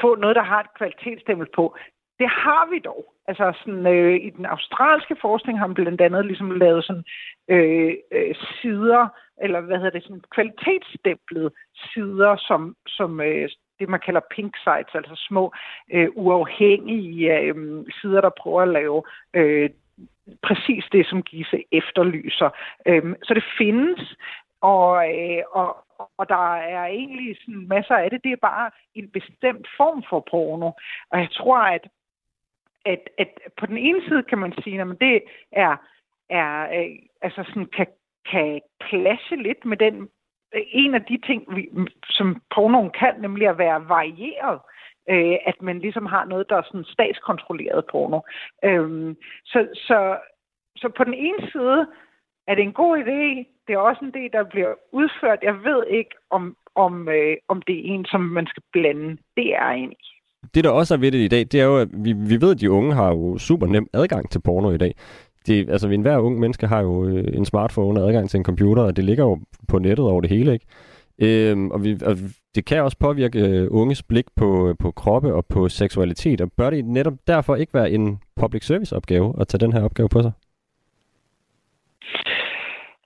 få 0.00 0.14
noget, 0.14 0.36
der 0.36 0.42
har 0.42 0.60
et 0.60 0.74
kvalitetsstempel 0.78 1.48
på. 1.54 1.76
Det 2.18 2.28
har 2.28 2.70
vi 2.70 2.78
dog. 2.78 3.04
Altså 3.28 3.52
sådan, 3.58 3.86
øh, 3.86 4.14
i 4.14 4.30
den 4.30 4.46
australske 4.46 5.16
forskning 5.20 5.58
har 5.58 5.66
man 5.66 5.74
blandt 5.74 6.00
andet 6.00 6.26
ligesom 6.26 6.50
lavet 6.50 6.84
sådan 6.84 7.04
øh, 7.48 7.94
øh, 8.12 8.34
sider, 8.34 9.08
eller 9.42 9.60
hvad 9.60 9.76
hedder 9.76 9.90
det, 9.90 10.02
sådan 10.02 10.22
kvalitetsstemplet 10.34 11.52
sider, 11.74 12.36
som, 12.36 12.76
som 12.86 13.20
øh, 13.20 13.48
det, 13.78 13.88
man 13.88 14.00
kalder 14.00 14.20
pink 14.30 14.56
sites, 14.56 14.94
altså 14.94 15.14
små 15.28 15.52
øh, 15.92 16.08
uafhængige 16.14 17.38
øh, 17.38 17.54
sider, 18.00 18.20
der 18.20 18.30
prøver 18.40 18.62
at 18.62 18.68
lave 18.68 19.02
øh, 19.34 19.70
præcis 20.42 20.84
det, 20.92 21.06
som 21.06 21.22
Gise 21.22 21.64
efterlyser. 21.72 22.50
Øhm, 22.86 23.14
så 23.22 23.34
det 23.34 23.44
findes, 23.58 24.16
og, 24.60 25.10
øh, 25.14 25.42
og, 25.52 25.76
og 26.18 26.28
der 26.28 26.56
er 26.56 26.86
egentlig 26.86 27.36
sådan 27.40 27.68
masser 27.68 27.94
af 27.94 28.10
det. 28.10 28.24
Det 28.24 28.32
er 28.32 28.36
bare 28.36 28.70
en 28.94 29.08
bestemt 29.08 29.68
form 29.76 30.04
for 30.08 30.20
porno. 30.30 30.70
Og 31.10 31.18
jeg 31.18 31.30
tror, 31.30 31.58
at, 31.58 31.88
at, 32.84 33.10
at 33.18 33.28
på 33.56 33.66
den 33.66 33.78
ene 33.78 34.02
side 34.08 34.22
kan 34.22 34.38
man 34.38 34.52
sige, 34.62 34.80
at 34.80 34.96
det 35.00 35.22
er, 35.52 35.76
er 36.30 36.62
øh, 36.62 36.96
altså 37.22 37.44
sådan, 37.48 37.66
kan, 37.66 37.86
kan 38.30 38.60
klasse 38.80 39.36
lidt 39.36 39.64
med 39.64 39.76
den 39.76 40.08
øh, 40.54 40.62
en 40.72 40.94
af 40.94 41.02
de 41.02 41.18
ting, 41.26 41.56
vi, 41.56 41.68
som 42.04 42.42
pornoen 42.54 42.90
kan, 42.90 43.14
nemlig 43.20 43.48
at 43.48 43.58
være 43.58 43.88
varieret 43.88 44.54
øh, 44.54 44.81
Øh, 45.10 45.36
at 45.46 45.62
man 45.62 45.78
ligesom 45.78 46.06
har 46.06 46.24
noget, 46.24 46.48
der 46.48 46.56
er 46.56 46.62
sådan 46.62 46.84
statskontrolleret 46.84 47.84
porno. 47.90 48.20
Øh, 48.64 49.14
så, 49.44 49.68
så, 49.74 50.16
så 50.76 50.88
på 50.96 51.04
den 51.04 51.14
ene 51.14 51.50
side 51.52 51.86
er 52.48 52.54
det 52.54 52.62
en 52.62 52.72
god 52.72 52.98
idé, 52.98 53.22
det 53.66 53.72
er 53.74 53.78
også 53.78 54.04
en 54.04 54.14
idé, 54.14 54.28
der 54.32 54.44
bliver 54.44 54.72
udført. 54.92 55.38
Jeg 55.42 55.54
ved 55.54 55.84
ikke, 55.90 56.14
om, 56.30 56.56
om, 56.74 57.08
øh, 57.08 57.36
om 57.48 57.62
det 57.62 57.78
er 57.78 57.82
en, 57.84 58.04
som 58.04 58.20
man 58.20 58.46
skal 58.46 58.62
blande. 58.72 59.16
Det 59.36 59.54
er 59.54 59.68
en 59.70 59.92
i. 59.92 60.04
Det, 60.54 60.64
der 60.64 60.70
også 60.70 60.94
er 60.94 60.98
ved 60.98 61.12
det 61.12 61.18
i 61.18 61.28
dag, 61.28 61.40
det 61.40 61.60
er 61.60 61.64
jo, 61.64 61.78
at 61.78 61.88
vi, 61.92 62.12
vi 62.12 62.40
ved, 62.40 62.50
at 62.54 62.60
de 62.60 62.70
unge 62.70 62.94
har 62.94 63.08
jo 63.08 63.38
super 63.38 63.66
nem 63.66 63.86
adgang 63.92 64.30
til 64.30 64.40
porno 64.40 64.70
i 64.70 64.78
dag. 64.78 64.94
Det, 65.46 65.70
altså, 65.70 65.88
enhver 65.88 66.18
ung 66.18 66.38
menneske 66.38 66.66
har 66.66 66.80
jo 66.80 67.06
øh, 67.06 67.24
en 67.36 67.44
smartphone 67.44 68.00
og 68.00 68.08
adgang 68.08 68.30
til 68.30 68.38
en 68.38 68.44
computer, 68.44 68.82
og 68.82 68.96
det 68.96 69.04
ligger 69.04 69.24
jo 69.24 69.38
på 69.68 69.78
nettet 69.78 70.06
over 70.06 70.20
det 70.20 70.30
hele, 70.30 70.52
ikke? 70.52 70.66
Øhm, 71.26 71.70
og, 71.70 71.84
vi, 71.84 71.90
og 72.06 72.14
det 72.54 72.66
kan 72.66 72.82
også 72.82 72.98
påvirke 72.98 73.38
øh, 73.38 73.68
unges 73.70 74.02
blik 74.02 74.26
på, 74.36 74.68
øh, 74.68 74.74
på 74.80 74.90
kroppe 74.90 75.34
og 75.34 75.46
på 75.46 75.68
seksualitet, 75.68 76.40
og 76.40 76.52
bør 76.52 76.70
det 76.70 76.84
netop 76.84 77.14
derfor 77.26 77.56
ikke 77.56 77.74
være 77.74 77.90
en 77.90 78.20
public 78.40 78.66
service 78.66 78.96
opgave 78.96 79.34
at 79.40 79.48
tage 79.48 79.64
den 79.64 79.72
her 79.72 79.84
opgave 79.84 80.08
på 80.08 80.22
sig? 80.22 80.32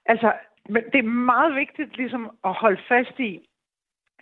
Altså, 0.07 0.33
men 0.68 0.83
det 0.92 0.98
er 0.98 1.09
meget 1.33 1.57
vigtigt 1.57 1.96
ligesom 1.96 2.31
at 2.44 2.52
holde 2.52 2.81
fast 2.88 3.18
i, 3.18 3.40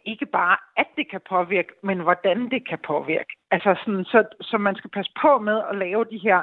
ikke 0.05 0.27
bare, 0.27 0.57
at 0.77 0.87
det 0.97 1.11
kan 1.11 1.21
påvirke, 1.29 1.73
men 1.83 1.99
hvordan 1.99 2.51
det 2.51 2.69
kan 2.69 2.79
påvirke. 2.87 3.33
Altså 3.51 3.75
sådan, 3.85 4.05
så, 4.05 4.25
så 4.41 4.59
man 4.59 4.77
skal 4.77 4.91
passe 4.91 5.13
på 5.23 5.39
med 5.39 5.63
at 5.71 5.77
lave 5.79 6.05
de 6.05 6.19
her 6.19 6.43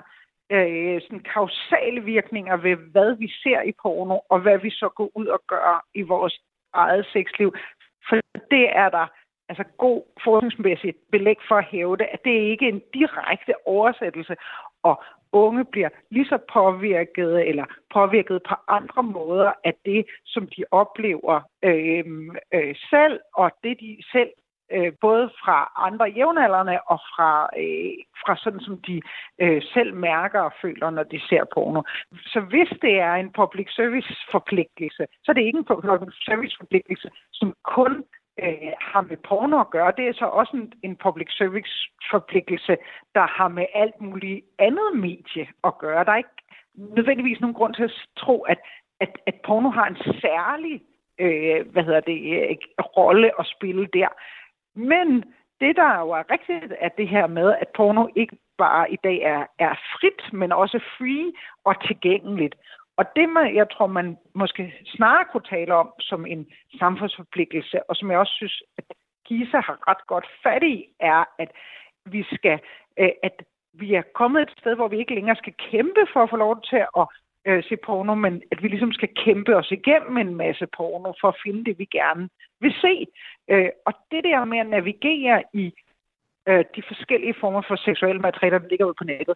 øh, 0.51 1.01
sådan 1.01 1.25
kausale 1.33 2.01
virkninger 2.01 2.57
ved, 2.57 2.75
hvad 2.75 3.15
vi 3.15 3.27
ser 3.43 3.61
i 3.61 3.71
porno, 3.81 4.17
og 4.29 4.39
hvad 4.39 4.57
vi 4.57 4.69
så 4.69 4.89
går 4.95 5.11
ud 5.15 5.25
og 5.25 5.41
gør 5.47 5.85
i 5.93 6.01
vores 6.01 6.39
eget 6.73 7.05
sexliv. 7.13 7.55
For 8.09 8.15
det 8.51 8.65
er 8.75 8.89
der 8.89 9.07
altså 9.49 9.63
god 9.77 10.01
forskningsmæssigt 10.23 10.97
belæg 11.11 11.37
for 11.47 11.55
at 11.55 11.65
hæve 11.65 11.97
det, 11.97 12.07
at 12.11 12.19
det 12.23 12.31
ikke 12.31 12.65
er 12.65 12.73
en 12.73 12.83
direkte 12.93 13.53
oversættelse, 13.65 14.35
og 14.83 15.03
unge 15.31 15.65
bliver 15.65 15.89
lige 16.09 16.25
så 16.25 16.37
påvirket 16.53 17.47
eller 17.49 17.65
påvirket 17.93 18.41
på 18.49 18.55
andre 18.67 19.03
måder 19.03 19.51
af 19.63 19.73
det, 19.85 20.05
som 20.25 20.47
de 20.47 20.63
oplever 20.71 21.41
øh, 21.63 22.05
øh, 22.53 22.75
selv, 22.89 23.19
og 23.35 23.51
det 23.63 23.79
de 23.79 23.97
selv 24.11 24.29
øh, 24.71 24.93
både 25.01 25.29
fra 25.43 25.71
andre 25.75 26.05
jævnaldrende 26.05 26.79
og 26.85 26.99
fra, 27.11 27.49
øh, 27.57 27.93
fra 28.25 28.35
sådan, 28.43 28.59
som 28.59 28.77
de 28.87 29.01
øh, 29.41 29.61
selv 29.73 29.93
mærker 29.93 30.41
og 30.41 30.53
føler, 30.61 30.89
når 30.89 31.03
de 31.03 31.19
ser 31.29 31.43
porno. 31.53 31.81
Så 32.25 32.39
hvis 32.39 32.69
det 32.81 32.99
er 32.99 33.13
en 33.13 33.31
public 33.31 33.67
service 33.75 34.13
forpligtelse, 34.31 35.07
så 35.23 35.31
er 35.31 35.33
det 35.33 35.41
ikke 35.41 35.59
en 35.59 35.65
public 35.65 36.15
service 36.25 36.55
forpligtelse, 36.59 37.09
som 37.31 37.55
kun 37.63 38.03
øh, 38.43 38.71
har 38.91 39.01
med 39.01 39.17
porno 39.17 39.59
at 39.59 39.69
gøre. 39.69 39.93
Det 39.97 40.07
er 40.07 40.13
så 40.13 40.25
også 40.25 40.57
en, 40.57 40.73
en 40.83 40.95
public 40.95 41.27
service 41.37 41.73
forpligtelse, 42.11 42.77
der 43.15 43.27
har 43.37 43.47
med 43.47 43.65
alt 43.73 44.01
muligt 44.01 44.45
andet 44.59 44.89
medie 44.95 45.47
at 45.63 45.77
gøre. 45.77 46.03
Der 46.05 46.11
er 46.11 46.17
ikke 46.17 46.37
nødvendigvis 46.75 47.41
nogen 47.41 47.53
grund 47.53 47.73
til 47.73 47.83
at 47.83 47.93
tro, 48.17 48.41
at, 48.41 48.59
at, 48.99 49.11
at 49.27 49.35
porno 49.45 49.69
har 49.69 49.87
en 49.87 49.97
særlig 50.21 50.81
øh, 51.19 51.71
hvad 51.71 51.83
hedder 51.83 51.99
det, 51.99 52.19
øh, 52.49 52.55
rolle 52.97 53.31
at 53.39 53.45
spille 53.55 53.87
der. 53.93 54.07
Men 54.75 55.07
det, 55.59 55.75
der 55.75 55.99
jo 55.99 56.09
er 56.09 56.31
rigtigt, 56.31 56.73
er 56.79 56.89
det 56.89 57.07
her 57.07 57.27
med, 57.27 57.55
at 57.61 57.67
porno 57.75 58.07
ikke 58.15 58.37
bare 58.57 58.91
i 58.91 58.97
dag 59.03 59.17
er, 59.21 59.45
er 59.59 59.73
frit, 59.93 60.33
men 60.33 60.51
også 60.51 60.79
free 60.97 61.31
og 61.63 61.87
tilgængeligt. 61.87 62.55
Og 62.97 63.05
det, 63.15 63.29
man, 63.29 63.55
jeg 63.55 63.67
tror, 63.69 63.87
man 63.87 64.17
måske 64.35 64.73
snarere 64.85 65.25
kunne 65.31 65.49
tale 65.49 65.73
om 65.73 65.93
som 65.99 66.25
en 66.25 66.47
samfundsforpligtelse, 66.79 67.89
og 67.89 67.95
som 67.95 68.11
jeg 68.11 68.19
også 68.19 68.33
synes, 68.33 68.63
at 68.77 68.83
Gisa 69.25 69.59
har 69.59 69.77
ret 69.89 70.07
godt 70.07 70.27
fat 70.43 70.63
i, 70.63 70.85
er, 70.99 71.23
at 71.39 71.51
vi 72.05 72.25
skal, 72.33 72.59
øh, 72.99 73.09
at 73.23 73.43
vi 73.73 73.93
er 73.93 74.01
kommet 74.01 74.41
et 74.41 74.53
sted, 74.59 74.75
hvor 74.75 74.87
vi 74.87 74.97
ikke 74.97 75.15
længere 75.15 75.35
skal 75.35 75.53
kæmpe 75.53 76.03
for 76.13 76.23
at 76.23 76.29
få 76.29 76.35
lov 76.35 76.61
til 76.61 76.81
at 76.97 77.05
øh, 77.47 77.63
se 77.63 77.77
porno, 77.77 78.15
men 78.15 78.43
at 78.51 78.63
vi 78.63 78.67
ligesom 78.67 78.91
skal 78.91 79.09
kæmpe 79.25 79.55
os 79.55 79.71
igennem 79.71 80.17
en 80.17 80.35
masse 80.35 80.67
porno 80.77 81.13
for 81.21 81.27
at 81.27 81.39
finde 81.43 81.65
det, 81.65 81.79
vi 81.79 81.85
gerne 81.85 82.29
vil 82.59 82.73
se. 82.81 83.07
Øh, 83.49 83.69
og 83.85 83.93
det 84.11 84.23
der 84.23 84.45
med 84.45 84.59
at 84.59 84.69
navigere 84.69 85.43
i 85.53 85.73
øh, 86.47 86.65
de 86.75 86.83
forskellige 86.87 87.35
former 87.39 87.61
for 87.67 87.75
seksuelle 87.75 88.21
materialer, 88.21 88.57
der 88.59 88.67
ligger 88.67 88.85
ud 88.85 88.93
på 88.93 89.03
nettet, 89.03 89.35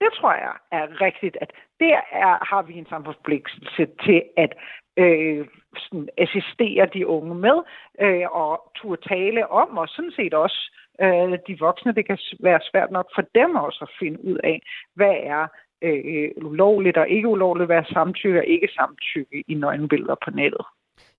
det 0.00 0.10
tror 0.12 0.32
jeg 0.32 0.54
er 0.72 1.00
rigtigt, 1.00 1.36
at 1.40 1.50
der 1.80 2.00
er, 2.12 2.44
har 2.50 2.62
vi 2.62 2.74
en 2.74 2.86
samfundsforpligtelse 2.86 3.86
til 4.04 4.22
at 4.36 4.52
øh, 4.96 5.46
sådan 5.76 6.08
assistere 6.18 6.86
de 6.94 7.06
unge 7.06 7.34
med 7.34 7.58
øh, 8.00 8.26
og 8.30 8.72
turde 8.76 9.08
tale 9.08 9.50
om, 9.50 9.78
og 9.78 9.88
sådan 9.88 10.12
set 10.16 10.34
også 10.34 10.60
øh, 11.00 11.38
de 11.46 11.58
voksne. 11.58 11.94
Det 11.94 12.06
kan 12.06 12.18
være 12.40 12.60
svært 12.70 12.90
nok 12.90 13.08
for 13.14 13.22
dem 13.34 13.54
også 13.54 13.78
at 13.82 13.94
finde 13.98 14.24
ud 14.24 14.38
af, 14.44 14.62
hvad 14.94 15.16
er 15.22 15.46
øh, 15.84 16.30
ulovligt 16.50 16.96
og 16.96 17.08
ikke 17.08 17.28
ulovligt, 17.28 17.68
hvad 17.68 17.82
samtykke 17.92 18.38
og 18.40 18.46
ikke 18.46 18.68
samtykke 18.78 19.44
i 19.48 19.54
nøgenbilleder 19.54 20.14
på 20.24 20.30
nettet. 20.30 20.64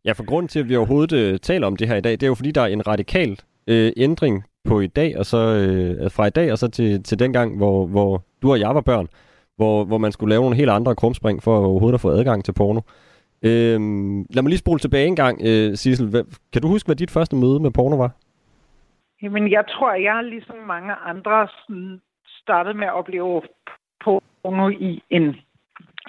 Ja, 0.06 0.12
for 0.12 0.26
grund 0.26 0.48
til, 0.50 0.60
at 0.60 0.70
vi 0.70 0.76
overhovedet 0.76 1.34
øh, 1.34 1.40
taler 1.40 1.68
om 1.68 1.76
det 1.76 1.88
her 1.88 1.96
i 1.96 2.02
dag, 2.02 2.12
det 2.12 2.24
er 2.24 2.28
jo 2.28 2.36
fordi, 2.36 2.52
der 2.52 2.62
er 2.62 2.66
en 2.66 2.88
radikal 2.88 3.40
øh, 3.68 3.92
ændring 3.98 4.44
på 4.68 4.80
i 4.80 4.88
dag, 4.88 5.18
og 5.20 5.26
så 5.26 5.38
øh, 5.38 6.12
fra 6.12 6.26
i 6.26 6.30
dag 6.30 6.52
og 6.52 6.58
så 6.58 6.68
til, 6.68 7.04
til 7.04 7.20
den 7.20 7.34
gang, 7.34 7.58
hvor, 7.58 7.88
hvor 7.88 8.24
du 8.42 8.52
og 8.52 8.60
jeg 8.60 8.76
var 8.76 8.82
børn, 8.82 9.08
hvor, 9.56 9.86
hvor 9.86 9.98
man 9.98 10.12
skulle 10.12 10.30
lave 10.30 10.42
nogle 10.42 10.56
helt 10.56 10.70
andre 10.70 10.96
krumspring 10.96 11.44
for 11.44 11.58
overhovedet 11.58 11.94
at 11.94 12.02
få 12.02 12.10
adgang 12.10 12.46
til 12.46 12.54
porno. 12.54 12.82
Øh, 13.44 13.80
lad 14.34 14.42
mig 14.42 14.50
lige 14.50 14.66
spole 14.66 14.80
tilbage 14.80 15.08
en 15.08 15.16
gang, 15.16 15.42
øh, 15.50 15.76
Sissel. 15.76 16.10
Hvad, 16.10 16.24
kan 16.54 16.62
du 16.62 16.68
huske, 16.68 16.88
hvad 16.88 16.96
dit 16.96 17.12
første 17.12 17.36
møde 17.36 17.60
med 17.60 17.72
porno 17.72 17.96
var? 17.96 18.12
Jamen, 19.22 19.52
jeg 19.52 19.64
tror, 19.68 19.94
jeg 19.94 20.24
ligesom 20.24 20.56
mange 20.68 20.94
andre 20.94 21.48
sådan, 21.48 22.02
startede 22.42 22.78
med 22.78 22.88
at 22.88 22.94
opleve 22.94 23.42
porno 24.04 24.70
i 24.70 25.04
en 25.10 25.36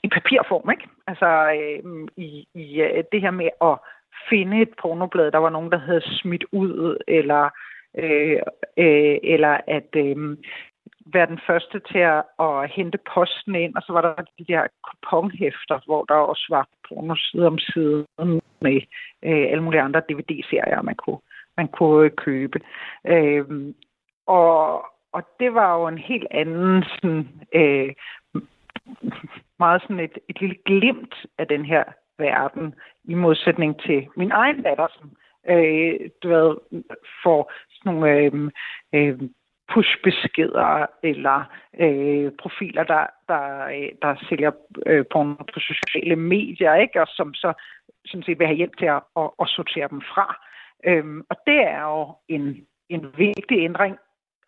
i 0.04 0.08
papirform, 0.08 0.70
ikke? 0.70 0.88
Altså 1.06 1.30
øh, 1.60 2.08
i, 2.16 2.48
i 2.54 2.80
øh, 2.82 3.04
det 3.12 3.20
her 3.20 3.30
med 3.30 3.50
at 3.62 3.78
finde 4.30 4.62
et 4.62 4.72
pornoblad, 4.82 5.30
der 5.30 5.38
var 5.38 5.50
nogen, 5.50 5.72
der 5.72 5.78
havde 5.78 6.02
smidt 6.20 6.44
ud, 6.52 6.96
eller, 7.08 7.50
øh, 7.98 8.40
øh, 8.76 9.18
eller 9.22 9.60
at 9.66 9.90
øh, 9.96 10.36
være 11.12 11.26
den 11.26 11.40
første 11.46 11.80
til 11.90 11.98
at, 11.98 12.22
at 12.40 12.70
hente 12.70 12.98
posten 13.14 13.54
ind, 13.54 13.76
og 13.76 13.82
så 13.82 13.92
var 13.92 14.02
der 14.02 14.14
de 14.38 14.44
der 14.52 14.66
kuponhæfter, 14.86 15.80
hvor 15.86 16.04
der 16.04 16.14
også 16.14 16.46
var 16.50 16.68
porno 16.88 17.14
side 17.16 17.46
om 17.46 17.58
side 17.58 18.06
med 18.60 18.80
øh, 19.22 19.46
alle 19.50 19.62
mulige 19.62 19.80
andre 19.80 20.00
DVD-serier, 20.00 20.82
man 20.82 20.94
kunne, 20.94 21.20
man 21.56 21.68
kunne 21.68 22.04
øh, 22.04 22.10
købe. 22.16 22.60
Øh, 23.06 23.44
og, 24.26 24.86
og 25.12 25.22
det 25.40 25.54
var 25.54 25.78
jo 25.78 25.86
en 25.86 25.98
helt 25.98 26.26
anden 26.30 26.84
sådan, 26.84 27.28
øh, 27.54 27.94
meget 29.58 29.82
sådan 29.82 30.00
et, 30.00 30.18
et 30.28 30.40
lille 30.40 30.56
glimt 30.64 31.14
af 31.38 31.46
den 31.48 31.64
her 31.64 31.84
verden, 32.18 32.74
i 33.04 33.14
modsætning 33.14 33.80
til 33.80 34.08
min 34.16 34.32
egen 34.32 34.62
datter, 34.62 34.86
som 34.98 35.10
øh, 35.48 36.10
du 36.22 36.28
ved, 36.28 36.56
får 37.22 37.52
sådan 37.70 37.94
nogle 37.94 38.16
øh, 38.16 38.50
øh, 38.92 39.20
pushbeskeder 39.72 40.86
eller 41.02 41.44
øh, 41.80 42.32
profiler, 42.42 42.84
der, 42.84 43.06
der, 43.28 43.64
øh, 43.64 43.88
der 44.02 44.26
sælger 44.28 44.52
øh, 44.86 45.04
porno 45.12 45.34
på 45.34 45.60
sociale 45.60 46.16
medier, 46.16 46.74
ikke? 46.74 47.00
og 47.00 47.06
som 47.10 47.34
så 47.34 47.52
sådan 48.06 48.22
set 48.22 48.38
vil 48.38 48.46
have 48.46 48.56
hjælp 48.56 48.78
til 48.78 48.86
at, 48.86 49.02
at, 49.16 49.30
at 49.40 49.48
sortere 49.48 49.88
dem 49.88 50.00
fra. 50.00 50.36
Øhm, 50.84 51.22
og 51.30 51.36
det 51.46 51.58
er 51.62 51.82
jo 51.82 52.14
en, 52.28 52.66
en 52.88 53.06
vigtig 53.16 53.58
ændring, 53.58 53.96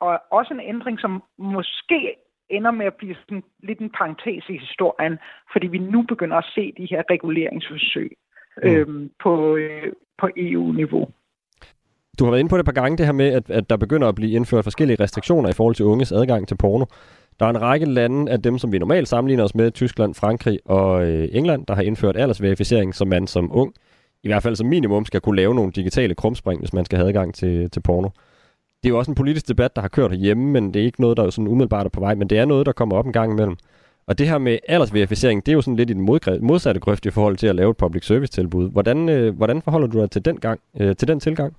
og 0.00 0.20
også 0.30 0.54
en 0.54 0.60
ændring, 0.60 1.00
som 1.00 1.22
måske 1.38 2.16
ender 2.50 2.70
med 2.70 2.86
at 2.86 2.94
blive 2.94 3.14
sådan 3.14 3.42
lidt 3.62 3.78
en 3.78 3.90
parentes 3.98 4.44
i 4.48 4.58
historien, 4.58 5.18
fordi 5.52 5.66
vi 5.66 5.78
nu 5.78 6.02
begynder 6.02 6.36
at 6.36 6.50
se 6.54 6.72
de 6.76 6.86
her 6.90 7.02
reguleringsforsøg 7.10 8.10
mm. 8.62 8.68
øhm, 8.70 9.10
på, 9.22 9.56
øh, 9.56 9.92
på 10.18 10.28
EU-niveau. 10.36 11.08
Du 12.18 12.24
har 12.24 12.30
været 12.30 12.40
inde 12.40 12.50
på 12.50 12.56
det 12.56 12.62
et 12.62 12.74
par 12.74 12.80
gange, 12.82 12.98
det 12.98 13.06
her 13.06 13.12
med, 13.12 13.32
at, 13.32 13.50
at 13.50 13.70
der 13.70 13.76
begynder 13.76 14.08
at 14.08 14.14
blive 14.14 14.32
indført 14.32 14.64
forskellige 14.64 15.02
restriktioner 15.02 15.48
i 15.50 15.52
forhold 15.52 15.74
til 15.74 15.84
unges 15.84 16.12
adgang 16.12 16.48
til 16.48 16.56
porno. 16.56 16.84
Der 17.40 17.46
er 17.46 17.50
en 17.50 17.62
række 17.62 17.86
lande 17.86 18.32
af 18.32 18.42
dem, 18.42 18.58
som 18.58 18.72
vi 18.72 18.78
normalt 18.78 19.08
sammenligner 19.08 19.44
os 19.44 19.54
med, 19.54 19.70
Tyskland, 19.70 20.14
Frankrig 20.14 20.58
og 20.64 21.08
øh, 21.08 21.28
England, 21.32 21.66
der 21.66 21.74
har 21.74 21.82
indført 21.82 22.16
aldersverificering, 22.16 22.94
så 22.94 23.04
man 23.04 23.26
som 23.26 23.56
ung, 23.56 23.72
i 24.22 24.28
hvert 24.28 24.42
fald 24.42 24.56
som 24.56 24.66
minimum, 24.66 25.04
skal 25.04 25.20
kunne 25.20 25.36
lave 25.36 25.54
nogle 25.54 25.72
digitale 25.72 26.14
krumspring, 26.14 26.60
hvis 26.60 26.72
man 26.72 26.84
skal 26.84 26.98
have 26.98 27.08
adgang 27.08 27.34
til, 27.34 27.70
til 27.70 27.80
porno. 27.80 28.08
Det 28.82 28.88
er 28.88 28.92
jo 28.92 28.98
også 28.98 29.10
en 29.10 29.20
politisk 29.22 29.48
debat, 29.48 29.76
der 29.76 29.82
har 29.82 29.88
kørt 29.88 30.16
hjemme, 30.16 30.52
men 30.52 30.74
det 30.74 30.80
er 30.80 30.86
ikke 30.86 31.00
noget, 31.00 31.16
der 31.16 31.24
er 31.24 31.30
sådan 31.30 31.48
umiddelbart 31.48 31.86
er 31.86 31.90
på 31.90 32.00
vej, 32.00 32.14
men 32.14 32.30
det 32.30 32.38
er 32.38 32.44
noget, 32.44 32.66
der 32.66 32.72
kommer 32.72 32.96
op 32.96 33.06
en 33.06 33.12
gang 33.12 33.32
imellem. 33.32 33.56
Og 34.06 34.18
det 34.18 34.28
her 34.28 34.38
med 34.38 34.58
aldersverificering, 34.68 35.46
det 35.46 35.52
er 35.52 35.56
jo 35.56 35.60
sådan 35.60 35.76
lidt 35.76 35.90
i 35.90 35.92
den 35.92 36.06
modsatte 36.40 36.80
grøft 36.80 37.06
i 37.06 37.10
forhold 37.10 37.36
til 37.36 37.46
at 37.46 37.56
lave 37.56 37.70
et 37.70 37.76
public 37.76 38.06
service 38.06 38.32
tilbud. 38.32 38.72
Hvordan, 38.72 39.08
øh, 39.08 39.36
hvordan 39.36 39.62
forholder 39.62 39.88
du 39.88 40.00
dig 40.00 40.10
til 40.10 40.24
den, 40.24 40.40
gang, 40.40 40.60
øh, 40.80 40.96
til 40.96 41.08
den 41.08 41.20
tilgang? 41.20 41.56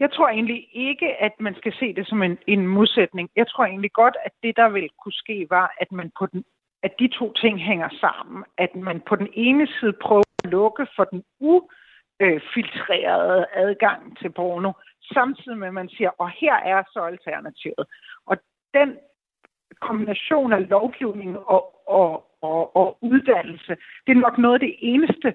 Jeg 0.00 0.10
tror 0.12 0.28
egentlig 0.28 0.68
ikke, 0.72 1.08
at 1.20 1.32
man 1.40 1.54
skal 1.54 1.72
se 1.72 1.94
det 1.94 2.06
som 2.06 2.22
en, 2.22 2.38
en 2.46 2.66
modsætning. 2.66 3.30
Jeg 3.36 3.46
tror 3.48 3.64
egentlig 3.64 3.92
godt, 3.92 4.16
at 4.24 4.32
det, 4.42 4.56
der 4.56 4.68
vil 4.68 4.88
kunne 5.02 5.12
ske, 5.12 5.46
var, 5.50 5.74
at 5.80 5.92
man 5.92 6.10
på 6.18 6.26
den 6.26 6.44
at 6.86 6.92
de 6.98 7.08
to 7.18 7.32
ting 7.32 7.56
hænger 7.70 7.88
sammen. 8.04 8.44
At 8.58 8.76
man 8.76 9.02
på 9.08 9.16
den 9.16 9.28
ene 9.32 9.66
side 9.66 9.92
prøver 10.02 10.22
at 10.44 10.50
lukke 10.50 10.86
for 10.96 11.04
den 11.04 11.22
ufiltrerede 11.40 13.40
øh, 13.40 13.62
adgang 13.62 14.18
til 14.18 14.30
porno, 14.30 14.72
samtidig 15.12 15.58
med, 15.58 15.68
at 15.68 15.74
man 15.74 15.88
siger, 15.88 16.10
og 16.18 16.30
her 16.30 16.54
er 16.54 16.82
så 16.92 17.00
alternativet. 17.00 17.86
Og 18.26 18.36
den 18.74 18.98
kombination 19.80 20.52
af 20.52 20.68
lovgivning 20.68 21.38
og, 21.38 21.62
og, 21.88 22.10
og, 22.42 22.76
og 22.76 22.98
uddannelse, 23.02 23.76
det 24.06 24.12
er 24.12 24.24
nok 24.26 24.38
noget 24.38 24.54
af 24.54 24.60
det 24.60 24.76
eneste, 24.78 25.34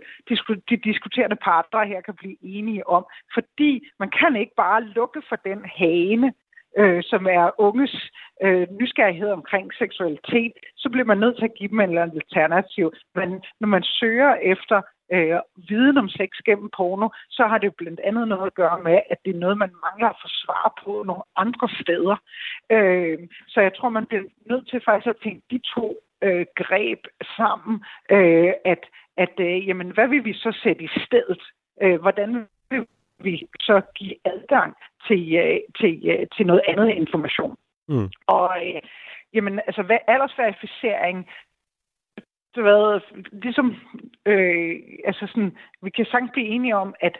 de 0.69 0.77
diskuterende 0.77 1.35
parter 1.35 1.83
her 1.83 2.01
kan 2.01 2.13
blive 2.13 2.37
enige 2.41 2.87
om. 2.87 3.05
Fordi 3.33 3.87
man 3.99 4.09
kan 4.19 4.35
ikke 4.35 4.55
bare 4.57 4.83
lukke 4.83 5.21
for 5.29 5.35
den 5.35 5.65
hane, 5.65 6.33
øh, 6.77 7.03
som 7.03 7.25
er 7.25 7.51
unges 7.57 8.11
øh, 8.43 8.67
nysgerrighed 8.79 9.31
omkring 9.31 9.73
seksualitet, 9.73 10.53
så 10.77 10.89
bliver 10.89 11.05
man 11.05 11.17
nødt 11.17 11.37
til 11.37 11.45
at 11.45 11.57
give 11.57 11.69
dem 11.69 11.79
en 11.79 11.89
eller 11.89 12.01
anden 12.01 12.21
alternativ. 12.23 12.93
Men 13.15 13.43
når 13.59 13.67
man 13.67 13.83
søger 13.83 14.35
efter 14.35 14.81
øh, 15.13 15.39
viden 15.69 15.97
om 15.97 16.09
sex 16.09 16.29
gennem 16.45 16.69
porno, 16.77 17.09
så 17.29 17.47
har 17.47 17.57
det 17.57 17.75
blandt 17.75 17.99
andet 17.99 18.27
noget 18.27 18.47
at 18.47 18.53
gøre 18.53 18.79
med, 18.83 18.99
at 19.09 19.17
det 19.25 19.35
er 19.35 19.39
noget, 19.39 19.57
man 19.57 19.73
mangler 19.85 20.09
at 20.09 20.21
få 20.21 20.27
svar 20.27 20.73
på 20.83 21.03
nogle 21.07 21.23
andre 21.35 21.69
steder. 21.81 22.15
Øh, 22.71 23.19
så 23.47 23.61
jeg 23.61 23.73
tror, 23.75 23.89
man 23.89 24.05
bliver 24.05 24.23
nødt 24.49 24.69
til 24.69 24.81
faktisk 24.85 25.07
at 25.07 25.21
tænke 25.23 25.41
de 25.51 25.59
to 25.75 25.97
øh, 26.21 26.45
greb 26.55 26.99
sammen, 27.37 27.83
øh, 28.11 28.53
at, 28.65 28.83
at 29.17 29.35
øh, 29.39 29.67
jamen, 29.67 29.89
hvad 29.91 30.07
vil 30.07 30.25
vi 30.25 30.33
så 30.33 30.59
sætte 30.63 30.83
i 30.83 30.89
stedet? 31.05 31.41
Øh, 31.81 32.01
hvordan 32.01 32.47
vil 32.69 32.87
vi 33.19 33.47
så 33.59 33.81
give 33.95 34.15
adgang 34.25 34.75
til, 35.07 35.35
øh, 35.35 35.59
til, 35.79 36.01
øh, 36.11 36.27
til 36.37 36.45
noget 36.45 36.61
andet 36.67 36.89
information? 36.89 37.55
Mm. 37.87 38.09
Og 38.27 38.49
øh, 38.65 38.81
jamen, 39.33 39.59
altså, 39.67 39.81
hvad, 39.81 39.97
aldersverificering 40.07 41.29
det 42.55 42.63
været, 42.63 43.03
ligesom, 43.31 43.75
øh, 44.25 44.75
altså 45.05 45.27
sådan, 45.27 45.57
vi 45.81 45.89
kan 45.89 46.05
sagtens 46.05 46.31
blive 46.31 46.47
enige 46.47 46.75
om, 46.75 46.95
at, 46.99 47.17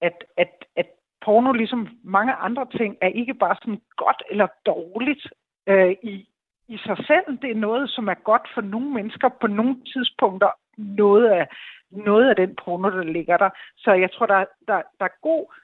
at, 0.00 0.24
at, 0.36 0.64
at 0.76 0.86
porno, 1.24 1.52
ligesom 1.52 1.88
mange 2.04 2.32
andre 2.32 2.66
ting, 2.76 2.96
er 3.00 3.08
ikke 3.08 3.34
bare 3.34 3.56
sådan 3.62 3.80
godt 3.96 4.22
eller 4.30 4.46
dårligt 4.66 5.26
øh, 5.66 5.96
i, 6.02 6.28
i 6.68 6.76
sig 6.86 6.96
selv. 7.06 7.38
Det 7.42 7.50
er 7.50 7.64
noget, 7.68 7.90
som 7.90 8.08
er 8.08 8.14
godt 8.14 8.48
for 8.54 8.60
nogle 8.60 8.90
mennesker 8.90 9.28
på 9.40 9.46
nogle 9.46 9.76
tidspunkter. 9.92 10.50
Noget 10.76 11.26
af, 11.28 11.46
noget 11.90 12.28
af 12.28 12.36
den 12.36 12.56
porno, 12.64 12.90
der 12.90 13.02
ligger 13.02 13.36
der. 13.36 13.50
Så 13.76 13.92
jeg 13.92 14.12
tror, 14.12 14.26
der, 14.26 14.44
der, 14.68 14.82
der, 14.98 15.04
er, 15.04 15.20
god, 15.22 15.54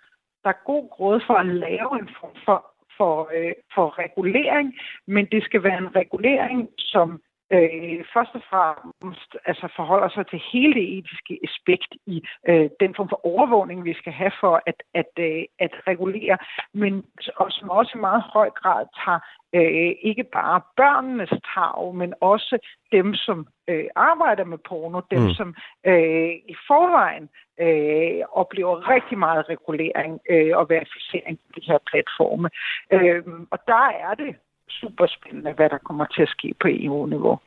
der 0.44 0.50
er 0.50 0.64
god 0.64 0.88
råd 1.00 1.20
for 1.26 1.34
at 1.34 1.46
lave 1.46 2.00
en 2.00 2.08
form 2.20 2.36
for, 2.44 2.76
for, 2.96 3.30
øh, 3.36 3.52
for 3.74 3.98
regulering, 3.98 4.74
men 5.06 5.26
det 5.32 5.44
skal 5.44 5.62
være 5.62 5.78
en 5.78 5.96
regulering, 5.96 6.68
som 6.78 7.20
øh, 7.52 8.04
først 8.14 8.34
og 8.34 8.42
fremmest 8.50 9.36
altså 9.44 9.68
forholder 9.76 10.08
sig 10.08 10.26
til 10.26 10.42
hele 10.52 10.74
det 10.74 10.98
etiske 10.98 11.38
aspekt 11.48 11.92
i 12.06 12.16
øh, 12.48 12.70
den 12.80 12.94
form 12.94 13.08
for 13.08 13.26
overvågning, 13.26 13.84
vi 13.84 13.94
skal 13.94 14.12
have 14.12 14.32
for 14.40 14.62
at, 14.66 14.82
at, 14.94 15.12
øh, 15.18 15.44
at 15.58 15.72
regulere, 15.86 16.38
men 16.74 17.04
og 17.36 17.46
som 17.52 17.70
også 17.70 17.92
i 17.94 18.00
meget 18.00 18.22
høj 18.22 18.50
grad 18.50 18.86
tager 19.04 19.20
øh, 19.54 19.92
ikke 20.02 20.24
bare 20.24 20.60
børnenes 20.76 21.34
tag, 21.54 21.94
men 21.94 22.14
også 22.20 22.58
dem, 22.92 23.14
som 23.14 23.46
øh, 23.68 23.84
arbejder 23.96 24.44
med 24.44 24.58
porno, 24.68 25.00
dem, 25.10 25.22
mm. 25.22 25.30
som 25.30 25.54
øh, 25.86 26.32
i 26.52 26.54
forvejen 26.68 27.28
øh, 27.60 28.22
oplever 28.32 28.88
rigtig 28.88 29.18
meget 29.18 29.48
regulering 29.48 30.20
øh, 30.30 30.56
og 30.58 30.68
verificering 30.68 31.38
på 31.38 31.60
de 31.60 31.66
her 31.66 31.78
platforme. 31.90 32.48
Øh, 32.92 33.22
og 33.50 33.58
der 33.66 33.86
er 34.06 34.14
det 34.14 34.36
super 34.68 35.06
spændende, 35.06 35.52
hvad 35.52 35.68
der 35.70 35.78
kommer 35.78 36.04
til 36.04 36.22
at 36.22 36.28
ske 36.28 36.54
på 36.60 36.68
EU-niveau. 36.70 37.38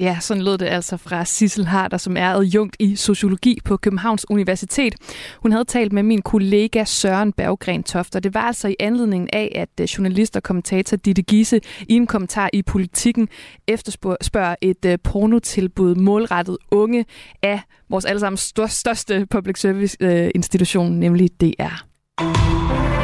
Ja, 0.00 0.16
sådan 0.20 0.42
lød 0.42 0.58
det 0.58 0.66
altså 0.66 0.96
fra 0.96 1.24
Sissel 1.24 1.66
Harder, 1.66 1.96
som 1.96 2.16
er 2.16 2.28
adjunkt 2.28 2.76
i 2.78 2.96
sociologi 2.96 3.58
på 3.64 3.76
Københavns 3.76 4.30
Universitet. 4.30 4.94
Hun 5.42 5.52
havde 5.52 5.64
talt 5.64 5.92
med 5.92 6.02
min 6.02 6.22
kollega 6.22 6.84
Søren 6.84 7.32
Berggren 7.32 7.82
Toft, 7.82 8.16
og 8.16 8.22
det 8.22 8.34
var 8.34 8.40
altså 8.40 8.68
i 8.68 8.76
anledning 8.80 9.34
af, 9.34 9.52
at 9.54 9.68
øh, 9.80 9.84
journalist 9.84 10.36
og 10.36 10.42
kommentator 10.42 10.96
Ditte 10.96 11.22
Gisse 11.22 11.60
i 11.88 11.94
en 11.94 12.06
kommentar 12.06 12.50
i 12.52 12.62
Politikken 12.62 13.28
efterspørger 13.68 14.54
et 14.60 14.84
øh, 14.84 14.98
pornotilbud 15.04 15.94
målrettet 15.94 16.56
unge 16.70 17.04
af 17.42 17.60
vores 17.90 18.04
allesammens 18.04 18.54
største 18.70 19.26
public 19.30 19.60
service 19.60 19.96
øh, 20.00 20.30
institution, 20.34 20.92
nemlig 20.92 21.30
DR. 21.40 21.84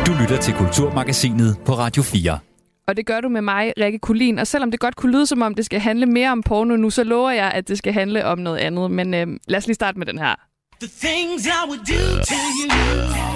Du 0.07 0.12
lytter 0.20 0.38
til 0.40 0.55
Kulturmagasinet 0.55 1.57
på 1.66 1.72
Radio 1.72 2.02
4. 2.02 2.38
Og 2.87 2.97
det 2.97 3.07
gør 3.07 3.20
du 3.20 3.28
med 3.28 3.43
mig, 3.43 3.72
Rikke 3.80 3.99
Kulin. 3.99 4.39
Og 4.39 4.47
selvom 4.47 4.70
det 4.70 4.80
godt 4.80 4.97
kunne 4.97 5.12
lyde, 5.12 5.26
som 5.26 5.43
om 5.43 5.55
det 5.55 5.64
skal 5.64 5.80
handle 5.80 6.07
mere 6.07 6.32
om 6.32 6.43
porno 6.43 6.76
nu, 6.76 6.91
så 6.91 7.05
lover 7.05 7.30
jeg, 7.30 7.51
at 7.51 7.68
det 7.68 7.78
skal 7.78 7.93
handle 7.93 8.24
om 8.24 8.39
noget 8.39 8.59
andet. 8.59 8.91
Men 8.91 9.14
øh, 9.14 9.26
lad 9.49 9.59
os 9.59 9.66
lige 9.66 9.74
starte 9.74 9.99
med 9.99 10.07
den 10.07 10.18
her. 10.18 10.35
The 10.80 10.91
things 11.09 11.47
I 11.47 11.51
would 11.68 11.78
do 11.78 12.24
to 12.24 12.35
you. 12.35 13.35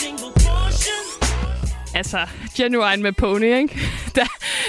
single 0.00 0.39
altså, 1.94 2.18
genuine 2.56 3.02
med 3.02 3.12
pony, 3.12 3.56
ikke? 3.56 3.78
Der, 4.14 4.26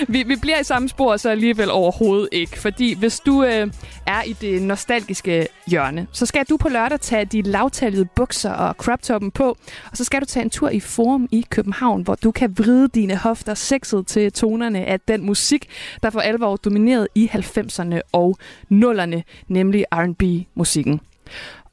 vi, 0.08 0.24
vi 0.24 0.36
bliver 0.36 0.60
i 0.60 0.64
samme 0.64 0.90
spor, 0.90 1.18
så 1.18 1.30
alligevel 1.30 1.72
overhovedet 1.72 2.30
ikke. 2.32 2.60
Fordi 2.60 2.94
hvis 2.94 3.20
du 3.20 3.44
øh, 3.44 3.68
er 4.06 4.24
i 4.24 4.34
det 4.34 4.62
nostalgiske 4.62 5.48
hjørne, 5.68 6.08
så 6.12 6.26
skal 6.26 6.46
du 6.46 6.58
på 6.58 6.70
lørdag 6.70 7.00
tage 7.00 7.26
de 7.26 7.42
lavtallede 7.42 8.06
bukser 8.06 8.52
og 8.52 8.76
crop 8.78 9.02
toppen 9.02 9.32
på, 9.32 9.58
og 9.92 9.98
så 9.98 10.04
skal 10.04 10.22
du 10.22 10.26
tage 10.26 10.44
en 10.44 10.50
tur 10.50 10.70
i 10.70 10.80
Forum 10.80 11.28
i 11.32 11.46
København, 11.50 12.02
hvor 12.02 12.16
du 12.16 12.32
kan 12.32 12.58
vride 12.58 12.88
dine 12.88 13.16
hofter 13.16 13.54
sexet 13.54 14.08
til 14.08 14.32
tonerne 14.32 14.86
af 14.86 15.00
den 15.00 15.26
musik, 15.26 15.68
der 16.04 16.10
for 16.10 16.20
alvor 16.20 16.56
dominerede 16.56 17.08
i 17.16 17.30
90'erne 17.34 18.00
og 18.12 18.38
0'erne, 18.72 19.22
nemlig 19.48 19.86
R&B-musikken. 19.92 21.02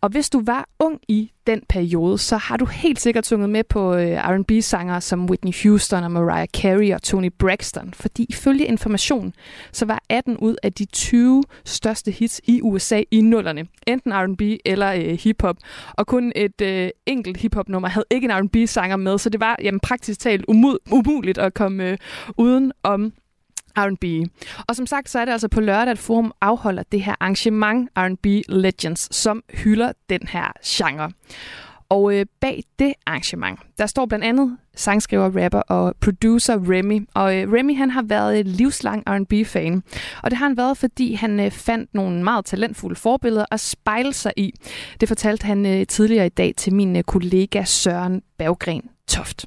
Og 0.00 0.08
hvis 0.08 0.30
du 0.30 0.42
var 0.46 0.68
ung 0.78 1.00
i 1.08 1.32
den 1.46 1.62
periode, 1.68 2.18
så 2.18 2.36
har 2.36 2.56
du 2.56 2.64
helt 2.64 3.00
sikkert 3.00 3.26
sunget 3.26 3.50
med 3.50 3.64
på 3.64 3.94
øh, 3.94 4.16
R&B-sangere 4.16 5.00
som 5.00 5.30
Whitney 5.30 5.52
Houston 5.62 6.04
og 6.04 6.10
Mariah 6.10 6.48
Carey 6.48 6.94
og 6.94 7.02
Tony 7.02 7.32
Braxton, 7.38 7.94
fordi 7.94 8.26
ifølge 8.28 8.66
information, 8.66 9.34
så 9.72 9.86
var 9.86 10.02
18 10.08 10.36
ud 10.36 10.56
af 10.62 10.72
de 10.72 10.84
20 10.84 11.44
største 11.64 12.10
hits 12.10 12.40
i 12.44 12.60
USA 12.62 13.02
i 13.10 13.20
nullerne, 13.20 13.66
enten 13.86 14.12
R&B 14.12 14.42
eller 14.64 14.92
øh, 14.92 15.18
hiphop, 15.22 15.56
og 15.92 16.06
kun 16.06 16.32
et 16.36 16.60
øh, 16.60 16.90
enkelt 17.06 17.36
hiphop-nummer 17.36 17.88
havde 17.88 18.06
ikke 18.10 18.24
en 18.24 18.32
R&B-sanger 18.32 18.96
med, 18.96 19.18
så 19.18 19.30
det 19.30 19.40
var 19.40 19.56
jamen, 19.62 19.80
praktisk 19.80 20.20
talt 20.20 20.44
umuligt 20.90 21.38
at 21.38 21.54
komme 21.54 21.90
øh, 21.90 21.98
uden 22.36 22.72
om 22.82 23.12
R&B. 23.78 24.28
Og 24.68 24.76
som 24.76 24.86
sagt, 24.86 25.10
så 25.10 25.18
er 25.18 25.24
det 25.24 25.32
altså 25.32 25.48
på 25.48 25.60
lørdag, 25.60 25.90
at 25.90 25.98
Forum 25.98 26.32
afholder 26.40 26.82
det 26.92 27.02
her 27.02 27.14
arrangement 27.20 27.90
R&B 27.96 28.26
Legends, 28.48 29.16
som 29.16 29.42
hylder 29.50 29.92
den 30.10 30.20
her 30.28 30.52
genre. 30.64 31.10
Og 31.90 32.14
øh, 32.14 32.26
bag 32.40 32.62
det 32.78 32.94
arrangement, 33.06 33.60
der 33.78 33.86
står 33.86 34.06
blandt 34.06 34.24
andet 34.24 34.56
sangskriver, 34.76 35.44
rapper 35.44 35.60
og 35.60 35.94
producer 36.00 36.58
Remy. 36.70 37.06
Og 37.14 37.36
øh, 37.36 37.52
Remy 37.52 37.76
han 37.76 37.90
har 37.90 38.02
været 38.02 38.40
et 38.40 38.46
livslang 38.46 39.02
R&B-fan. 39.06 39.82
Og 40.22 40.30
det 40.30 40.38
har 40.38 40.46
han 40.46 40.56
været, 40.56 40.78
fordi 40.78 41.14
han 41.14 41.40
øh, 41.40 41.50
fandt 41.50 41.94
nogle 41.94 42.24
meget 42.24 42.44
talentfulde 42.44 42.96
forbilleder 42.96 43.44
at 43.50 43.60
spejle 43.60 44.12
sig 44.12 44.32
i. 44.36 44.52
Det 45.00 45.08
fortalte 45.08 45.46
han 45.46 45.66
øh, 45.66 45.86
tidligere 45.86 46.26
i 46.26 46.28
dag 46.28 46.54
til 46.56 46.74
min 46.74 46.96
øh, 46.96 47.02
kollega 47.02 47.64
Søren 47.64 48.22
Berggren 48.38 48.82
Toft 49.08 49.46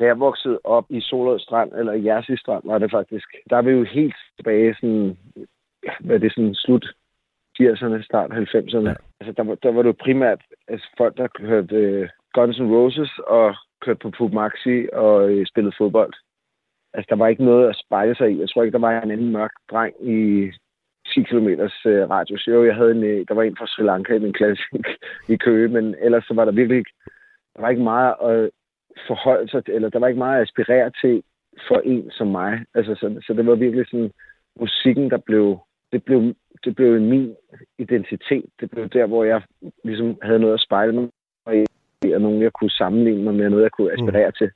da 0.00 0.04
jeg 0.04 0.20
voksede 0.20 0.58
op 0.64 0.86
i 0.88 1.00
Solrød 1.00 1.38
Strand, 1.38 1.72
eller 1.72 1.92
i 1.92 2.06
Jersi 2.06 2.36
Strand 2.36 2.62
var 2.64 2.78
det 2.78 2.90
faktisk, 2.90 3.26
der 3.50 3.56
er 3.56 3.62
vi 3.62 3.70
jo 3.70 3.84
helt 3.84 4.16
tilbage 4.36 4.74
sådan, 4.74 5.18
hvad 6.00 6.16
er 6.16 6.18
det 6.18 6.32
sådan 6.34 6.54
slut 6.54 6.86
80'erne, 7.60 8.02
start 8.02 8.30
90'erne. 8.30 8.88
Ja. 8.88 8.94
Altså, 9.20 9.32
der, 9.36 9.42
var, 9.42 9.54
der 9.54 9.70
var 9.72 9.82
det 9.82 9.88
jo 9.88 10.04
primært 10.04 10.42
altså, 10.68 10.86
folk, 10.98 11.16
der 11.16 11.28
hørte 11.40 12.02
uh, 12.02 12.08
Guns 12.32 12.58
N' 12.58 12.72
Roses 12.74 13.18
og 13.18 13.54
kørte 13.84 13.98
på 14.02 14.10
Pub 14.10 14.32
Maxi 14.32 14.86
og 14.92 15.32
uh, 15.32 15.42
spillede 15.46 15.76
fodbold. 15.78 16.12
Altså, 16.94 17.06
der 17.08 17.16
var 17.16 17.28
ikke 17.28 17.44
noget 17.44 17.68
at 17.68 17.80
spejle 17.84 18.14
sig 18.14 18.30
i. 18.30 18.40
Jeg 18.40 18.48
tror 18.48 18.62
ikke, 18.62 18.72
der 18.72 18.86
var 18.86 19.00
en 19.02 19.10
anden 19.10 19.32
mørk 19.32 19.52
dreng 19.70 19.94
i 20.00 20.50
10 21.14 21.22
km 21.22 21.48
uh, 21.48 22.10
radius. 22.14 22.46
Jo, 22.46 22.64
jeg 22.64 22.74
havde 22.74 22.90
en, 22.90 23.04
uh, 23.04 23.26
der 23.28 23.34
var 23.34 23.42
en 23.42 23.56
fra 23.56 23.66
Sri 23.66 23.82
Lanka 23.82 24.14
i 24.14 24.18
min 24.18 24.32
klasse 24.32 24.62
i 25.34 25.36
Køge, 25.36 25.68
men 25.68 25.94
ellers 26.00 26.24
så 26.24 26.34
var 26.34 26.44
der 26.44 26.52
virkelig 26.52 26.78
ikke, 26.78 26.92
der 27.54 27.60
var 27.60 27.68
ikke 27.68 27.82
meget 27.82 28.14
at, 28.22 28.50
forholde 29.06 29.50
sig 29.50 29.62
eller 29.68 29.88
der 29.88 29.98
var 29.98 30.08
ikke 30.08 30.18
meget 30.18 30.36
at 30.36 30.42
aspirere 30.42 30.90
til 31.00 31.22
for 31.68 31.78
en 31.84 32.10
som 32.10 32.26
mig. 32.26 32.64
Altså, 32.74 32.94
så, 32.94 33.22
så 33.26 33.32
det 33.32 33.46
var 33.46 33.54
virkelig 33.54 33.86
sådan, 33.86 34.10
musikken, 34.60 35.10
der 35.10 35.18
blev, 35.18 35.58
det 35.92 36.04
blev, 36.04 36.34
det 36.64 36.76
blev 36.76 37.00
min 37.00 37.36
identitet. 37.78 38.44
Det 38.60 38.70
blev 38.70 38.88
der, 38.88 39.06
hvor 39.06 39.24
jeg 39.24 39.42
ligesom 39.84 40.18
havde 40.22 40.38
noget 40.38 40.54
at 40.54 40.60
spejle 40.60 40.92
mig 40.92 41.08
i, 42.04 42.12
og 42.12 42.20
nogen, 42.20 42.42
jeg 42.42 42.52
kunne 42.52 42.70
sammenligne 42.70 43.22
mig 43.22 43.34
med, 43.34 43.50
noget, 43.50 43.62
jeg 43.62 43.70
kunne 43.70 43.92
aspirere 43.92 44.28
mm. 44.28 44.34
til, 44.38 44.50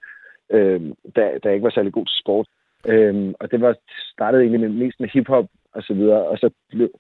øh, 0.51 0.81
da, 1.17 1.39
da 1.39 1.49
jeg 1.49 1.55
ikke 1.55 1.65
var 1.65 1.71
særlig 1.71 1.93
god 1.93 2.07
til 2.07 2.21
sport. 2.21 2.47
Øh, 2.89 3.35
og 3.41 3.51
det 3.51 3.61
var 3.61 3.77
startede 4.13 4.43
egentlig 4.43 4.61
med, 4.61 4.69
mest 4.69 5.01
med 5.01 5.09
hiphop 5.09 5.47
og 5.73 5.83
så 5.83 5.95
videre, 5.95 6.27
og 6.27 6.39
så 6.39 6.51
blev, 6.71 6.91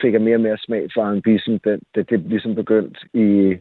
fik 0.00 0.12
jeg 0.12 0.22
mere 0.22 0.36
og 0.36 0.40
mere 0.40 0.58
smag 0.58 0.88
for 0.94 1.02
R&B, 1.02 1.26
som 1.40 1.58
det, 1.58 2.10
det, 2.10 2.20
ligesom 2.20 2.54
begyndt 2.54 2.98
i 3.14 3.56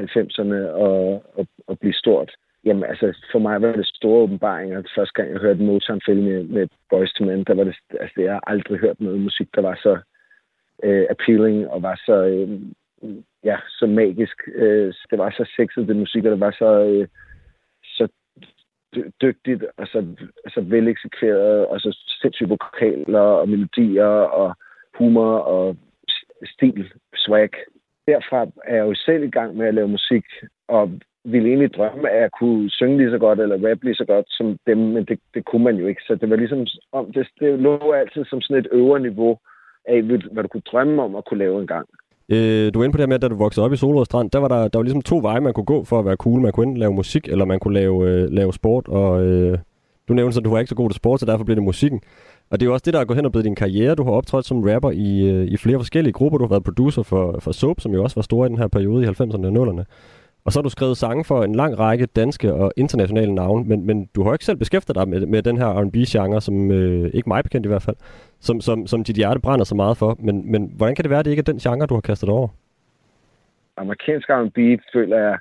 90'erne 0.00 0.54
at, 0.86 1.20
at, 1.38 1.46
at 1.68 1.78
blive 1.78 1.94
stort. 1.94 2.30
Jamen, 2.64 2.84
altså, 2.84 3.18
for 3.32 3.38
mig 3.38 3.62
var 3.62 3.72
det 3.72 3.86
store 3.86 4.22
åbenbaringer. 4.22 4.82
Første 4.94 5.12
gang, 5.14 5.32
jeg 5.32 5.40
hørte 5.40 5.62
Motown-film 5.62 6.24
med, 6.24 6.44
med 6.44 6.68
Boys 6.90 7.12
to 7.12 7.24
Men, 7.24 7.44
der 7.44 7.54
var 7.54 7.64
det, 7.64 7.76
altså, 8.00 8.20
jeg 8.20 8.32
har 8.32 8.42
aldrig 8.46 8.78
hørt 8.78 9.00
noget 9.00 9.20
musik, 9.20 9.48
der 9.54 9.60
var 9.60 9.74
så 9.82 9.98
øh, 10.82 11.06
appealing 11.10 11.68
og 11.68 11.82
var 11.82 12.00
så, 12.06 12.16
øh, 12.24 12.60
ja, 13.44 13.56
så 13.68 13.86
magisk. 13.86 14.36
Øh, 14.54 14.94
det 15.10 15.18
var 15.18 15.30
så 15.30 15.44
sexet, 15.56 15.88
det 15.88 15.96
musik, 15.96 16.24
og 16.24 16.30
det 16.30 16.40
var 16.40 16.50
så, 16.50 16.84
øh, 16.84 17.08
så 17.84 18.08
dygtigt 19.22 19.64
og 19.76 19.86
så, 19.86 20.06
så 20.54 20.60
veleksekveret, 20.60 21.66
og 21.66 21.80
så 21.80 21.98
sindssygt 22.22 22.50
vokaler 22.50 23.20
og 23.20 23.48
melodier 23.48 24.14
og 24.40 24.54
humor 24.98 25.36
og 25.38 25.76
stil, 26.44 26.92
swag. 27.14 27.50
Derfra 28.06 28.46
er 28.64 28.76
jeg 28.76 28.86
jo 28.86 28.94
selv 28.94 29.24
i 29.24 29.30
gang 29.30 29.56
med 29.56 29.66
at 29.66 29.74
lave 29.74 29.88
musik, 29.88 30.24
og 30.68 30.90
ville 31.24 31.48
egentlig 31.48 31.74
drømme 31.74 32.10
af 32.10 32.24
at 32.24 32.32
kunne 32.40 32.70
synge 32.70 32.98
lige 32.98 33.10
så 33.10 33.18
godt, 33.18 33.40
eller 33.40 33.70
rap 33.70 33.82
lige 33.82 33.94
så 33.94 34.04
godt 34.04 34.26
som 34.28 34.58
dem, 34.66 34.78
men 34.78 35.04
det, 35.04 35.18
det 35.34 35.44
kunne 35.44 35.64
man 35.64 35.76
jo 35.76 35.86
ikke. 35.86 36.02
Så 36.06 36.14
det 36.14 36.30
var 36.30 36.36
ligesom, 36.36 36.66
om 36.92 37.12
det, 37.12 37.28
det 37.40 37.58
lå 37.58 37.92
altid 37.92 38.24
som 38.24 38.40
sådan 38.40 38.60
et 38.62 38.68
øvre 38.72 39.00
niveau 39.00 39.38
af, 39.84 40.02
hvad 40.02 40.42
du 40.42 40.48
kunne 40.48 40.68
drømme 40.72 41.02
om 41.02 41.14
at 41.14 41.24
kunne 41.24 41.38
lave 41.38 41.60
en 41.60 41.66
gang. 41.66 41.86
Øh, 42.28 42.74
du 42.74 42.80
er 42.80 42.84
inde 42.84 42.92
på 42.92 42.96
det 42.96 43.04
her 43.04 43.06
med, 43.06 43.14
at 43.14 43.22
da 43.22 43.28
du 43.28 43.36
voksede 43.36 43.64
op 43.64 43.72
i 43.72 43.76
Solrød 43.76 44.04
Strand, 44.04 44.30
der 44.30 44.38
var 44.38 44.48
der, 44.48 44.68
der 44.68 44.78
var 44.78 44.82
ligesom 44.82 45.02
to 45.02 45.18
veje, 45.22 45.40
man 45.40 45.52
kunne 45.52 45.72
gå 45.74 45.84
for 45.84 45.98
at 45.98 46.04
være 46.04 46.16
cool. 46.16 46.40
Man 46.40 46.52
kunne 46.52 46.66
enten 46.66 46.80
lave 46.80 46.94
musik, 46.94 47.28
eller 47.28 47.44
man 47.44 47.60
kunne 47.60 47.74
lave, 47.74 48.10
øh, 48.10 48.30
lave 48.30 48.52
sport, 48.52 48.88
og 48.88 49.26
øh, 49.26 49.58
du 50.08 50.14
nævnte, 50.14 50.38
at 50.38 50.44
du 50.44 50.50
var 50.50 50.58
ikke 50.58 50.68
så 50.68 50.74
god 50.74 50.90
til 50.90 50.96
sport, 50.96 51.20
så 51.20 51.26
derfor 51.26 51.44
blev 51.44 51.56
det 51.56 51.64
musikken. 51.64 52.00
Og 52.50 52.60
det 52.60 52.66
er 52.66 52.68
jo 52.70 52.72
også 52.72 52.82
det, 52.86 52.94
der 52.94 53.00
er 53.00 53.04
gået 53.04 53.16
hen 53.16 53.26
og 53.26 53.32
blevet 53.32 53.44
din 53.44 53.54
karriere. 53.54 53.94
Du 53.94 54.04
har 54.04 54.10
optrådt 54.10 54.46
som 54.46 54.62
rapper 54.62 54.90
i, 54.90 55.30
øh, 55.30 55.46
i 55.46 55.56
flere 55.56 55.78
forskellige 55.78 56.12
grupper. 56.12 56.38
Du 56.38 56.44
har 56.44 56.48
været 56.48 56.64
producer 56.64 57.02
for, 57.02 57.38
for 57.40 57.52
Soap, 57.52 57.80
som 57.80 57.92
jo 57.92 58.02
også 58.02 58.16
var 58.16 58.22
stor 58.22 58.46
i 58.46 58.48
den 58.48 58.58
her 58.58 58.68
periode 58.68 59.04
i 59.04 59.06
90'erne 59.06 59.46
og 59.46 59.68
00'erne. 59.68 59.84
Og 60.44 60.52
så 60.52 60.58
har 60.58 60.62
du 60.62 60.70
skrevet 60.70 60.96
sange 60.96 61.24
for 61.24 61.44
en 61.44 61.54
lang 61.54 61.78
række 61.78 62.06
danske 62.06 62.52
og 62.52 62.72
internationale 62.76 63.34
navne, 63.34 63.64
men, 63.64 63.86
men 63.86 64.08
du 64.14 64.22
har 64.22 64.32
ikke 64.32 64.44
selv 64.44 64.56
beskæftiget 64.56 64.96
dig 64.96 65.08
med, 65.08 65.26
med 65.26 65.42
den 65.42 65.56
her 65.58 65.66
R&B-genre, 65.66 66.40
som 66.40 66.70
øh, 66.70 67.10
ikke 67.14 67.28
mig 67.28 67.42
bekendt 67.42 67.66
i 67.66 67.68
hvert 67.68 67.82
fald, 67.82 67.96
som, 68.40 68.60
som, 68.60 68.86
som 68.86 69.04
dit 69.04 69.16
hjerte 69.16 69.40
brænder 69.40 69.64
så 69.64 69.74
meget 69.74 69.96
for. 69.96 70.16
Men, 70.18 70.52
men 70.52 70.72
hvordan 70.76 70.94
kan 70.94 71.02
det 71.02 71.10
være, 71.10 71.18
at 71.18 71.24
det 71.24 71.30
ikke 71.30 71.40
er 71.40 71.52
den 71.52 71.58
genre, 71.58 71.86
du 71.86 71.94
har 71.94 72.00
kastet 72.00 72.28
over? 72.28 72.48
Amerikansk 73.76 74.28
R&B 74.30 74.58
føler 74.92 75.16
jeg 75.16 75.38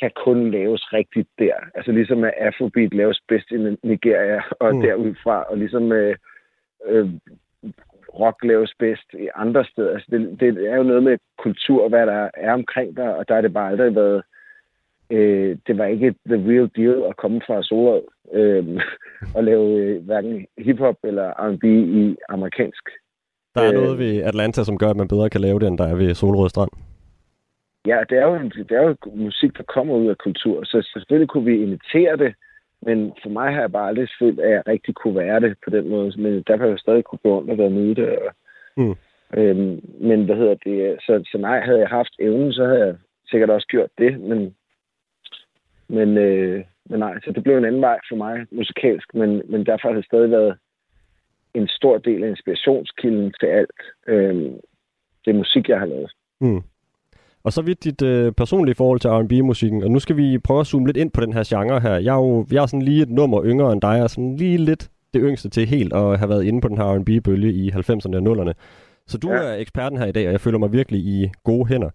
kan 0.00 0.10
kun 0.24 0.50
laves 0.50 0.92
rigtigt 0.92 1.28
der. 1.38 1.54
Altså 1.74 1.92
ligesom 1.92 2.24
at 2.24 2.34
Afrobeat 2.40 2.94
laves 2.94 3.20
bedst 3.28 3.50
i 3.50 3.56
Nigeria 3.82 4.42
og 4.60 4.74
mm. 4.74 4.80
derudfra, 4.80 5.42
og 5.42 5.58
ligesom 5.58 5.92
øh, 5.92 6.16
øh, 6.86 7.08
rock 8.14 8.44
laves 8.44 8.72
bedst 8.78 9.08
i 9.14 9.28
andre 9.34 9.64
steder. 9.64 9.92
Altså 9.92 10.08
det, 10.10 10.40
det 10.40 10.70
er 10.72 10.76
jo 10.76 10.82
noget 10.82 11.02
med 11.02 11.18
kultur, 11.38 11.88
hvad 11.88 12.06
der 12.06 12.30
er 12.34 12.52
omkring 12.52 12.96
dig, 12.96 13.16
og 13.16 13.28
der 13.28 13.34
er 13.34 13.40
det 13.40 13.52
bare 13.52 13.70
aldrig 13.70 13.94
været... 13.94 14.22
Øh, 15.10 15.56
det 15.66 15.78
var 15.78 15.84
ikke 15.84 16.14
the 16.26 16.36
real 16.50 16.70
deal 16.76 17.02
at 17.08 17.16
komme 17.16 17.40
fra 17.46 17.62
Solrød 17.62 18.02
øh, 18.32 18.80
og 19.36 19.44
lave 19.44 19.78
øh, 19.80 20.04
hverken 20.04 20.46
hiphop 20.58 20.96
eller 21.04 21.32
R&B 21.38 21.64
i 21.64 22.16
amerikansk. 22.28 22.84
Der 23.54 23.60
er 23.60 23.68
øh, 23.68 23.74
noget 23.74 23.98
ved 23.98 24.22
Atlanta, 24.22 24.64
som 24.64 24.78
gør, 24.78 24.90
at 24.90 24.96
man 24.96 25.08
bedre 25.08 25.30
kan 25.30 25.40
lave 25.40 25.58
det, 25.60 25.68
end 25.68 25.78
der 25.78 25.86
er 25.86 25.94
ved 25.94 26.14
Solrød 26.14 26.48
Strand. 26.48 26.70
Ja, 27.86 27.98
det 28.10 28.18
er, 28.18 28.26
jo, 28.26 28.38
det 28.68 28.72
er 28.72 28.82
jo 28.82 28.96
musik, 29.14 29.56
der 29.56 29.62
kommer 29.62 29.94
ud 29.94 30.08
af 30.08 30.18
kultur, 30.18 30.64
så 30.64 30.90
selvfølgelig 30.92 31.28
kunne 31.28 31.44
vi 31.44 31.62
imitere 31.62 32.16
det, 32.16 32.34
men 32.82 33.12
for 33.22 33.30
mig 33.30 33.52
har 33.52 33.60
jeg 33.60 33.72
bare 33.72 33.88
aldrig 33.88 34.08
følt, 34.18 34.40
at 34.40 34.50
jeg 34.50 34.62
rigtig 34.66 34.94
kunne 34.94 35.16
være 35.16 35.40
det 35.40 35.56
på 35.64 35.70
den 35.70 35.88
måde. 35.88 36.22
Men 36.22 36.42
der 36.42 36.56
har 36.56 36.66
jeg 36.66 36.78
stadig 36.78 37.04
kunne 37.04 37.18
gå 37.22 37.36
rundt 37.36 37.50
og 37.50 37.58
være 37.58 37.70
nyde 37.70 37.94
det. 37.94 38.18
Og, 38.18 38.32
mm. 38.76 38.94
øhm, 39.36 39.80
men 40.00 40.24
hvad 40.24 40.36
hedder 40.36 40.54
det? 40.54 41.00
Så, 41.00 41.28
så 41.32 41.38
nej, 41.38 41.60
havde 41.60 41.78
jeg 41.78 41.88
haft 41.88 42.14
evnen, 42.18 42.52
så 42.52 42.64
havde 42.64 42.86
jeg 42.86 42.96
sikkert 43.30 43.50
også 43.50 43.66
gjort 43.66 43.90
det. 43.98 44.20
Men, 44.20 44.54
men, 45.88 46.18
øh, 46.18 46.64
men 46.84 46.98
nej, 46.98 47.20
så 47.24 47.32
det 47.32 47.42
blev 47.42 47.56
en 47.56 47.64
anden 47.64 47.80
vej 47.80 47.98
for 48.08 48.16
mig 48.16 48.46
musikalsk. 48.50 49.14
Men, 49.14 49.42
men 49.50 49.66
derfor 49.66 49.88
har 49.88 49.94
det 49.94 50.04
stadig 50.04 50.30
været 50.30 50.58
en 51.54 51.68
stor 51.68 51.98
del 51.98 52.24
af 52.24 52.28
inspirationskilden 52.28 53.34
til 53.40 53.46
alt. 53.46 53.80
Øh, 54.06 54.52
det 55.24 55.34
musik, 55.34 55.68
jeg 55.68 55.78
har 55.78 55.86
lavet. 55.86 56.12
Mm. 56.40 56.62
Og 57.44 57.52
så 57.52 57.62
vidt 57.62 57.84
dit 57.84 58.02
øh, 58.02 58.32
personlige 58.32 58.74
forhold 58.74 59.00
til 59.00 59.10
R&B-musikken, 59.10 59.82
og 59.82 59.90
nu 59.90 59.98
skal 59.98 60.16
vi 60.16 60.38
prøve 60.38 60.60
at 60.60 60.66
zoome 60.66 60.86
lidt 60.86 60.96
ind 60.96 61.10
på 61.10 61.20
den 61.20 61.32
her 61.32 61.44
genre 61.46 61.80
her. 61.80 61.94
Jeg 61.94 62.14
er 62.14 62.18
jo 62.18 62.46
jeg 62.50 62.62
er 62.62 62.66
sådan 62.66 62.82
lige 62.82 63.02
et 63.02 63.10
nummer 63.10 63.44
yngre 63.44 63.72
end 63.72 63.80
dig, 63.80 64.02
og 64.02 64.10
sådan 64.10 64.36
lige 64.36 64.58
lidt 64.58 64.90
det 65.14 65.22
yngste 65.24 65.48
til 65.48 65.66
helt 65.66 65.92
at 65.92 66.18
have 66.18 66.28
været 66.28 66.44
inde 66.44 66.60
på 66.60 66.68
den 66.68 66.78
her 66.78 66.84
R&B-bølge 66.84 67.52
i 67.52 67.70
90'erne 67.70 68.16
og 68.16 68.22
0'erne. 68.22 68.52
Så 69.06 69.18
du 69.18 69.30
ja. 69.30 69.36
er 69.36 69.54
eksperten 69.54 69.98
her 69.98 70.06
i 70.06 70.12
dag, 70.12 70.26
og 70.26 70.32
jeg 70.32 70.40
føler 70.40 70.58
mig 70.58 70.72
virkelig 70.72 71.00
i 71.00 71.30
gode 71.44 71.68
hænder. 71.68 71.90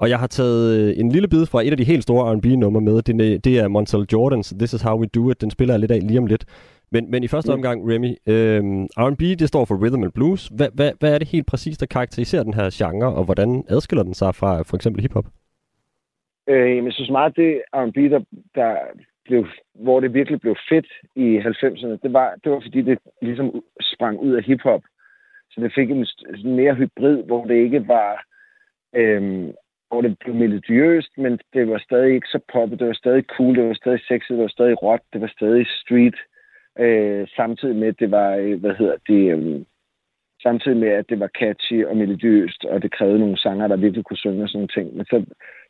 Og 0.00 0.10
jeg 0.10 0.18
har 0.18 0.26
taget 0.26 0.78
øh, 0.78 0.94
en 0.96 1.12
lille 1.12 1.28
bid 1.28 1.46
fra 1.46 1.62
et 1.62 1.70
af 1.70 1.76
de 1.76 1.84
helt 1.84 2.02
store 2.02 2.34
R&B-numre 2.34 2.80
med. 2.80 3.02
Det, 3.02 3.44
det 3.44 3.58
er 3.58 3.68
Montel 3.68 4.06
Jordans 4.12 4.54
This 4.58 4.72
Is 4.72 4.82
How 4.82 5.00
We 5.00 5.06
Do 5.06 5.30
It. 5.30 5.40
Den 5.40 5.50
spiller 5.50 5.74
jeg 5.74 5.80
lidt 5.80 5.90
af 5.90 6.00
lige 6.02 6.18
om 6.18 6.26
lidt. 6.26 6.44
Men, 6.90 7.10
men 7.10 7.24
i 7.24 7.28
første 7.28 7.50
mm. 7.50 7.54
omgang, 7.54 7.78
Remy, 7.90 8.12
øh, 8.32 8.62
R&B, 9.06 9.22
det 9.40 9.48
står 9.48 9.64
for 9.64 9.76
Rhythm 9.82 10.02
and 10.02 10.12
Blues. 10.12 10.48
Hvad, 10.56 10.68
hvad, 10.74 10.92
hvad 11.00 11.14
er 11.14 11.18
det 11.18 11.28
helt 11.28 11.46
præcis, 11.46 11.78
der 11.78 11.86
karakteriserer 11.86 12.42
den 12.42 12.54
her 12.54 12.68
genre, 12.72 13.14
og 13.14 13.24
hvordan 13.24 13.64
adskiller 13.68 14.02
den 14.02 14.14
sig 14.14 14.34
fra 14.34 14.62
for 14.62 14.76
eksempel 14.76 15.02
hiphop? 15.02 15.26
Øh, 16.48 16.84
jeg 16.84 16.92
synes 16.92 17.10
meget, 17.10 17.36
det 17.36 17.62
R&B, 17.72 17.96
der, 17.96 18.20
der 18.54 18.76
blev, 19.24 19.46
hvor 19.74 20.00
det 20.00 20.14
virkelig 20.14 20.40
blev 20.40 20.56
fedt 20.68 20.86
i 21.16 21.38
90'erne, 21.38 21.98
det 22.02 22.12
var, 22.12 22.34
det 22.44 22.52
var 22.52 22.60
fordi, 22.60 22.82
det 22.82 22.98
ligesom 23.22 23.62
sprang 23.80 24.18
ud 24.18 24.32
af 24.34 24.44
hiphop. 24.44 24.82
Så 25.50 25.60
det 25.60 25.72
fik 25.74 25.90
en, 25.90 26.06
mere 26.44 26.74
hybrid, 26.74 27.22
hvor 27.22 27.44
det 27.44 27.54
ikke 27.54 27.88
var... 27.88 28.24
Øh, 28.94 29.48
hvor 29.88 30.02
det 30.02 30.18
blev 30.18 30.34
melodiøst, 30.34 31.18
men 31.18 31.38
det 31.52 31.68
var 31.68 31.78
stadig 31.78 32.14
ikke 32.14 32.28
så 32.28 32.40
poppet, 32.52 32.78
det 32.78 32.86
var 32.86 32.92
stadig 32.92 33.24
cool, 33.24 33.56
det 33.56 33.64
var 33.68 33.74
stadig 33.74 34.00
sexet, 34.00 34.36
det 34.36 34.38
var 34.38 34.48
stadig 34.48 34.82
råt, 34.82 35.00
det 35.12 35.20
var 35.20 35.32
stadig 35.36 35.66
street. 35.66 36.14
Øh, 36.14 36.37
samtidig 37.36 37.76
med, 37.76 37.88
at 37.88 38.00
det 38.00 38.10
var, 38.10 38.34
øh, 38.34 38.60
hvad 38.60 38.74
hedder 38.78 38.96
det, 39.08 39.22
øh, 39.36 39.64
samtidig 40.42 40.76
med, 40.76 40.88
at 40.88 41.08
det 41.08 41.20
var 41.20 41.30
catchy 41.38 41.84
og 41.84 41.96
melodiøst, 41.96 42.64
og 42.64 42.82
det 42.82 42.92
krævede 42.92 43.18
nogle 43.18 43.38
sanger, 43.38 43.68
der 43.68 43.76
virkelig 43.76 44.04
kunne 44.04 44.16
synge 44.16 44.42
og 44.42 44.48
sådan 44.48 44.68
ting. 44.68 44.96
Men 44.96 45.06
så, 45.06 45.24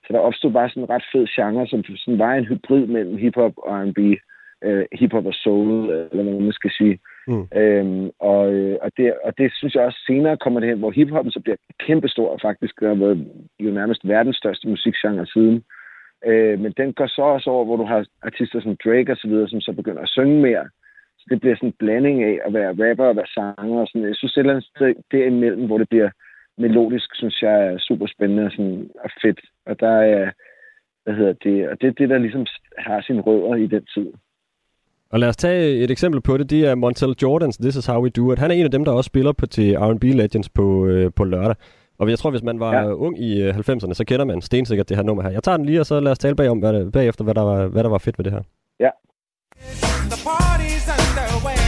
så 0.07 0.09
der 0.13 0.19
opstod 0.19 0.51
bare 0.51 0.69
sådan 0.69 0.83
en 0.83 0.91
ret 0.91 1.05
fed 1.13 1.27
genre, 1.37 1.67
som 1.67 1.85
sådan 1.85 2.19
var 2.19 2.35
en 2.35 2.45
hybrid 2.45 2.87
mellem 2.87 3.17
hiphop 3.17 3.53
og 3.57 3.83
R&B, 3.83 3.99
øh, 4.65 4.87
hiphop 4.93 5.27
og 5.27 5.35
soul, 5.35 5.91
eller 5.91 6.23
hvad 6.23 6.41
man 6.41 6.53
skal 6.53 6.71
sige. 6.71 6.99
Mm. 7.29 7.47
Øhm, 7.61 8.11
og, 8.19 8.53
øh, 8.53 8.79
og, 8.83 8.91
det, 8.97 9.15
og 9.25 9.39
det 9.39 9.53
synes 9.55 9.75
jeg 9.75 9.85
også 9.85 10.01
senere 10.07 10.37
kommer 10.37 10.61
det 10.61 10.69
hen, 10.69 10.79
hvor 10.79 10.91
hiphoppen 10.91 11.33
så 11.33 11.41
bliver 11.41 11.57
kæmpestor 11.87 12.39
faktisk. 12.43 12.81
Det 12.81 12.89
har 12.89 12.95
været 12.95 13.27
jo 13.61 13.71
nærmest 13.71 14.09
verdens 14.09 14.37
største 14.37 14.69
musikgenre 14.69 15.27
siden. 15.27 15.65
Øh, 16.27 16.59
men 16.61 16.73
den 16.77 16.93
går 16.93 17.07
så 17.07 17.23
også 17.23 17.51
over, 17.51 17.65
hvor 17.65 17.77
du 17.77 17.85
har 17.85 18.07
artister 18.23 18.61
som 18.61 18.77
Drake 18.85 19.13
og 19.13 19.17
så 19.17 19.29
videre, 19.29 19.49
som 19.49 19.61
så 19.61 19.73
begynder 19.73 20.03
at 20.03 20.09
synge 20.09 20.41
mere. 20.43 20.69
Så 21.19 21.25
det 21.31 21.41
bliver 21.41 21.57
sådan 21.57 21.69
en 21.69 21.79
blanding 21.79 22.23
af 22.23 22.39
at 22.47 22.53
være 22.55 22.91
rapper 22.91 23.05
og 23.05 23.17
være 23.17 23.35
sanger 23.35 23.81
og 23.81 23.87
sådan. 23.89 24.09
Jeg 24.09 24.17
synes 24.17 24.33
et 24.33 24.39
eller 24.39 24.53
andet 24.53 24.71
sted 24.75 24.95
derimellem, 25.13 25.67
hvor 25.67 25.79
det 25.79 25.89
bliver 25.89 26.11
melodisk, 26.59 27.15
synes 27.15 27.43
jeg 27.43 27.67
er 27.67 27.79
super 27.79 28.07
spændende 28.07 28.45
og, 28.45 28.53
sådan, 28.53 28.91
og 29.05 29.11
fedt. 29.23 29.41
Og 29.67 29.81
der 29.81 29.95
er, 30.15 30.31
hvad 31.05 31.15
hedder 31.15 31.33
det, 31.33 31.69
og 31.69 31.81
det 31.81 31.87
er 31.87 31.93
det, 31.93 32.09
der 32.09 32.19
ligesom 32.19 32.47
har 32.79 33.01
sine 33.01 33.21
rødder 33.21 33.55
i 33.55 33.67
den 33.67 33.85
tid. 33.95 34.09
Og 35.11 35.19
lad 35.21 35.29
os 35.29 35.37
tage 35.37 35.85
et 35.85 35.91
eksempel 35.91 36.21
på 36.21 36.37
det. 36.39 36.51
Det 36.51 36.67
er 36.69 36.75
Montel 36.75 37.15
Jordans 37.23 37.57
This 37.59 37.77
Is 37.77 37.87
How 37.87 38.03
We 38.03 38.11
Do 38.11 38.33
It. 38.33 38.39
Han 38.39 38.51
er 38.51 38.55
en 38.55 38.65
af 38.65 38.71
dem, 38.71 38.85
der 38.85 38.93
også 38.93 39.09
spiller 39.09 39.33
på 39.33 39.47
til 39.47 39.77
R&B 39.77 40.05
Legends 40.05 40.49
på, 40.49 40.87
øh, 40.87 41.11
på 41.17 41.25
lørdag. 41.25 41.57
Og 41.99 42.11
jeg 42.11 42.19
tror, 42.19 42.31
hvis 42.31 42.43
man 42.43 42.61
var 42.61 42.75
ja. 42.75 42.93
ung 42.93 43.21
i 43.21 43.51
90'erne, 43.51 43.89
øh, 43.89 43.95
så 43.95 44.05
kender 44.09 44.25
man 44.25 44.43
stensikkert 44.43 44.89
det 44.89 44.97
her 44.97 45.05
nummer 45.05 45.23
her. 45.23 45.31
Jeg 45.31 45.43
tager 45.43 45.57
den 45.57 45.67
lige, 45.67 45.81
og 45.81 45.87
så 45.87 46.01
lad 46.01 46.13
os 46.13 46.19
tale 46.19 46.37
bagom, 46.37 46.59
hvad 46.59 46.73
det, 46.73 46.93
bagefter, 46.93 47.25
hvad 47.25 47.35
der, 47.35 47.43
var, 47.43 47.67
hvad 47.67 47.83
der 47.83 47.91
var 47.91 47.99
fedt 47.99 48.19
ved 48.19 48.25
det 48.25 48.33
her. 48.33 48.43
Ja. 48.81 48.91
The 50.09 50.17
party's 50.25 50.89
underway, 50.89 51.68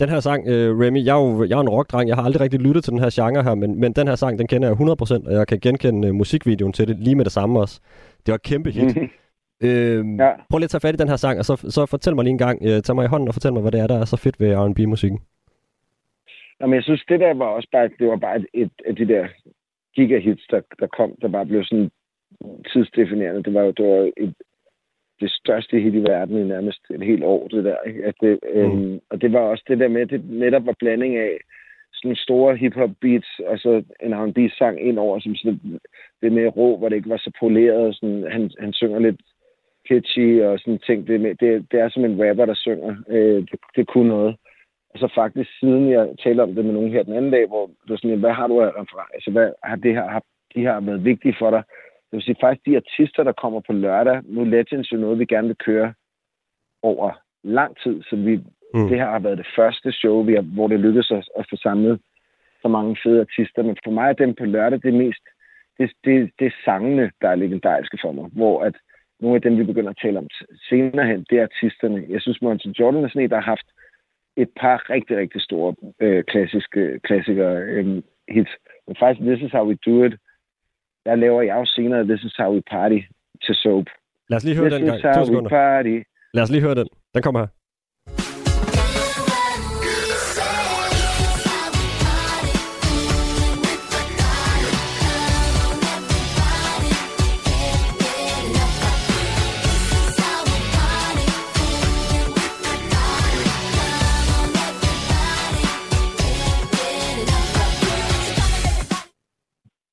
Den 0.00 0.08
her 0.08 0.20
sang, 0.20 0.48
øh, 0.48 0.78
Remy, 0.80 1.04
jeg 1.04 1.14
er 1.18 1.22
jo 1.24 1.44
jeg 1.50 1.56
er 1.56 1.60
en 1.60 1.74
rockdreng, 1.76 2.08
jeg 2.08 2.16
har 2.16 2.24
aldrig 2.24 2.40
rigtig 2.40 2.60
lyttet 2.60 2.84
til 2.84 2.92
den 2.92 3.02
her 3.04 3.10
genre 3.18 3.42
her, 3.42 3.54
men, 3.54 3.80
men 3.80 3.92
den 3.92 4.08
her 4.08 4.14
sang, 4.14 4.38
den 4.38 4.46
kender 4.46 4.68
jeg 4.68 4.76
100%, 4.76 5.28
og 5.28 5.32
jeg 5.38 5.46
kan 5.46 5.60
genkende 5.60 6.08
øh, 6.08 6.14
musikvideoen 6.14 6.72
til 6.72 6.88
det 6.88 6.96
lige 6.98 7.16
med 7.16 7.24
det 7.24 7.32
samme 7.32 7.60
også. 7.60 7.80
Det 8.26 8.28
var 8.32 8.34
et 8.34 8.42
kæmpe 8.42 8.70
hit. 8.70 8.96
øhm, 9.66 10.20
ja. 10.20 10.30
Prøv 10.50 10.58
lige 10.58 10.64
at 10.64 10.70
tage 10.70 10.86
fat 10.86 10.94
i 10.94 11.02
den 11.02 11.08
her 11.08 11.16
sang, 11.16 11.38
og 11.38 11.44
så, 11.44 11.54
så 11.76 11.86
fortæl 11.86 12.14
mig 12.14 12.24
lige 12.24 12.36
en 12.38 12.44
gang, 12.46 12.56
øh, 12.62 12.82
tag 12.82 12.94
mig 12.96 13.04
i 13.04 13.12
hånden 13.12 13.28
og 13.28 13.34
fortæl 13.34 13.52
mig, 13.52 13.62
hvad 13.62 13.72
det 13.72 13.80
er, 13.80 13.86
der 13.86 13.98
er 14.00 14.04
så 14.04 14.16
fedt 14.16 14.40
ved 14.40 14.56
R&B-musikken. 14.56 15.20
Jamen, 16.60 16.74
jeg 16.74 16.82
synes, 16.82 17.04
det 17.08 17.20
der 17.20 17.34
var 17.34 17.46
også 17.46 17.68
bare, 17.72 17.88
det 17.98 18.06
var 18.08 18.16
bare 18.16 18.36
et, 18.36 18.46
et 18.54 18.70
af 18.86 18.96
de 18.96 19.08
der 19.08 19.28
gigahits, 19.94 20.46
der, 20.50 20.60
der 20.80 20.86
kom, 20.86 21.10
der 21.22 21.28
bare 21.28 21.46
blev 21.46 21.64
sådan 21.64 21.90
tidsdefinerende. 22.72 23.42
Det 23.42 23.54
var 23.54 23.62
jo 23.62 23.70
det 23.70 23.86
var 23.86 24.10
et, 24.16 24.34
det 25.20 25.30
største 25.30 25.80
hit 25.80 25.94
i 25.94 26.02
verden 26.02 26.38
i 26.38 26.44
nærmest 26.44 26.80
et 26.90 27.02
helt 27.02 27.24
år, 27.24 27.48
det 27.48 27.64
der. 27.64 27.76
Ikke? 27.86 28.04
At 28.04 28.14
det, 28.20 28.38
øhm, 28.52 29.00
Og 29.10 29.22
det 29.22 29.32
var 29.32 29.40
også 29.40 29.64
det 29.68 29.78
der 29.78 29.88
med, 29.88 30.00
at 30.00 30.10
det 30.10 30.30
netop 30.30 30.66
var 30.66 30.74
blanding 30.78 31.16
af 31.16 31.38
sådan 31.92 32.16
store 32.16 32.56
hip-hop 32.56 32.90
beats, 33.00 33.40
og 33.46 33.58
så 33.58 33.82
en 34.02 34.14
R&B-sang 34.14 34.80
ind 34.80 34.98
over, 34.98 35.20
som 35.20 35.34
sådan 35.34 35.80
det 36.22 36.32
med 36.32 36.56
rå, 36.56 36.76
hvor 36.76 36.88
det 36.88 36.96
ikke 36.96 37.08
var 37.08 37.16
så 37.16 37.30
poleret. 37.40 37.96
Sådan, 37.96 38.24
han, 38.30 38.50
han 38.58 38.72
synger 38.72 38.98
lidt 38.98 39.20
pitchy 39.88 40.42
og 40.42 40.58
sådan 40.58 40.78
ting. 40.78 41.06
Det, 41.06 41.20
med, 41.20 41.34
det, 41.34 41.66
det 41.70 41.80
er 41.80 41.88
som 41.88 42.04
en 42.04 42.28
rapper, 42.28 42.46
der 42.46 42.54
synger. 42.54 42.96
Øh, 43.08 43.40
det, 43.50 43.58
det 43.76 43.86
kunne 43.86 44.08
noget. 44.08 44.36
Og 44.90 44.98
så 44.98 45.12
faktisk, 45.14 45.50
siden 45.60 45.90
jeg 45.90 46.08
talte 46.22 46.40
om 46.40 46.54
det 46.54 46.64
med 46.64 46.74
nogen 46.74 46.92
her 46.92 47.02
den 47.02 47.16
anden 47.16 47.30
dag, 47.30 47.46
hvor 47.46 47.66
det 47.66 47.90
var 47.90 47.96
sådan, 47.96 48.18
hvad 48.18 48.32
har 48.32 48.46
du 48.46 48.60
af 48.60 48.70
altså, 49.14 49.30
hvad 49.30 49.50
har 49.64 49.76
det 49.76 49.94
her, 49.94 50.08
har 50.08 50.22
de 50.54 50.60
her 50.60 50.80
været 50.80 51.04
vigtige 51.04 51.36
for 51.38 51.50
dig? 51.50 51.62
Det 52.10 52.16
vil 52.16 52.22
sige, 52.22 52.36
faktisk 52.40 52.66
de 52.66 52.76
artister, 52.76 53.22
der 53.22 53.32
kommer 53.32 53.60
på 53.66 53.72
lørdag, 53.72 54.22
nu 54.24 54.44
Legends 54.44 54.92
jo 54.92 54.96
noget, 54.96 55.18
vi 55.18 55.24
gerne 55.24 55.46
vil 55.46 55.56
køre 55.56 55.94
over 56.82 57.12
lang 57.44 57.76
tid, 57.82 58.02
så 58.02 58.16
vi, 58.16 58.36
mm. 58.74 58.88
det 58.88 58.98
her 58.98 59.10
har 59.10 59.18
været 59.18 59.38
det 59.38 59.46
første 59.56 59.92
show, 59.92 60.22
vi 60.22 60.34
har, 60.34 60.42
hvor 60.42 60.68
det 60.68 60.80
lykkedes 60.80 61.10
os 61.10 61.30
at 61.38 61.46
få 61.50 61.56
samlet 61.56 62.00
så 62.62 62.68
mange 62.68 62.96
fede 63.02 63.20
artister. 63.20 63.62
Men 63.62 63.76
for 63.84 63.90
mig 63.90 64.08
er 64.08 64.12
dem 64.12 64.34
på 64.34 64.44
lørdag 64.44 64.82
det 64.82 64.94
mest, 64.94 65.24
det, 65.78 65.92
det, 66.04 66.30
det 66.38 66.46
er 66.46 66.60
sangene, 66.64 67.10
der 67.20 67.28
er 67.28 67.34
legendariske 67.34 67.98
for 68.02 68.12
mig, 68.12 68.30
hvor 68.32 68.62
at 68.62 68.74
nogle 69.20 69.36
af 69.36 69.42
dem, 69.42 69.58
vi 69.58 69.64
begynder 69.64 69.90
at 69.90 69.98
tale 70.02 70.18
om 70.18 70.28
senere 70.68 71.06
hen, 71.06 71.26
det 71.30 71.38
er 71.38 71.42
artisterne. 71.42 72.06
Jeg 72.08 72.20
synes, 72.22 72.42
Monty 72.42 72.66
Jordan 72.66 73.04
er 73.04 73.08
sådan 73.08 73.22
en, 73.22 73.30
der 73.30 73.36
har 73.36 73.50
haft 73.54 73.68
et 74.36 74.50
par 74.60 74.90
rigtig, 74.90 75.16
rigtig 75.16 75.42
store 75.42 75.74
øh, 76.00 76.24
klassiske 76.24 77.00
klassikere 77.04 77.56
øh, 77.62 78.02
hits. 78.28 78.50
Men 78.86 78.96
faktisk, 78.98 79.26
This 79.26 79.42
Is 79.42 79.52
How 79.52 79.66
We 79.68 79.76
Do 79.86 80.04
It, 80.04 80.14
der 81.08 81.14
laver 81.24 81.42
jeg 81.48 81.56
jo 81.60 81.64
senere 81.76 82.02
This 82.10 82.22
Is 82.28 82.34
How 82.40 82.48
We 82.54 82.62
Party 82.74 83.00
til 83.44 83.54
Soap. 83.62 83.86
Lad 84.30 84.36
os 84.38 84.44
lige 84.44 84.56
høre 84.56 84.68
This 84.70 84.78
den 84.78 84.86
gang. 84.86 84.98
is 84.98 85.04
how 85.04 85.12
To 85.12 85.20
we 85.20 85.26
sekunder. 85.26 85.50
party. 85.50 85.96
Lad 86.34 86.42
os 86.46 86.50
lige 86.54 86.62
høre 86.66 86.74
den. 86.80 86.88
Den 87.14 87.22
kommer 87.22 87.40
her. 87.42 87.50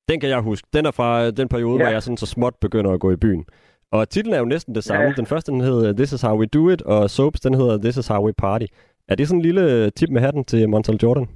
Den 0.08 0.20
kan 0.20 0.28
jeg 0.28 0.40
huske. 0.40 0.68
Den 0.72 0.86
er 0.86 0.90
fra 0.90 1.26
øh, 1.26 1.32
den 1.36 1.48
periode, 1.48 1.78
ja. 1.78 1.84
hvor 1.84 1.92
jeg 1.92 2.02
sådan 2.02 2.16
så 2.16 2.26
småt 2.26 2.54
begynder 2.60 2.90
at 2.92 3.00
gå 3.00 3.10
i 3.12 3.16
byen. 3.16 3.44
Og 3.92 4.08
titlen 4.08 4.34
er 4.34 4.38
jo 4.38 4.44
næsten 4.44 4.74
det 4.74 4.84
samme. 4.84 5.06
Ja. 5.06 5.12
Den 5.16 5.26
første, 5.26 5.52
den 5.52 5.60
hedder 5.60 5.92
This 5.92 6.12
is 6.12 6.22
how 6.22 6.38
we 6.40 6.46
do 6.46 6.70
it, 6.70 6.82
og 6.82 7.10
Soaps, 7.10 7.40
den 7.40 7.54
hedder 7.54 7.78
This 7.78 7.96
is 7.96 8.08
how 8.08 8.26
we 8.26 8.32
party. 8.38 8.66
Er 9.08 9.14
det 9.14 9.28
sådan 9.28 9.38
en 9.38 9.42
lille 9.48 9.90
tip 9.90 10.10
med 10.10 10.20
hatten 10.20 10.44
til 10.44 10.68
Montel 10.68 10.98
Jordan? 11.02 11.28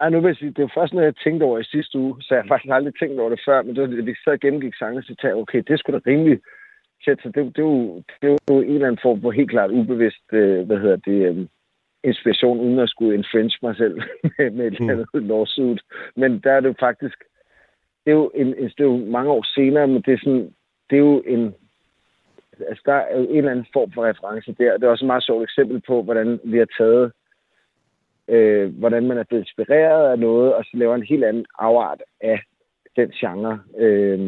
Ej, 0.00 0.10
nu 0.10 0.20
vil 0.20 0.28
jeg 0.28 0.36
sige, 0.36 0.50
det 0.56 0.62
var 0.62 0.72
først 0.74 0.92
noget, 0.92 1.06
jeg 1.06 1.16
tænkte 1.24 1.44
over 1.44 1.58
i 1.58 1.64
sidste 1.64 1.98
uge, 1.98 2.22
så 2.22 2.34
jeg 2.34 2.42
har 2.42 2.48
faktisk 2.48 2.72
aldrig 2.72 2.94
tænkt 2.98 3.20
over 3.20 3.30
det 3.30 3.40
før, 3.46 3.62
men 3.62 3.76
det 3.76 3.82
var, 3.82 4.02
vi 4.02 4.16
og 4.26 4.40
gennemgik 4.40 4.74
sangen, 4.74 5.02
så 5.02 5.08
tænkte 5.08 5.34
okay, 5.42 5.62
det 5.68 5.78
skulle 5.78 6.00
da 6.00 6.10
rimelig 6.10 6.38
tæt, 7.04 7.18
så 7.22 7.28
det, 7.34 7.56
det, 7.56 7.62
er 7.62 7.68
jo, 7.72 8.02
det 8.20 8.26
er 8.28 8.36
jo 8.50 8.60
en 8.60 8.74
eller 8.74 8.86
anden 8.86 9.04
form 9.06 9.20
for 9.20 9.30
helt 9.30 9.50
klart 9.50 9.70
ubevidst, 9.70 10.26
øh, 10.32 10.66
hvad 10.66 10.78
hedder 10.78 10.96
det, 10.96 11.18
øh, 11.28 11.46
inspiration, 12.04 12.60
uden 12.60 12.78
at 12.78 12.88
skulle 12.88 13.14
infringe 13.14 13.58
mig 13.62 13.76
selv 13.76 13.94
med, 14.24 14.50
med 14.50 14.66
et 14.66 14.74
eller 14.74 14.92
andet 14.92 15.22
lawsuit. 15.30 15.80
Men 16.16 16.40
der 16.44 16.52
er 16.52 16.60
det 16.60 16.68
jo 16.68 16.74
faktisk, 16.80 17.18
det 18.04 18.10
er 18.10 18.16
jo, 18.16 18.30
en, 18.34 18.46
en, 18.46 18.64
det 18.64 18.80
er 18.80 18.84
jo 18.84 18.96
mange 18.96 19.30
år 19.30 19.44
senere, 19.54 19.86
men 19.86 20.02
det 20.02 20.12
er 20.12 20.18
sådan, 20.18 20.54
det 20.90 20.96
er 20.96 21.00
jo 21.00 21.22
en, 21.26 21.54
altså 22.68 22.82
der 22.86 22.92
er 22.92 23.18
jo 23.18 23.24
en 23.24 23.36
eller 23.36 23.50
anden 23.50 23.66
form 23.72 23.92
for 23.92 24.04
reference 24.04 24.54
der. 24.58 24.76
Det 24.78 24.84
er 24.84 24.88
også 24.88 25.04
et 25.04 25.12
meget 25.12 25.24
sjovt 25.24 25.42
eksempel 25.42 25.82
på, 25.86 26.02
hvordan 26.02 26.40
vi 26.44 26.58
har 26.58 26.68
taget 26.78 27.12
øh, 28.28 28.78
hvordan 28.78 29.06
man 29.06 29.18
er 29.18 29.22
blevet 29.22 29.42
inspireret 29.42 30.10
af 30.10 30.18
noget, 30.18 30.54
og 30.54 30.64
så 30.64 30.70
laver 30.72 30.94
en 30.94 31.02
helt 31.02 31.24
anden 31.24 31.46
afart 31.58 32.02
af 32.20 32.40
den 32.96 33.10
genre 33.10 33.60
øh, 33.78 34.20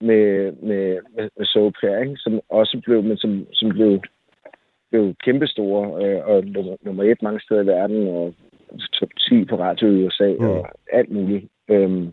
med, 0.00 0.52
med, 0.52 0.98
med, 1.16 1.30
med 1.36 1.46
soap 1.46 1.72
her, 1.82 1.98
ikke? 1.98 2.16
som 2.16 2.40
også 2.48 2.80
blev, 2.84 3.02
men 3.02 3.16
som, 3.16 3.46
som 3.52 3.68
blev, 3.68 4.02
blev 4.90 5.14
kæmpestore, 5.24 6.04
øh, 6.04 6.26
og 6.26 6.44
nummer, 6.44 6.76
nummer 6.82 7.04
et 7.04 7.22
mange 7.22 7.40
steder 7.40 7.62
i 7.62 7.66
verden, 7.66 8.08
og 8.08 8.34
top 8.92 9.08
10 9.18 9.44
på 9.44 9.56
radio 9.56 9.88
i 9.88 10.06
USA, 10.06 10.34
mm. 10.38 10.48
og 10.48 10.68
alt 10.92 11.10
muligt. 11.10 11.44
Øh, 11.68 12.08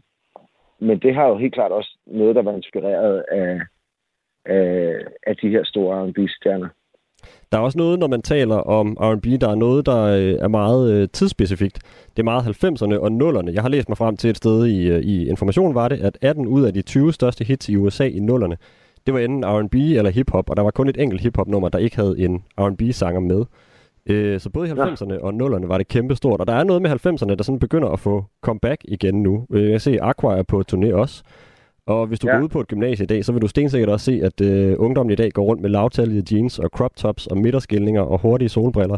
men 0.79 0.99
det 0.99 1.15
har 1.15 1.27
jo 1.27 1.37
helt 1.37 1.53
klart 1.53 1.71
også 1.71 1.97
noget, 2.05 2.35
der 2.35 2.41
var 2.41 2.55
inspireret 2.55 3.23
af, 3.31 3.59
af, 4.45 4.95
af 5.27 5.35
de 5.35 5.49
her 5.49 5.63
store 5.63 6.07
R&B-stjerner. 6.07 6.67
Der 7.51 7.57
er 7.57 7.61
også 7.61 7.77
noget, 7.77 7.99
når 7.99 8.07
man 8.07 8.21
taler 8.21 8.55
om 8.55 8.97
R&B, 8.99 9.41
der 9.41 9.49
er 9.49 9.55
noget, 9.55 9.85
der 9.85 10.03
øh, 10.03 10.33
er 10.33 10.47
meget 10.47 10.93
øh, 10.93 11.07
tidsspecifikt. 11.13 11.79
Det 12.09 12.19
er 12.19 12.23
meget 12.23 12.63
90'erne 12.63 12.99
og 12.99 13.07
0'erne. 13.07 13.53
Jeg 13.53 13.61
har 13.61 13.69
læst 13.69 13.89
mig 13.89 13.97
frem 13.97 14.17
til 14.17 14.29
et 14.29 14.37
sted 14.37 14.65
i, 14.65 14.87
øh, 14.87 15.01
i 15.01 15.29
Information, 15.29 15.75
var 15.75 15.87
det, 15.87 16.01
at 16.01 16.17
18 16.21 16.47
ud 16.47 16.65
af 16.65 16.73
de 16.73 16.81
20 16.81 17.13
største 17.13 17.43
hits 17.43 17.69
i 17.69 17.75
USA 17.75 18.05
i 18.05 18.19
0'erne, 18.19 18.55
det 19.05 19.13
var 19.13 19.19
enten 19.19 19.45
R&B 19.45 19.75
eller 19.75 20.09
hiphop, 20.09 20.49
og 20.49 20.57
der 20.57 20.63
var 20.63 20.71
kun 20.71 20.89
et 20.89 21.01
enkelt 21.01 21.21
hiphop-nummer, 21.21 21.69
der 21.69 21.79
ikke 21.79 21.95
havde 21.95 22.19
en 22.19 22.43
R&B-sanger 22.57 23.19
med. 23.19 23.45
Øh, 24.09 24.39
så 24.39 24.49
både 24.49 24.67
i 24.67 24.71
90'erne 24.71 25.19
og 25.21 25.29
0'erne 25.33 25.67
var 25.67 25.77
det 25.77 25.87
kæmpestort, 25.87 26.39
og 26.39 26.47
der 26.47 26.53
er 26.53 26.63
noget 26.63 26.81
med 26.81 26.91
90'erne, 26.91 27.35
der 27.35 27.43
sådan 27.43 27.59
begynder 27.59 27.89
at 27.89 27.99
få 27.99 28.25
comeback 28.41 28.81
igen 28.87 29.23
nu. 29.23 29.45
Øh, 29.53 29.71
jeg 29.71 29.81
ser 29.81 30.03
Aqua 30.03 30.37
er 30.37 30.43
på 30.43 30.63
turné 30.71 30.93
også, 30.93 31.23
og 31.87 32.07
hvis 32.07 32.19
du 32.19 32.27
ja. 32.27 32.33
Ja. 32.33 32.37
går 32.39 32.43
ud 32.43 32.49
på 32.49 32.59
et 32.59 32.67
gymnasie 32.67 33.03
i 33.03 33.07
dag, 33.07 33.25
så 33.25 33.31
vil 33.31 33.41
du 33.41 33.47
stensikkert 33.47 33.89
også 33.89 34.05
se, 34.05 34.21
at 34.23 34.41
øh, 34.41 34.75
ungdommen 34.77 35.11
i 35.13 35.15
dag 35.15 35.31
går 35.31 35.43
rundt 35.43 35.61
med 35.61 35.69
lavtallige 35.69 36.35
jeans 36.35 36.59
og 36.59 36.69
crop 36.69 36.95
tops 36.95 37.27
og 37.27 37.37
midterskilninger 37.37 38.01
og 38.01 38.19
hurtige 38.21 38.49
solbriller 38.49 38.97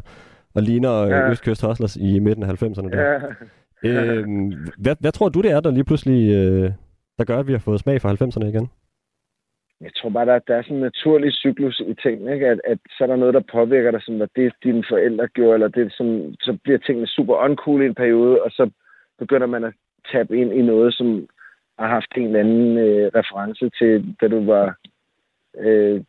og 0.55 0.61
ligner 0.63 0.93
øh, 0.93 1.09
Ja. 1.09 1.29
Østkyst 1.29 1.65
Hustlers 1.65 1.95
i 1.95 2.19
midten 2.19 2.43
af 2.43 2.63
90'erne. 2.63 2.89
Der. 2.89 3.19
Ja. 3.83 4.03
Øhm, 4.03 4.53
hvad, 4.77 4.95
hvad 4.99 5.11
tror 5.11 5.29
du, 5.29 5.41
det 5.41 5.51
er, 5.51 5.59
der 5.59 5.71
lige 5.71 5.83
pludselig 5.83 6.29
øh, 6.35 6.71
der 7.17 7.23
gør, 7.23 7.39
at 7.39 7.47
vi 7.47 7.51
har 7.51 7.59
fået 7.59 7.79
smag 7.79 8.01
for 8.01 8.09
90'erne 8.09 8.45
igen? 8.47 8.69
Jeg 9.81 9.91
tror 9.95 10.09
bare, 10.09 10.25
der, 10.25 10.39
der 10.39 10.55
er 10.55 10.61
sådan 10.61 10.75
en 10.75 10.81
naturlig 10.81 11.33
cyklus 11.33 11.81
i 11.87 11.93
tingene, 11.93 12.33
ikke? 12.33 12.47
At, 12.47 12.61
at 12.63 12.79
så 12.97 13.03
er 13.03 13.07
der 13.07 13.15
noget, 13.15 13.33
der 13.33 13.51
påvirker 13.51 13.91
dig, 13.91 14.01
som 14.03 14.19
var 14.19 14.29
det, 14.35 14.53
dine 14.63 14.83
forældre 14.89 15.27
gjorde, 15.27 15.53
eller 15.53 15.67
det, 15.67 15.93
som, 15.93 16.35
så 16.39 16.57
bliver 16.63 16.77
tingene 16.77 17.07
super 17.07 17.35
uncool 17.35 17.81
i 17.81 17.85
en 17.85 17.95
periode, 17.95 18.41
og 18.43 18.51
så 18.51 18.69
begynder 19.19 19.47
man 19.47 19.63
at 19.63 19.73
tabe 20.11 20.37
ind 20.37 20.53
i 20.53 20.61
noget, 20.61 20.93
som 20.93 21.27
har 21.79 21.87
haft 21.87 22.11
en 22.15 22.25
eller 22.25 22.39
anden 22.39 22.77
øh, 22.77 23.11
reference 23.15 23.69
til, 23.79 24.15
da 24.21 24.27
du 24.27 24.45
var 24.45 24.75
øh, 25.57 26.01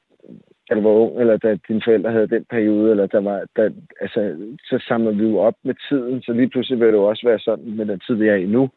da 0.69 0.75
du 0.75 0.81
var 0.81 0.91
ung, 0.91 1.21
eller 1.21 1.37
da 1.37 1.59
dine 1.69 1.83
forældre 1.85 2.13
havde 2.13 2.29
den 2.29 2.45
periode, 2.51 2.91
eller 2.91 3.07
der 3.07 3.21
var, 3.21 3.45
der, 3.57 3.71
altså, 4.01 4.37
så 4.65 4.85
samler 4.89 5.11
vi 5.11 5.23
jo 5.23 5.39
op 5.39 5.55
med 5.63 5.75
tiden, 5.89 6.23
så 6.23 6.33
lige 6.33 6.49
pludselig 6.49 6.81
vil 6.81 6.87
det 6.87 6.93
jo 6.93 7.05
også 7.05 7.27
være 7.27 7.39
sådan 7.39 7.77
med 7.77 7.87
den 7.87 8.01
tid, 8.01 8.15
vi 8.15 8.29
er 8.29 8.35
i 8.35 8.47
nu. 8.47 8.71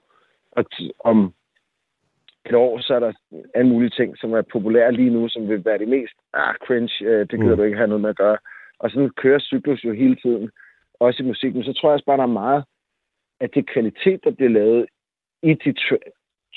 Og 0.51 0.65
t- 0.73 0.91
om 0.99 1.33
et 2.45 2.55
år, 2.55 2.79
så 2.79 2.93
er 2.93 2.99
der 2.99 3.13
alle 3.55 3.69
mulige 3.69 3.89
ting, 3.89 4.17
som 4.17 4.33
er 4.33 4.41
populære 4.41 4.91
lige 4.91 5.09
nu, 5.09 5.29
som 5.29 5.49
vil 5.49 5.65
være 5.65 5.77
de 5.77 5.85
mest 5.85 6.13
ah, 6.33 6.55
cringe, 6.65 7.05
øh, 7.05 7.19
det 7.19 7.39
gider 7.39 7.55
mm. 7.55 7.57
du 7.57 7.63
ikke 7.63 7.77
have 7.77 7.87
noget 7.87 8.01
med 8.01 8.09
at 8.09 8.15
gøre. 8.15 8.37
Og 8.79 8.91
sådan 8.91 9.09
kører 9.09 9.39
cyklus 9.39 9.83
jo 9.83 9.93
hele 9.93 10.15
tiden, 10.15 10.49
også 10.99 11.23
i 11.23 11.25
musikken. 11.25 11.63
Så 11.63 11.73
tror 11.73 11.89
jeg 11.89 11.93
også 11.93 12.05
bare, 12.05 12.17
der 12.17 12.23
er 12.23 12.39
meget, 12.43 12.63
at 13.39 13.49
det 13.55 13.69
kvalitet, 13.69 14.23
der 14.23 14.31
bliver 14.31 14.49
lavet 14.49 14.85
i 15.43 15.53
de 15.53 15.73
tr- 15.79 16.09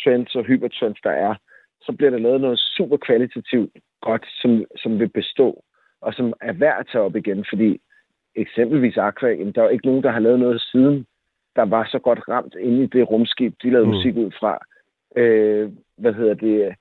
trends 0.02 0.34
og 0.34 0.44
hypertrends, 0.44 1.00
der 1.00 1.10
er, 1.10 1.34
så 1.82 1.92
bliver 1.92 2.10
der 2.10 2.18
lavet 2.18 2.40
noget 2.40 2.58
super 2.58 2.96
kvalitativt 2.96 3.72
godt, 4.00 4.26
som, 4.40 4.64
som 4.76 4.98
vil 4.98 5.08
bestå, 5.08 5.64
og 6.00 6.14
som 6.14 6.32
er 6.40 6.52
værd 6.52 6.80
at 6.80 6.86
tage 6.92 7.04
op 7.04 7.16
igen, 7.16 7.44
fordi 7.48 7.80
eksempelvis 8.34 8.96
Aqua, 8.96 9.28
jamen, 9.28 9.52
der 9.52 9.60
er 9.60 9.64
jo 9.64 9.70
ikke 9.70 9.86
nogen, 9.86 10.02
der 10.02 10.10
har 10.10 10.20
lavet 10.20 10.40
noget 10.40 10.62
siden, 10.62 11.06
der 11.56 11.62
var 11.62 11.88
så 11.90 11.98
godt 11.98 12.28
ramt 12.28 12.54
inde 12.60 12.82
i 12.84 12.86
det 12.86 13.10
rumskib, 13.10 13.54
de 13.62 13.70
lavede 13.70 13.86
mm. 13.86 13.94
musik 13.94 14.16
ud 14.16 14.30
fra. 14.40 14.58
Øh, 15.16 15.72
hvad 15.96 16.12
hedder 16.12 16.34
det? 16.34 16.74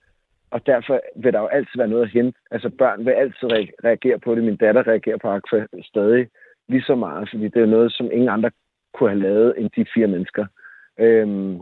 Og 0.51 0.65
derfor 0.65 1.01
vil 1.15 1.33
der 1.33 1.39
jo 1.39 1.47
altid 1.47 1.77
være 1.77 1.87
noget 1.87 2.03
at 2.03 2.09
hente. 2.09 2.39
Altså 2.51 2.69
børn 2.69 3.05
vil 3.05 3.11
altid 3.11 3.47
reagere 3.83 4.19
på 4.19 4.35
det. 4.35 4.43
Min 4.43 4.55
datter 4.55 4.87
reagerer 4.87 5.17
på 5.17 5.29
Aqua 5.29 5.65
stadig 5.83 6.27
lige 6.67 6.83
så 6.83 6.95
meget, 6.95 7.29
fordi 7.29 7.47
det 7.47 7.61
er 7.61 7.65
noget, 7.65 7.93
som 7.93 8.11
ingen 8.11 8.29
andre 8.29 8.51
kunne 8.93 9.09
have 9.09 9.21
lavet 9.21 9.53
end 9.57 9.69
de 9.75 9.85
fire 9.93 10.07
mennesker. 10.07 10.45
Øhm, 10.99 11.61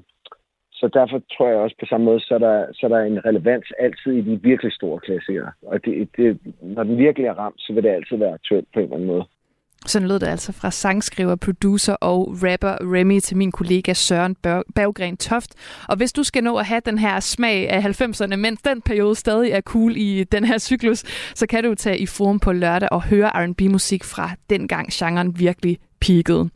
så 0.71 0.87
derfor 0.87 1.21
tror 1.33 1.47
jeg 1.49 1.57
også 1.57 1.75
på 1.79 1.85
samme 1.85 2.05
måde, 2.05 2.19
så 2.19 2.33
er 2.33 2.37
der, 2.37 2.65
så 2.73 2.85
er 2.85 2.89
der 2.89 2.99
en 2.99 3.25
relevans 3.25 3.71
altid 3.79 4.11
i 4.11 4.21
de 4.21 4.41
virkelig 4.41 4.73
store 4.73 4.99
klassikere. 4.99 5.51
Og 5.61 5.85
det, 5.85 6.09
det, 6.17 6.39
når 6.61 6.83
den 6.83 6.97
virkelig 6.97 7.27
er 7.27 7.33
ramt, 7.33 7.61
så 7.61 7.73
vil 7.73 7.83
det 7.83 7.89
altid 7.89 8.17
være 8.17 8.33
aktuelt 8.33 8.67
på 8.73 8.79
en 8.79 8.83
eller 8.83 8.95
anden 8.95 9.07
måde. 9.07 9.25
Sådan 9.85 10.07
lød 10.07 10.19
det 10.19 10.27
altså 10.27 10.51
fra 10.51 10.71
sangskriver, 10.71 11.35
producer 11.35 11.93
og 11.93 12.37
rapper 12.43 12.93
Remy 12.93 13.19
til 13.19 13.37
min 13.37 13.51
kollega 13.51 13.93
Søren 13.93 14.35
Berggren 14.75 15.17
Toft. 15.17 15.53
Og 15.87 15.97
hvis 15.97 16.13
du 16.13 16.23
skal 16.23 16.43
nå 16.43 16.57
at 16.57 16.65
have 16.65 16.81
den 16.85 16.97
her 16.97 17.19
smag 17.19 17.69
af 17.69 18.01
90'erne, 18.01 18.35
mens 18.35 18.61
den 18.61 18.81
periode 18.81 19.15
stadig 19.15 19.51
er 19.51 19.61
cool 19.61 19.97
i 19.97 20.23
den 20.23 20.45
her 20.45 20.57
cyklus, 20.57 21.03
så 21.35 21.47
kan 21.47 21.63
du 21.63 21.75
tage 21.75 21.97
i 21.97 22.05
forum 22.05 22.39
på 22.39 22.51
lørdag 22.51 22.89
og 22.91 23.03
høre 23.03 23.29
R&B-musik 23.29 24.03
fra 24.03 24.31
dengang 24.49 24.89
genren 24.93 25.39
virkelig 25.39 25.77
peakede. 26.01 26.49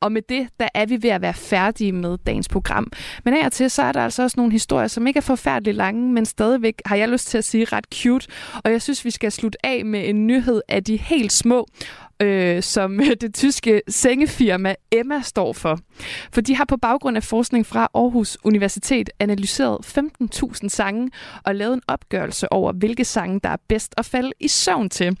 Og 0.00 0.12
med 0.12 0.22
det, 0.28 0.48
der 0.60 0.68
er 0.74 0.86
vi 0.86 0.98
ved 1.02 1.10
at 1.10 1.22
være 1.22 1.34
færdige 1.34 1.92
med 1.92 2.18
dagens 2.26 2.48
program. 2.48 2.92
Men 3.24 3.34
af 3.34 3.46
og 3.46 3.52
til, 3.52 3.70
så 3.70 3.82
er 3.82 3.92
der 3.92 4.04
altså 4.04 4.22
også 4.22 4.34
nogle 4.36 4.52
historier, 4.52 4.88
som 4.88 5.06
ikke 5.06 5.18
er 5.18 5.22
forfærdeligt 5.22 5.76
lange, 5.76 6.12
men 6.12 6.26
stadigvæk 6.26 6.82
har 6.86 6.96
jeg 6.96 7.08
lyst 7.08 7.28
til 7.28 7.38
at 7.38 7.44
sige 7.44 7.64
ret 7.64 7.84
cute. 7.94 8.26
Og 8.64 8.72
jeg 8.72 8.82
synes, 8.82 9.04
vi 9.04 9.10
skal 9.10 9.32
slutte 9.32 9.66
af 9.66 9.84
med 9.84 10.08
en 10.08 10.26
nyhed 10.26 10.60
af 10.68 10.84
de 10.84 10.96
helt 10.96 11.32
små 11.32 11.66
øh, 12.22 12.62
som 12.62 13.00
det 13.20 13.34
tyske 13.34 13.82
sengefirma 13.88 14.74
Emma 14.92 15.20
står 15.22 15.52
for. 15.52 15.78
For 16.32 16.40
de 16.40 16.56
har 16.56 16.64
på 16.64 16.76
baggrund 16.76 17.16
af 17.16 17.22
forskning 17.22 17.66
fra 17.66 17.88
Aarhus 17.94 18.38
Universitet 18.44 19.10
analyseret 19.20 19.98
15.000 19.98 20.68
sange 20.68 21.10
og 21.44 21.54
lavet 21.54 21.74
en 21.74 21.82
opgørelse 21.88 22.52
over, 22.52 22.72
hvilke 22.72 23.04
sange, 23.04 23.40
der 23.44 23.48
er 23.48 23.56
bedst 23.68 23.94
at 23.96 24.04
falde 24.04 24.32
i 24.40 24.48
søvn 24.48 24.90
til. 24.90 25.18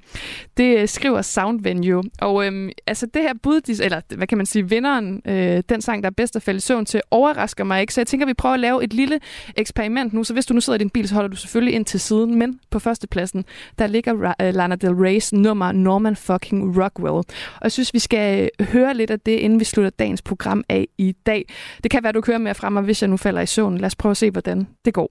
Det 0.56 0.78
øh, 0.78 0.88
skriver 0.88 1.22
Sound 1.22 1.62
Venue. 1.62 2.02
Og 2.20 2.46
øhm, 2.46 2.70
altså 2.86 3.06
det 3.14 3.22
her 3.22 3.34
bud, 3.42 3.60
de, 3.60 3.84
eller 3.84 4.00
hvad 4.16 4.26
kan 4.26 4.38
man 4.38 4.46
sige, 4.46 4.68
vinderen, 4.68 5.22
øh, 5.26 5.62
den 5.68 5.80
sang, 5.80 6.02
der 6.02 6.10
er 6.10 6.14
bedst 6.14 6.36
at 6.36 6.42
falde 6.42 6.58
i 6.58 6.60
søvn 6.60 6.86
til, 6.86 7.00
overrasker 7.10 7.64
mig 7.64 7.80
ikke. 7.80 7.94
Så 7.94 8.00
jeg 8.00 8.06
tænker, 8.06 8.26
vi 8.26 8.34
prøver 8.34 8.54
at 8.54 8.60
lave 8.60 8.84
et 8.84 8.92
lille 8.92 9.20
eksperiment 9.56 10.12
nu. 10.12 10.24
Så 10.24 10.32
hvis 10.32 10.46
du 10.46 10.54
nu 10.54 10.60
sidder 10.60 10.78
i 10.78 10.78
din 10.78 10.90
bil, 10.90 11.08
så 11.08 11.14
holder 11.14 11.28
du 11.28 11.36
selvfølgelig 11.36 11.74
ind 11.74 11.84
til 11.84 12.00
siden. 12.00 12.34
Men 12.34 12.60
på 12.70 12.78
førstepladsen, 12.78 13.44
der 13.78 13.86
ligger 13.86 14.34
øh, 14.40 14.54
Lana 14.54 14.74
Del 14.74 14.90
Rey's 14.90 15.28
nummer 15.32 15.72
Norman 15.72 16.16
fucking 16.16 16.76
Rockwell. 16.88 17.14
Og 17.56 17.62
jeg 17.62 17.72
synes, 17.72 17.94
vi 17.94 17.98
skal 17.98 18.50
øh, 18.60 18.66
høre 18.66 18.94
lidt 18.94 19.10
af 19.10 19.20
det, 19.20 19.32
inden 19.32 19.60
vi 19.60 19.64
slutter 19.64 19.90
dagens 19.90 20.22
program 20.22 20.64
af 20.68 20.88
i 20.98 21.12
dag. 21.26 21.44
Det 21.82 21.90
kan 21.90 22.02
være, 22.02 22.12
du 22.12 22.20
kører 22.20 22.38
med 22.38 22.54
frem, 22.54 22.76
og 22.76 22.82
hvis 22.82 23.02
jeg 23.02 23.08
nu 23.08 23.16
falder 23.16 23.40
i 23.40 23.46
søvn. 23.46 23.78
Lad 23.78 23.86
os 23.86 23.96
prøve 23.96 24.10
at 24.10 24.16
se, 24.16 24.30
hvordan 24.30 24.66
det 24.84 24.94
går. 24.94 25.10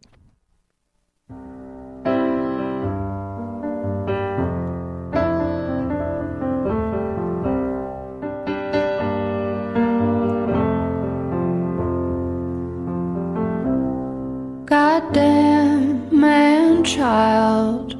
Goddamn 14.68 16.20
man 16.22 16.86
child. 16.86 17.97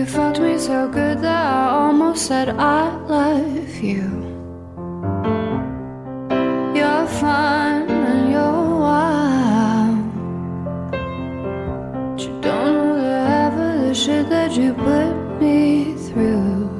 You 0.00 0.06
fucked 0.06 0.40
me 0.40 0.56
so 0.56 0.88
good 0.88 1.18
that 1.18 1.44
I 1.44 1.72
almost 1.72 2.24
said 2.26 2.48
I 2.48 2.96
love 3.04 3.76
you. 3.82 4.08
You're 6.74 7.06
fine 7.20 7.84
and 7.90 8.32
you're 8.32 8.68
wild. 8.86 10.12
But 12.12 12.22
you 12.22 12.32
don't 12.40 12.72
know 12.76 12.96
the 12.96 13.26
half 13.28 13.52
of 13.52 13.80
the 13.82 13.94
shit 13.94 14.30
that 14.30 14.52
you 14.56 14.72
put 14.72 15.12
me 15.38 15.92
through. 16.06 16.70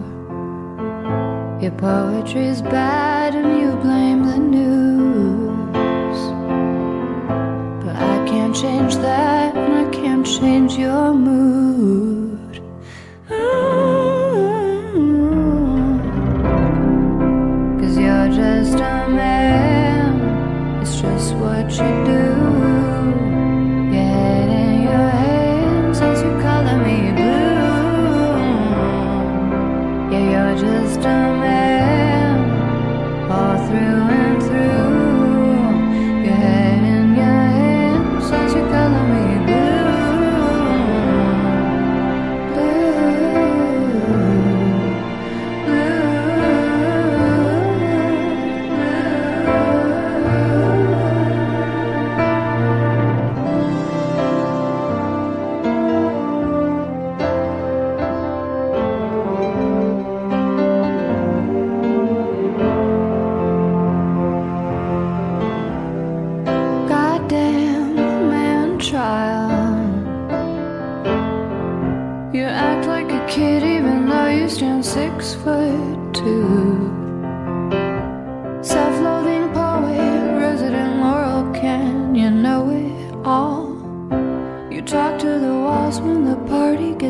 Your 1.60 1.72
poetry's 1.72 2.62
bad 2.62 3.34
and 3.34 3.60
you 3.60 3.76
blame 3.82 4.22
the 4.24 4.38
news. 4.38 6.20
But 7.84 7.96
I 7.96 8.24
can't 8.26 8.56
change 8.56 8.96
that 8.96 9.54
and 9.54 9.86
I 9.86 9.90
can't 9.90 10.24
change 10.24 10.78
your 10.78 11.12
mood. 11.12 12.09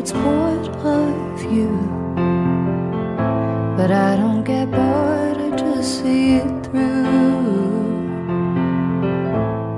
Gets 0.01 0.13
bored 0.13 0.67
of 0.83 1.43
you. 1.43 1.69
But 3.77 3.91
I 3.91 4.15
don't 4.15 4.43
get 4.43 4.71
bored, 4.71 5.37
I 5.37 5.55
just 5.55 6.01
see 6.01 6.37
it 6.37 6.65
through. 6.65 7.03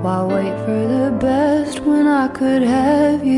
Why 0.02 0.22
wait 0.24 0.56
for 0.64 0.82
the 0.96 1.14
best 1.20 1.80
when 1.80 2.06
I 2.06 2.28
could 2.28 2.62
have 2.62 3.22
you? 3.22 3.33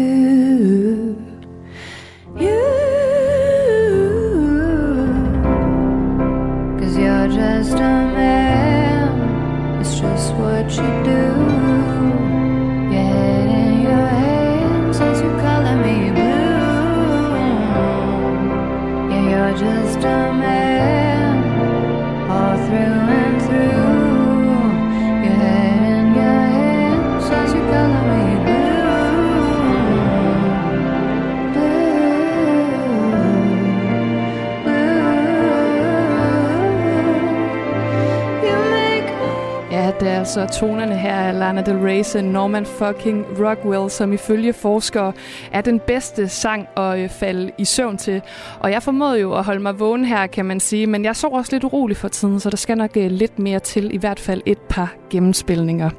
Så 40.36 40.46
tonerne 40.46 40.98
her 40.98 41.14
af 41.14 41.38
Lana 41.38 41.62
Del 41.62 41.74
Rey's 41.74 42.18
øh, 42.18 42.24
Norman 42.24 42.66
fucking 42.66 43.26
Rockwell, 43.40 43.90
som 43.90 44.12
ifølge 44.12 44.52
forskere 44.52 45.12
er 45.52 45.60
den 45.60 45.80
bedste 45.80 46.28
sang 46.28 46.68
at 46.76 46.98
øh, 46.98 47.08
falde 47.08 47.50
i 47.58 47.64
søvn 47.64 47.96
til. 47.96 48.22
Og 48.60 48.70
jeg 48.70 48.82
formåede 48.82 49.20
jo 49.20 49.34
at 49.34 49.44
holde 49.44 49.60
mig 49.60 49.80
vågen 49.80 50.04
her, 50.04 50.26
kan 50.26 50.44
man 50.44 50.60
sige, 50.60 50.86
men 50.86 51.04
jeg 51.04 51.16
sov 51.16 51.34
også 51.34 51.52
lidt 51.52 51.64
urolig 51.64 51.96
for 51.96 52.08
tiden, 52.08 52.40
så 52.40 52.50
der 52.50 52.56
skal 52.56 52.76
nok 52.76 52.96
øh, 52.96 53.10
lidt 53.10 53.38
mere 53.38 53.58
til, 53.58 53.94
i 53.94 53.96
hvert 53.96 54.20
fald 54.20 54.42
et 54.46 54.58
par 54.58 54.94
gennemspilninger. 55.10 55.90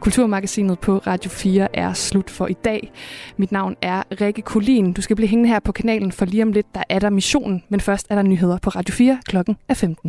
Kulturmagasinet 0.00 0.78
på 0.78 0.98
Radio 0.98 1.30
4 1.30 1.76
er 1.76 1.92
slut 1.92 2.30
for 2.30 2.46
i 2.46 2.56
dag. 2.64 2.92
Mit 3.36 3.52
navn 3.52 3.76
er 3.82 4.02
Rikke 4.20 4.42
Kulin. 4.42 4.92
Du 4.92 5.02
skal 5.02 5.16
blive 5.16 5.28
hængende 5.28 5.48
her 5.48 5.60
på 5.60 5.72
kanalen, 5.72 6.12
for 6.12 6.24
lige 6.24 6.42
om 6.42 6.52
lidt, 6.52 6.66
der 6.74 6.82
er 6.88 6.98
der 6.98 7.10
missionen, 7.10 7.62
men 7.68 7.80
først 7.80 8.06
er 8.10 8.14
der 8.14 8.22
nyheder 8.22 8.58
på 8.62 8.70
Radio 8.70 8.92
4 8.92 9.18
klokken 9.24 9.56
er 9.68 9.74
15. 9.74 10.08